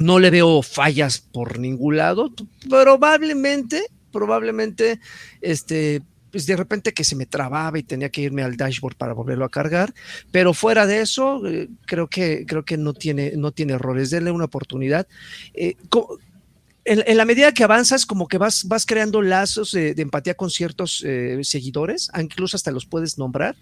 [0.00, 2.32] No le veo fallas por ningún lado.
[2.68, 5.00] Probablemente probablemente
[5.40, 9.12] este, pues de repente que se me trababa y tenía que irme al dashboard para
[9.12, 9.94] volverlo a cargar,
[10.30, 14.30] pero fuera de eso, eh, creo que, creo que no tiene, no tiene errores, denle
[14.30, 15.06] una oportunidad.
[15.54, 15.76] Eh,
[16.84, 20.50] en, la medida que avanzas, como que vas, vas creando lazos de, de empatía con
[20.50, 23.56] ciertos eh, seguidores, incluso hasta los puedes nombrar,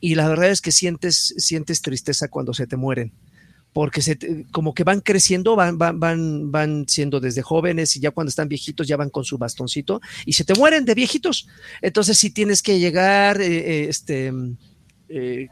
[0.00, 3.12] y la verdad es que sientes, sientes tristeza cuando se te mueren
[3.72, 4.18] porque se,
[4.50, 8.48] como que van creciendo, van, van, van, van siendo desde jóvenes y ya cuando están
[8.48, 11.48] viejitos ya van con su bastoncito y se te mueren de viejitos.
[11.80, 14.32] Entonces sí tienes que llegar, eh, este,
[15.08, 15.48] eh,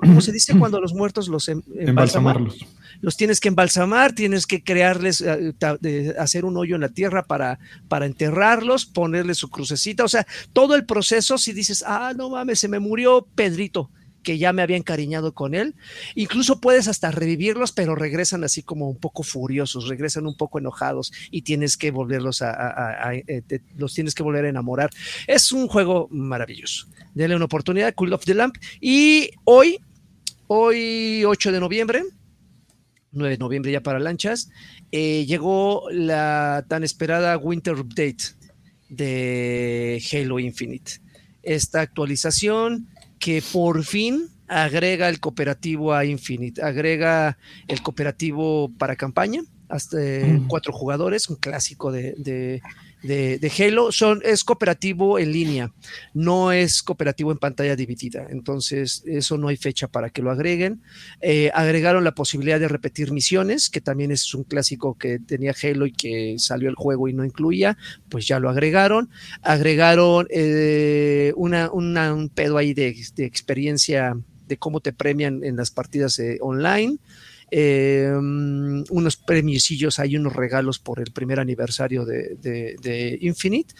[0.00, 2.66] ¿cómo se dice cuando los muertos los em, embalsamarlos?
[3.00, 7.58] Los tienes que embalsamar, tienes que crearles, eh, hacer un hoyo en la tierra para,
[7.88, 12.60] para enterrarlos, ponerle su crucecita, o sea, todo el proceso, si dices, ah, no mames,
[12.60, 13.90] se me murió Pedrito,
[14.22, 15.74] que ya me había encariñado con él.
[16.14, 21.12] Incluso puedes hasta revivirlos, pero regresan así como un poco furiosos, regresan un poco enojados
[21.30, 23.42] y tienes que volverlos a, eh,
[23.76, 24.90] los tienes que volver a enamorar.
[25.26, 26.86] Es un juego maravilloso.
[27.14, 28.56] Denle una oportunidad, Cool of the Lamp.
[28.80, 29.78] Y hoy,
[30.46, 32.02] hoy 8 de noviembre,
[33.12, 34.50] 9 de noviembre ya para lanchas,
[34.90, 38.24] eh, llegó la tan esperada Winter Update
[38.88, 40.92] de Halo Infinite.
[41.42, 42.88] Esta actualización
[43.22, 47.38] que por fin agrega el cooperativo a Infinite, agrega
[47.68, 50.48] el cooperativo para campaña, hasta mm.
[50.48, 52.60] cuatro jugadores, un clásico de, de,
[53.02, 53.92] de, Halo.
[53.92, 55.72] Son, es cooperativo en línea,
[56.14, 58.26] no es cooperativo en pantalla dividida.
[58.30, 60.82] Entonces, eso no hay fecha para que lo agreguen.
[61.20, 65.86] Eh, agregaron la posibilidad de repetir misiones, que también es un clásico que tenía Halo
[65.86, 67.76] y que salió el juego y no incluía,
[68.08, 69.10] pues ya lo agregaron.
[69.42, 74.16] Agregaron eh, una, una, un pedo ahí de, de, experiencia
[74.46, 76.98] de cómo te premian en las partidas eh, online
[77.54, 83.74] eh, unos premiosillos, hay unos regalos por el primer aniversario de, Infinite.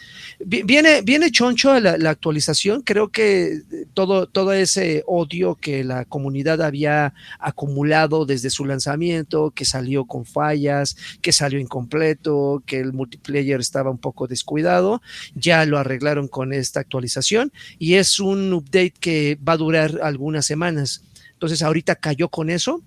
[0.44, 3.62] Viene, viene choncho la, la, actualización, creo que
[3.94, 10.26] todo, todo ese odio que la comunidad había acumulado desde su lanzamiento, que salió con
[10.26, 15.00] fallas, que salió incompleto, que el multiplayer estaba un poco descuidado,
[15.34, 20.44] ya lo arreglaron con esta actualización y es un update que va a durar algunas
[20.44, 21.04] semanas.
[21.32, 22.82] Entonces ahorita cayó con eso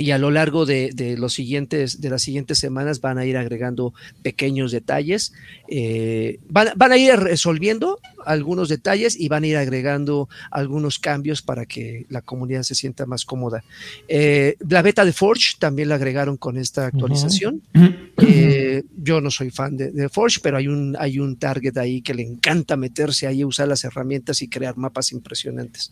[0.00, 3.36] y a lo largo de, de, los siguientes, de las siguientes semanas van a ir
[3.36, 3.92] agregando
[4.22, 5.32] pequeños detalles,
[5.66, 11.42] eh, van, van, a ir resolviendo algunos detalles y van a ir agregando algunos cambios
[11.42, 13.64] para que la comunidad se sienta más cómoda.
[14.06, 17.62] Eh, la beta de Forge también la agregaron con esta actualización.
[17.74, 18.10] Uh -huh.
[18.18, 22.02] eh, yo no soy fan de, de, Forge, pero hay un, hay un target ahí
[22.02, 25.90] que le encanta meterse ahí, usar las herramientas y crear mapas impresionantes.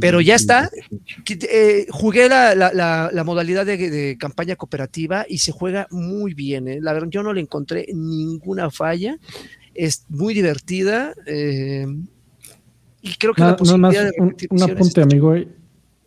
[0.00, 0.70] Pero ya está.
[1.28, 6.34] Eh, jugué la, la, la, la modalidad de, de, campaña cooperativa y se juega muy
[6.34, 6.66] bien.
[6.68, 6.78] ¿eh?
[6.80, 9.18] La verdad, yo no le encontré ninguna falla.
[9.74, 11.14] Es muy divertida.
[11.26, 11.86] Eh,
[13.02, 15.34] y creo que no, la posibilidad no más, de un, un, apunte, amigo.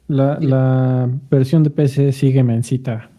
[0.07, 3.09] La, la, versión de PC sigue mensita.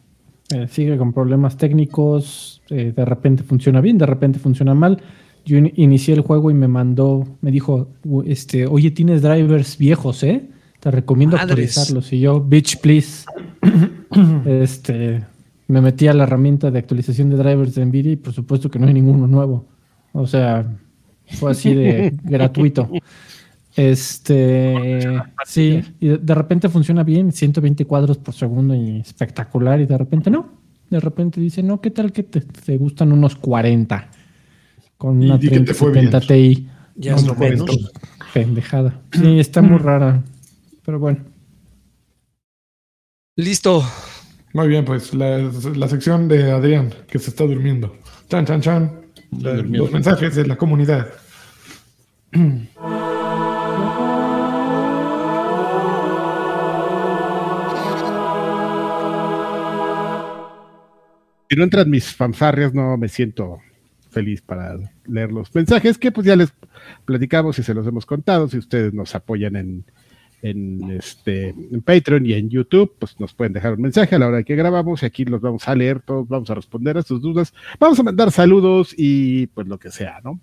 [0.50, 2.62] Eh, sigue con problemas técnicos.
[2.68, 5.02] De repente funciona bien, de repente funciona mal.
[5.44, 7.88] Yo in inicié el juego y me mandó, me dijo,
[8.26, 10.48] este, oye, tienes drivers viejos, ¿eh?
[10.82, 11.78] Te recomiendo Madres.
[11.78, 12.12] actualizarlos.
[12.12, 13.21] Y yo, bitch, please.
[14.46, 15.24] este,
[15.68, 18.78] me metí a la herramienta de actualización de drivers de NVIDIA y por supuesto que
[18.78, 19.66] no hay ninguno nuevo.
[20.12, 20.66] O sea,
[21.26, 22.90] fue así de gratuito.
[23.74, 29.96] Este, sí, y de repente funciona bien, 120 cuadros por segundo y espectacular, y de
[29.96, 30.60] repente no.
[30.90, 34.08] De repente dice, no, ¿qué tal que te, te gustan unos 40?
[34.98, 36.68] Con una 3070 Ti.
[36.96, 37.64] Ya es lo menos.
[38.34, 39.00] Pendejada.
[39.10, 40.22] Sí, está muy rara.
[40.84, 41.31] Pero bueno.
[43.36, 43.82] Listo.
[44.52, 47.96] Muy bien, pues la, la sección de Adrián, que se está durmiendo.
[48.28, 49.00] Chan, chan, chan.
[49.40, 51.08] La- los mensajes de la comunidad.
[61.48, 63.58] Si no entran mis fanfarrias, no me siento
[64.10, 64.76] feliz para
[65.06, 66.52] leer los mensajes, que pues ya les
[67.04, 68.48] platicamos y se los hemos contado.
[68.48, 69.84] Si ustedes nos apoyan en,
[70.42, 71.54] en, este,
[71.84, 75.02] Patreon y en YouTube, pues nos pueden dejar un mensaje a la hora que grabamos
[75.02, 78.02] y aquí los vamos a leer, todos vamos a responder a sus dudas, vamos a
[78.02, 80.40] mandar saludos y pues lo que sea, ¿no?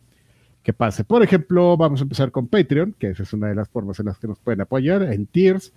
[0.64, 1.04] Que pase.
[1.04, 4.08] Por ejemplo, vamos a empezar con Patreon, que esa es una de las formas en
[4.08, 5.74] las que nos pueden apoyar, en Tiers.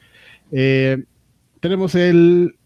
[0.52, 1.04] Eh,
[1.60, 2.56] tenemos el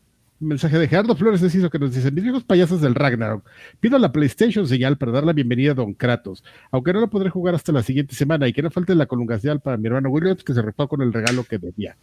[0.41, 3.49] mensaje de Gerardo Flores Enciso que nos dice, mis viejos payasos del Ragnarok,
[3.81, 7.31] pido la PlayStation señal para dar la bienvenida a Don Kratos, aunque no lo podré
[7.31, 10.45] jugar hasta la siguiente semana y que no falte la colungación para mi hermano Williams
[10.45, 11.97] que se rifó con el regalo que debía.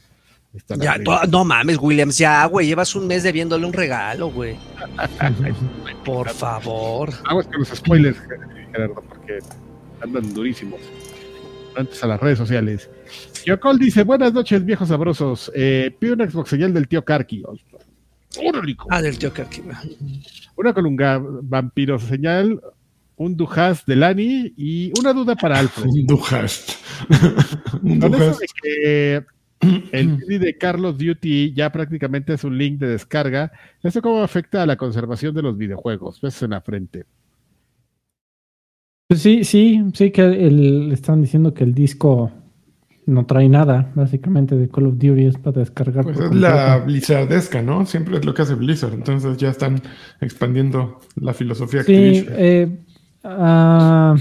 [0.79, 0.97] Ya,
[1.27, 4.55] no, mames, Williams, ya, güey, llevas un mes debiéndole un regalo, güey.
[6.05, 7.11] Por favor.
[7.25, 8.19] Aguas con los spoilers,
[8.71, 9.39] Gerardo, porque
[10.01, 10.79] andan durísimos.
[11.75, 12.87] Antes a las redes sociales.
[13.45, 15.51] Yocol dice, buenas noches, viejos sabrosos.
[15.55, 17.43] Eh, pido una Xbox señal del tío Karki.
[18.89, 19.61] Ah, del Karki.
[20.55, 22.61] Una colunga vampiro señal,
[23.15, 25.85] un Dujas de Lani y una duda para Alfred.
[25.85, 26.71] Un Duhast.
[27.83, 28.39] Un Con eso Duhast.
[28.39, 29.25] de que
[29.91, 33.51] el CD de Carlos Duty ya prácticamente es un link de descarga,
[33.81, 36.19] ¿eso cómo afecta a la conservación de los videojuegos?
[36.21, 37.05] Ves en la frente.
[39.07, 42.31] Pues sí, sí, sí que el, están diciendo que el disco
[43.05, 46.03] no trae nada, básicamente, de Call of Duty es para descargar.
[46.03, 46.77] Pues es la.
[46.79, 47.85] Blizzardesca, ¿no?
[47.85, 48.93] Siempre es lo que hace Blizzard.
[48.93, 49.81] Entonces ya están
[50.21, 52.33] expandiendo la filosofía Sí, Activision.
[52.37, 52.79] eh,
[53.23, 54.15] ah,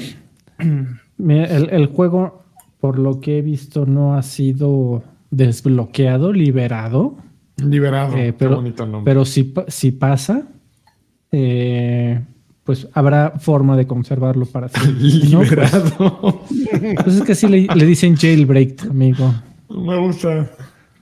[0.59, 2.43] el, el juego,
[2.81, 7.17] por lo que he visto, no ha sido desbloqueado, liberado,
[7.57, 8.17] Liberado.
[8.17, 9.11] eh, Qué pero- bonito nombre.
[9.11, 10.43] pero si, si pasa,
[11.31, 12.21] eh,
[12.65, 15.63] pues habrá forma de conservarlo para siempre.
[15.99, 16.43] ¿no?
[17.05, 19.33] Pues, es que sí le, le dicen jailbreak, amigo.
[19.71, 20.51] Me gusta.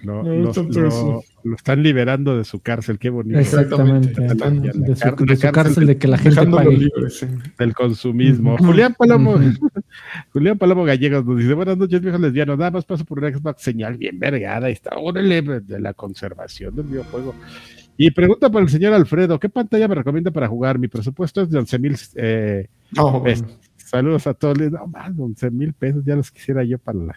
[0.02, 1.22] Lo, Me gusta todo lo- eso.
[1.44, 3.38] lo están liberando de su cárcel, qué bonito.
[3.38, 4.08] Exactamente.
[4.22, 4.70] Exactamente.
[4.78, 6.70] De su, La de su cárcel cárcel de que la gente pague.
[6.70, 7.26] libre, sí.
[7.58, 8.56] Del consumismo.
[8.56, 9.34] Julián Palomo,
[10.32, 13.60] Julián Palomo Gallegos nos dice, buenas noches, viejos lesbianos, nada más paso por una Xbox
[13.62, 17.34] señal bien vergada, y está, órale, de la conservación del videojuego.
[17.98, 20.78] Y pregunta por el señor Alfredo, ¿qué pantalla me recomienda para jugar?
[20.78, 23.46] Mi presupuesto es de 11 mil eh, No, bueno.
[23.90, 24.58] Saludos a todos.
[24.70, 27.16] No más, 11 mil pesos, ya los quisiera yo para la...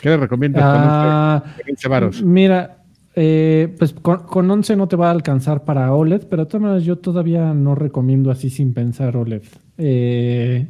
[0.00, 2.22] ¿Qué le recomiendas Ah, con 15 varos?
[2.22, 2.82] Mira,
[3.14, 6.62] eh, pues con, con 11 no te va a alcanzar para OLED, pero de todas
[6.62, 9.42] maneras yo todavía no recomiendo así sin pensar OLED.
[9.78, 10.66] Eh,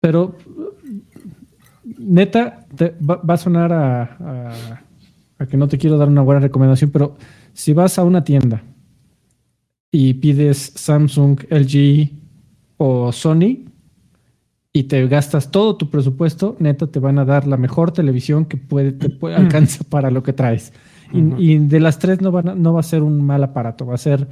[0.00, 0.36] pero
[1.98, 4.82] neta, te- va, va a sonar a, a-
[5.38, 7.16] a que no te quiero dar una buena recomendación, pero
[7.52, 8.62] si vas a una tienda
[9.90, 12.10] y pides Samsung, LG
[12.76, 13.64] o Sony,
[14.72, 18.56] y te gastas todo tu presupuesto, neta te van a dar la mejor televisión que
[18.58, 20.72] puede, te puede alcanza para lo que traes.
[21.12, 23.94] Y, de las tres no, van a- no va a ser un mal aparato, va
[23.94, 24.26] a ser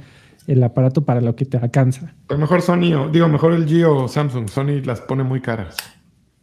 [0.45, 2.13] el aparato para lo que te alcanza.
[2.27, 4.47] Pero mejor Sony, o, digo, mejor el G o Samsung.
[4.49, 5.77] Sony las pone muy caras.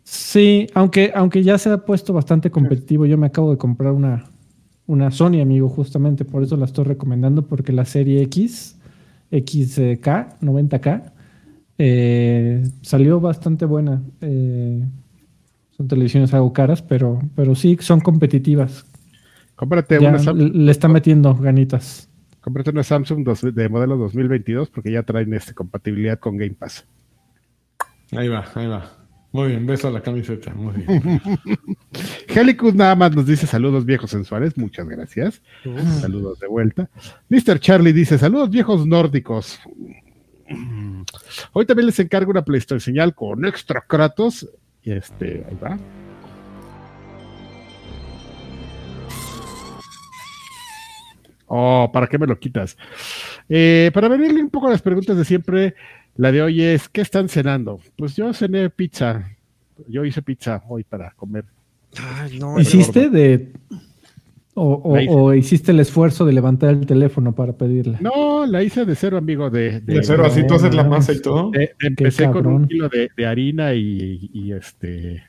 [0.02, 4.24] Sí, aunque, aunque ya se ha puesto bastante competitivo, yo me acabo de comprar una,
[4.86, 8.78] una Sony, amigo, justamente por eso la estoy recomendando, porque la serie X,
[9.30, 11.12] XK, 90K,
[11.78, 14.02] eh, salió bastante buena.
[14.20, 14.84] Eh,
[15.76, 18.86] son televisiones algo caras, pero, pero sí, son competitivas.
[19.56, 22.08] Cómprate Ya una, Sam- le está metiendo ganitas.
[22.40, 26.84] cómprate una Samsung dos- de modelo 2022 porque ya traen este, compatibilidad con Game Pass.
[28.12, 28.98] Ahí va, ahí va.
[29.32, 30.52] Muy bien, beso a la camiseta.
[30.52, 31.20] Muy bien.
[32.28, 35.40] Helicus nada más nos dice saludos viejos sensuales, muchas gracias.
[36.00, 36.90] Saludos de vuelta.
[37.30, 37.58] Mr.
[37.58, 39.58] Charlie dice saludos viejos nórdicos.
[41.52, 44.48] Hoy también les encargo una PlayStation señal con extra Kratos.
[44.82, 45.78] Y este, ahí va.
[51.46, 52.78] Oh, ¿para qué me lo quitas?
[53.48, 55.74] Eh, para venirle un poco a las preguntas de siempre,
[56.16, 57.78] la de hoy es, ¿qué están cenando?
[57.96, 59.28] Pues yo cené pizza.
[59.86, 61.44] Yo hice pizza hoy para comer.
[61.98, 63.52] Ay, no, ¿Hiciste de...
[64.54, 67.98] O, hiciste el esfuerzo de levantar el teléfono para pedirla?
[68.02, 69.48] No, la hice de cero, amigo.
[69.48, 71.50] De, de- De cero, así tú haces la masa y todo.
[71.50, 75.22] de- empecé con un kilo de, de harina y, y este.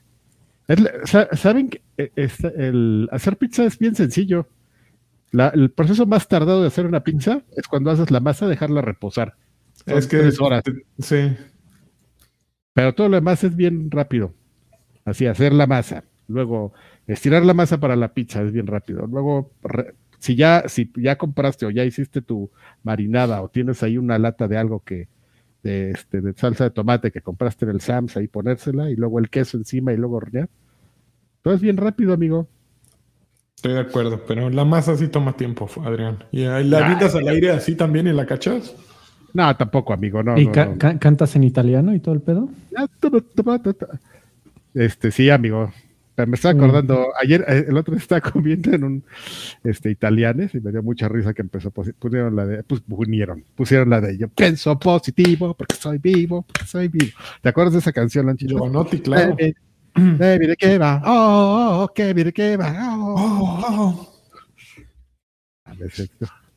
[1.33, 2.11] Saben que eh,
[2.57, 4.47] el hacer pizza es bien sencillo.
[5.31, 8.81] La- el proceso más tardado de hacer una pizza es cuando haces la masa, dejarla
[8.81, 9.35] reposar.
[9.85, 10.17] Son Es que.
[10.17, 10.63] tres horas.
[10.99, 11.31] Sí.
[12.73, 14.33] Pero todo lo demás es bien rápido.
[15.05, 16.03] Así, hacer la masa.
[16.27, 16.73] Luego,
[17.07, 19.05] estirar la masa para la pizza es bien rápido.
[19.07, 22.49] Luego, re- si ya, si ya compraste o ya hiciste tu
[22.83, 25.07] marinada o tienes ahí una lata de algo que,
[25.63, 29.19] de, este, de salsa de tomate que compraste en el Sams, ahí ponérsela y luego
[29.19, 30.49] el queso encima y luego hornear.
[31.41, 32.47] Todo es bien rápido, amigo.
[33.57, 36.23] Estoy de acuerdo, pero la masa sí toma tiempo, Adrián.
[36.31, 38.75] ¿Y ahí la avientas al aire así también y la cachas?
[39.33, 40.21] No, tampoco, amigo.
[40.21, 40.77] No, ¿Y no, ca- no.
[40.77, 42.49] ca- cantas en italiano y todo el pedo?
[44.73, 45.71] Este, sí, amigo.
[46.15, 49.03] Me estaba acordando, ayer, eh, el otro día estaba comiendo en un
[49.63, 53.89] este, italianes y me dio mucha risa que empezó, pusieron la de, pues pusieron, pusieron
[53.89, 57.17] la de yo pienso positivo porque soy vivo, porque soy vivo.
[57.41, 58.55] ¿Te acuerdas de esa canción, Lanchito?
[58.55, 59.35] Giovanotti, claro.
[59.39, 59.53] Eh,
[59.95, 64.13] eh, mire que va, oh, oh, oh, que mire que va, oh, Oh, oh.
[65.65, 66.09] A veces,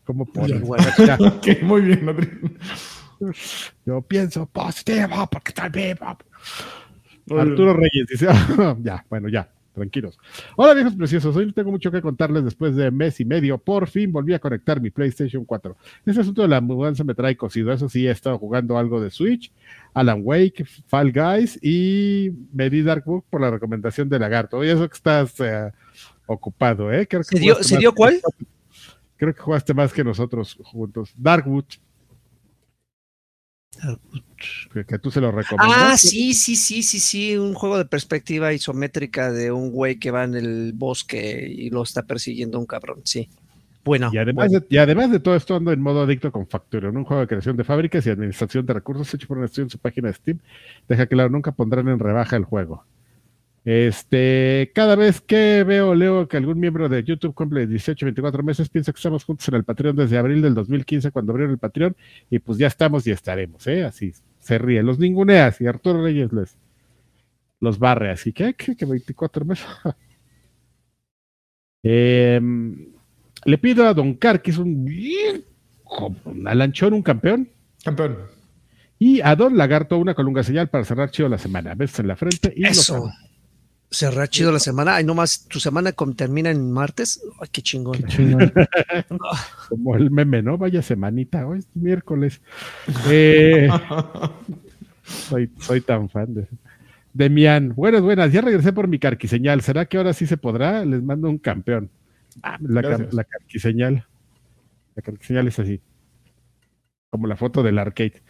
[0.07, 0.55] ¿Cómo pone?
[0.55, 0.85] Bien, bueno.
[1.05, 2.59] Ya, Ok, muy bien, Adrián.
[3.85, 6.17] Yo pienso positivo porque estoy vivo.
[7.31, 8.27] Arturo Reyes dice,
[8.83, 10.19] ya, bueno, ya, tranquilos.
[10.57, 13.59] Hola viejos preciosos, hoy no tengo mucho que contarles después de mes y medio.
[13.59, 15.77] Por fin volví a conectar mi PlayStation 4.
[16.07, 17.73] Este asunto de la mudanza me trae cosido.
[17.73, 19.53] Eso sí, he estado jugando algo de Switch,
[19.95, 24.59] Alan Wake, Fall Guys y me di Dark Book por la recomendación de Lagarto.
[24.59, 25.73] Oye, eso que estás eh,
[26.27, 27.07] ocupado, ¿eh?
[27.07, 28.21] Creo que ¿Se dio, ¿se dio cuál?
[29.17, 31.13] Creo que jugaste más que nosotros juntos.
[31.17, 31.65] Darkwood,
[34.73, 35.85] que, que tú se lo recomendaste.
[35.85, 40.11] Ah, sí, sí, sí, sí, sí, un juego de perspectiva isométrica de un güey que
[40.11, 43.29] va en el bosque y lo está persiguiendo un cabrón, sí.
[43.85, 46.97] Bueno, Y además, de, y además de todo esto, ando en modo adicto con Factorion,
[46.97, 49.71] un juego de creación de fábricas y administración de recursos hecho por un estudio en
[49.71, 50.41] su página de Steam.
[50.89, 52.85] Deja claro, nunca pondrán en rebaja el juego.
[53.67, 58.69] Este, cada vez que veo leo que algún miembro de YouTube cumple 18, 24 meses,
[58.69, 61.97] pienso que estamos juntos en el Patreon desde abril del 2015 cuando abrieron el Patreon
[62.31, 63.83] y pues ya estamos y estaremos, ¿eh?
[63.83, 66.57] Así se ríe, los ninguneas y Arturo Reyes les
[67.59, 68.77] los barre, así que, ¿qué?
[68.77, 69.67] que 24 meses.
[71.83, 72.93] Em,
[73.45, 74.89] le pido a Don Car, que es un
[76.47, 77.49] alanchón, un campeón,
[77.85, 78.17] Campeón.
[78.99, 81.75] y a Don Lagarto una colunga señal para cerrar chido la semana.
[81.75, 83.11] Besos en la frente y los eso.
[83.91, 84.97] Cerrar chido la semana.
[84.97, 87.23] Ay, nomás, tu semana termina en martes.
[87.41, 87.99] Ay, qué chingón.
[87.99, 88.53] Qué chingón.
[89.69, 90.59] como el meme, ¿no?
[90.59, 92.41] Vaya semanita, hoy es miércoles.
[93.09, 93.69] Eh,
[95.05, 96.49] soy, soy tan fan de
[97.15, 97.75] Demian.
[97.75, 99.63] Buenas, buenas, ya regresé por mi carquiseñal.
[99.63, 100.85] ¿Será que ahora sí se podrá?
[100.85, 101.91] Les mando un campeón.
[102.43, 104.05] Ah, la, la carquiseñal.
[104.95, 105.81] La carquiseñal es así.
[107.09, 108.23] Como la foto del arcade.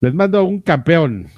[0.00, 1.28] Les mando un campeón.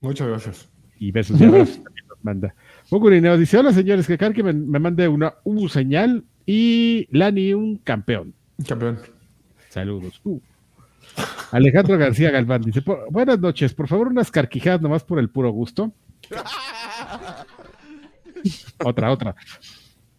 [0.00, 0.71] Muchas gracias.
[1.02, 2.54] Y besos y abrazos también nos manda.
[2.90, 7.78] Mocurineo dice: Hola señores, que Karki me, me mande una U señal y Lani un
[7.78, 8.34] campeón.
[8.68, 8.98] Campeón.
[9.68, 10.20] Saludos.
[10.24, 10.38] Uh.
[11.50, 15.50] Alejandro García Galván dice: "Por- Buenas noches, por favor, unas carquijadas nomás por el puro
[15.50, 15.92] gusto.
[18.84, 19.34] otra, otra.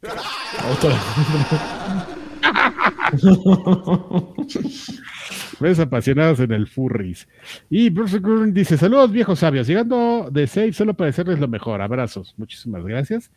[5.59, 7.27] Ves apasionados en el furries.
[7.69, 9.67] Y Bruce Green dice: Saludos, viejos sabios.
[9.67, 11.81] Llegando de Save, solo para decirles lo mejor.
[11.81, 12.33] Abrazos.
[12.37, 13.31] Muchísimas gracias.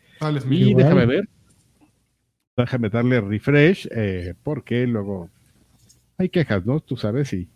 [0.49, 0.69] Y.
[0.69, 0.83] Igual.
[0.83, 1.29] déjame ver.
[2.55, 5.29] Déjame darle refresh, eh, porque luego
[6.17, 6.79] hay quejas, ¿no?
[6.79, 7.47] Tú sabes, y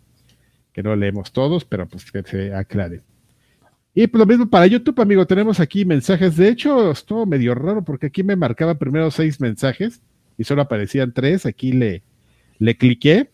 [0.72, 3.02] que no leemos todos, pero pues que se aclare.
[3.94, 6.36] Y pues lo mismo para YouTube, amigo, tenemos aquí mensajes.
[6.36, 10.00] De hecho, estuvo medio raro porque aquí me marcaba primero seis mensajes
[10.38, 11.44] y solo aparecían tres.
[11.44, 12.02] Aquí le,
[12.58, 13.30] le cliqué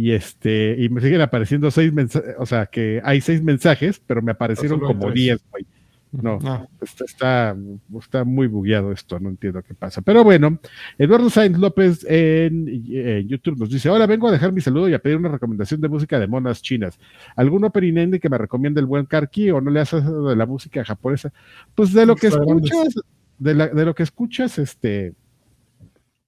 [0.00, 4.22] y este, y me siguen apareciendo seis mensajes, o sea que hay seis mensajes, pero
[4.22, 5.14] me aparecieron como tres.
[5.14, 5.66] diez, güey.
[6.10, 7.56] No, Ah, Está, está,
[8.00, 10.00] está muy bugueado esto, no entiendo qué pasa.
[10.00, 10.58] Pero bueno,
[10.96, 14.94] Eduardo Sainz López en, en YouTube nos dice: Hola, vengo a dejar mi saludo y
[14.94, 16.98] a pedir una recomendación de música de monas chinas.
[17.36, 20.46] ¿Algún opening indie que me recomiende el buen Karki o no le haces de la
[20.46, 21.30] música japonesa?
[21.74, 22.94] Pues de lo que escuchas,
[23.38, 25.12] de, la- de lo que escuchas, este.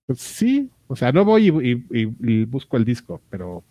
[0.06, 3.62] Pues sí, o sea, no voy y, y- y- y busco el disco, pero.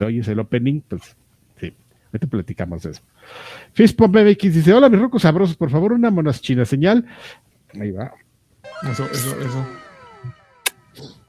[0.00, 1.16] Oyes el opening, pues
[1.60, 1.72] sí.
[2.08, 3.02] Ahorita platicamos de eso.
[3.72, 7.06] Fishpomp BBX dice: Hola, mis rocos sabrosos, por favor, una monas china señal.
[7.80, 8.12] Ahí va,
[8.90, 9.66] eso, eso, eso.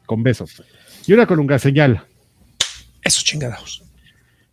[0.08, 0.64] con besos.
[1.06, 2.02] Y una colunga señal.
[3.04, 3.84] Eso chingados.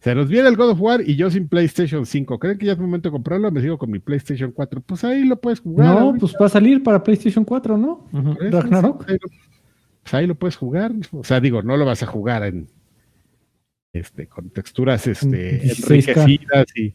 [0.01, 2.39] Se nos viene el God of War y yo sin PlayStation 5.
[2.39, 3.51] ¿Creen que ya es momento de comprarlo?
[3.51, 4.81] Me sigo con mi PlayStation 4.
[4.81, 5.89] Pues ahí lo puedes jugar.
[5.95, 6.21] No, ahorita.
[6.21, 8.07] pues va a salir para PlayStation 4, ¿no?
[8.51, 9.09] Ragnarok.
[9.09, 9.29] Ahí lo,
[10.03, 10.93] pues ahí lo puedes jugar.
[11.13, 12.69] O sea, digo, no lo vas a jugar en
[13.93, 15.91] este con texturas este, En 16K.
[15.91, 16.95] enriquecidas y,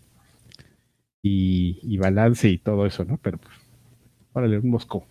[1.21, 3.17] y, y balance y todo eso, ¿no?
[3.21, 3.53] Pero pues,
[4.33, 5.05] órale, un mosco.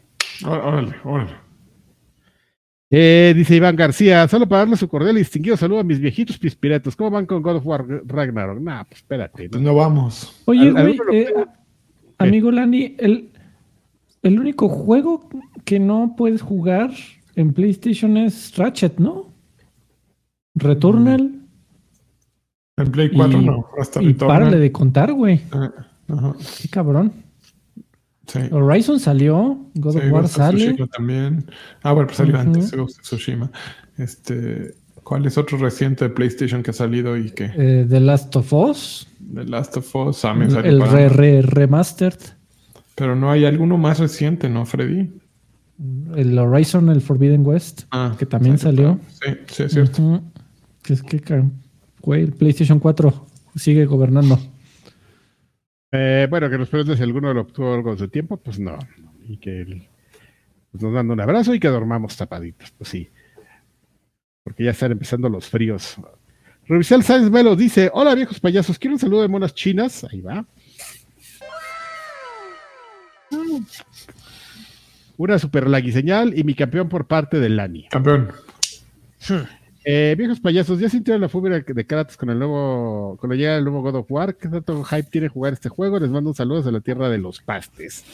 [0.44, 1.44] Órale, órale.
[2.90, 6.38] Eh, dice Iván García, solo para darle su cordial y distinguido saludo a mis viejitos
[6.38, 6.94] pispiretos.
[6.94, 8.60] ¿Cómo van con God of War Ragnarok?
[8.60, 9.48] Nah, pues espérate.
[9.48, 10.42] Pues no vamos.
[10.44, 11.34] Oye, güey, eh,
[12.18, 13.30] amigo Lani, el,
[14.22, 15.28] el único juego
[15.64, 16.92] que no puedes jugar
[17.36, 19.32] en PlayStation es Ratchet, ¿no?
[20.54, 21.40] Returnal.
[22.76, 24.36] En Play 4 Y- no, hasta Y Returnal.
[24.38, 25.40] párale de contar, güey.
[25.52, 25.70] Ah,
[26.60, 27.12] Qué cabrón.
[28.26, 28.40] sí.
[28.50, 30.58] Horizon salió, God Sí, of War Ghost sale.
[30.66, 31.46] Tsushima también.
[31.82, 33.50] Ah, bueno, pues salió antes Ghost of Tsushima.
[33.96, 38.34] Este, ¿Cuál es otro reciente de PlayStation que ha salido y que eh, The Last
[38.36, 39.06] of Us.
[39.34, 42.18] The Last of Us también salió El re, re- remastered.
[42.96, 45.10] Pero no hay alguno más reciente, ¿no, Freddy?
[46.14, 47.82] El Horizon, el Forbidden West.
[47.90, 49.00] Ah, Que también salió.
[49.08, 50.02] Sí, sí, es cierto.
[50.02, 50.22] Ujú.
[50.82, 51.44] Que es que,
[52.00, 53.26] güey, el PlayStation 4
[53.56, 54.38] sigue gobernando.
[55.92, 58.78] Eh, bueno, que nos pregunten si alguno lo obtuvo algo de su tiempo, pues no.
[59.28, 59.88] Y que el-
[60.70, 63.08] pues nos dan un abrazo y que dormamos tapaditos, pues sí.
[64.42, 65.96] Porque ya están empezando los fríos.
[66.66, 70.04] Revisal Sáenz Melo dice: Hola viejos payasos, quiero un saludo de monas chinas.
[70.04, 70.44] Ahí va.
[75.16, 77.86] Una super lagui señal y mi campeón por parte del Lani.
[77.88, 78.32] Campeón.
[79.84, 83.64] Eh, viejos payasos, ¿ya sintieron la fúria de Kratos con el nuevo, cuando llega el
[83.64, 84.36] nuevo God of War?
[84.36, 85.98] ¿Qué tanto hype tiene jugar este juego?
[86.00, 88.04] Les mando un saludo desde la tierra de los pastes.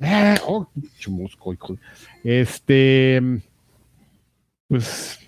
[0.00, 1.76] Ah, oh, pinche mosco, hijo.
[2.24, 3.20] Este,
[4.68, 5.18] pues,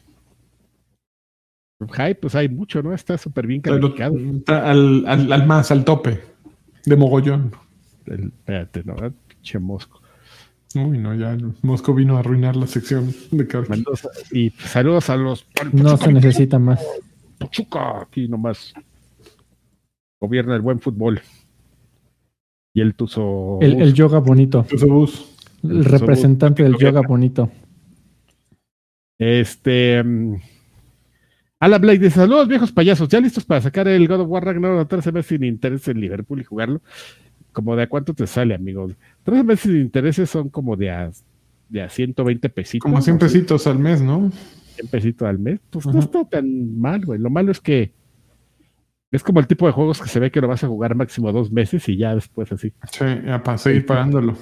[1.93, 2.94] hype, pues hay mucho, ¿no?
[2.94, 4.16] Está súper bien calificado.
[4.16, 6.22] está al, al- al más, al tope.
[6.86, 7.52] De mogollón.
[8.06, 8.94] El- espérate, no,
[9.28, 10.01] pinche mosco.
[10.74, 13.46] Uy, no, ya Mosco vino a arruinar la sección de.
[13.68, 14.09] Mendoza.
[14.32, 16.84] Y saludos a los No se necesita más.
[17.38, 18.74] Pachuca, aquí nomás.
[20.20, 21.20] Gobierna el buen fútbol.
[22.72, 23.59] Y el Tuzo.
[23.60, 24.66] El, el yoga bonito.
[24.68, 25.09] Tuzo.
[25.62, 27.51] El representante del yoga bonito.
[29.16, 30.02] Este.
[30.02, 30.34] mm,
[31.60, 33.09] Alan Blake dice: Saludos, viejos payasos.
[33.09, 36.40] ¿Ya listos para sacar el God of War Ragnarok 13 meses sin interés en Liverpool
[36.40, 36.82] y jugarlo?
[37.55, 38.90] Como de a cuánto te sale, amigo.
[39.22, 41.10] 13 meses sin intereses son como de a,
[41.70, 42.82] de a 120 pesitos.
[42.82, 44.31] Como 100 pesitos al mes, ¿no?
[44.74, 45.60] 100 pesitos al mes.
[45.70, 47.18] Pues no está tan mal, güey.
[47.18, 47.93] Lo malo es que.
[49.10, 51.31] Es como el tipo de juegos que se ve que lo vas a jugar máximo
[51.31, 52.72] dos meses y ya después así.
[52.90, 54.36] Sí, ya para seguir pagándolo.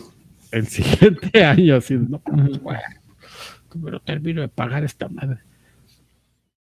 [0.50, 2.80] el siguiente año, así, no, pues, bueno,
[3.68, 5.40] ¿cómo lo termino de pagar esta madre?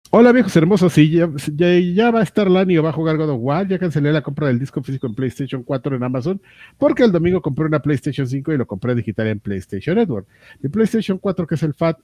[0.09, 3.17] Hola viejos hermosos, sí, ya, ya, ya va a estar Lani o va a jugar
[3.17, 6.41] God of War, ya cancelé la compra del disco físico en PlayStation 4 en Amazon,
[6.77, 10.25] porque el domingo compré una PlayStation 5 y lo compré digital en PlayStation Network.
[10.61, 11.99] Mi PlayStation 4, que es el FAT,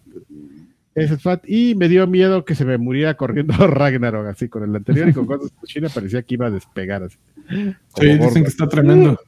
[0.95, 4.63] es el FAT, y me dio miedo que se me muriera corriendo Ragnarok, así, con
[4.63, 7.17] el anterior y con cosas China parecía que iba a despegar, así.
[7.47, 8.34] Sí, dicen gordo.
[8.34, 9.19] que está tremendo.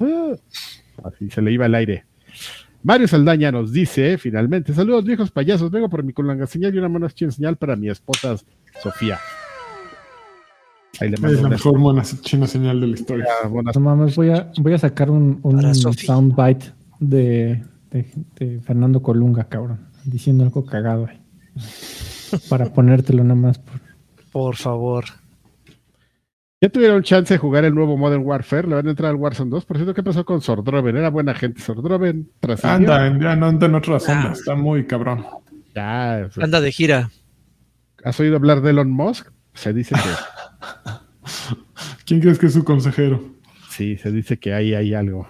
[0.00, 0.32] Ah,
[1.04, 2.04] Así se le iba al aire.
[2.84, 6.88] Mario Saldaña nos dice, finalmente, saludos viejos payasos, vengo por mi colanga señal y una
[6.88, 8.36] mano china señal para mi esposa
[8.82, 9.18] Sofía.
[11.00, 13.26] Ahí le Es mando la una mejor mona china señal de la historia.
[13.74, 18.06] No mames, voy a, voy a sacar un, un soundbite de, de,
[18.36, 19.88] de Fernando Colunga, cabrón.
[20.04, 21.06] Diciendo algo cagado.
[21.06, 21.20] ahí.
[22.48, 23.58] Para ponértelo nada más.
[23.58, 23.80] por-
[24.32, 25.04] Por favor.
[26.62, 29.50] Ya tuvieron chance de jugar el nuevo Modern Warfare, le van a entrar al Warzone
[29.50, 29.64] 2.
[29.64, 30.96] Por cierto, ¿qué pasó con Sordroven?
[30.96, 31.60] Era buena gente.
[31.60, 32.30] Sordroven.
[32.62, 34.12] Anda, ya no anda en otras Ah.
[34.12, 34.38] ondas.
[34.38, 35.26] Está muy cabrón.
[35.74, 37.10] Ya, sea, Anda de gira.
[38.04, 39.26] ¿Has oído hablar de Elon Musk?
[39.54, 40.00] Se dice que
[42.06, 43.20] ¿Quién crees que es su consejero?
[43.68, 45.26] sí, se dice que ahí hay algo.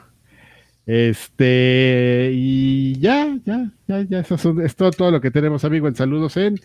[0.85, 5.95] Este, y ya, ya, ya, ya, eso es todo, todo lo que tenemos, amigo, en
[5.95, 6.57] saludos en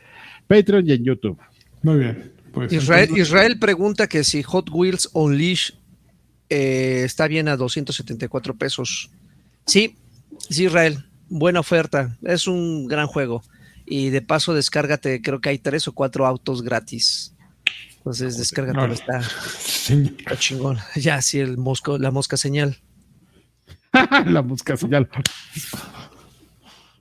[0.48, 1.38] Patreon y en YouTube.
[1.84, 2.32] Muy bien.
[2.60, 5.72] Pues, Israel, entonces- Israel pregunta que si Hot Wheels Unleash
[6.50, 9.10] eh, está bien a 274 pesos.
[9.66, 9.98] Sí,
[10.50, 12.18] sí, Israel, buena oferta.
[12.24, 13.44] Es un gran juego.
[13.86, 17.34] Y de paso, descárgate, creo que hay tres o cuatro autos gratis.
[17.98, 18.94] Entonces, descárgate, Órale.
[18.94, 20.78] está, está chingón.
[20.96, 22.78] Ya, sí, el mosco, la mosca señal.
[24.26, 25.10] La música señal.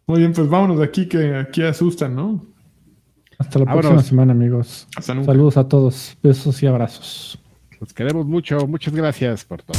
[0.06, 2.44] Muy bien, pues vámonos de aquí que aquí asustan, ¿no?
[3.38, 3.86] Hasta la Vámonos.
[3.90, 4.86] próxima semana, amigos.
[4.96, 5.24] Hasta.
[5.24, 6.16] Saludos a todos.
[6.22, 7.38] Besos y abrazos.
[7.80, 8.66] Los queremos mucho.
[8.66, 9.76] Muchas gracias por todo.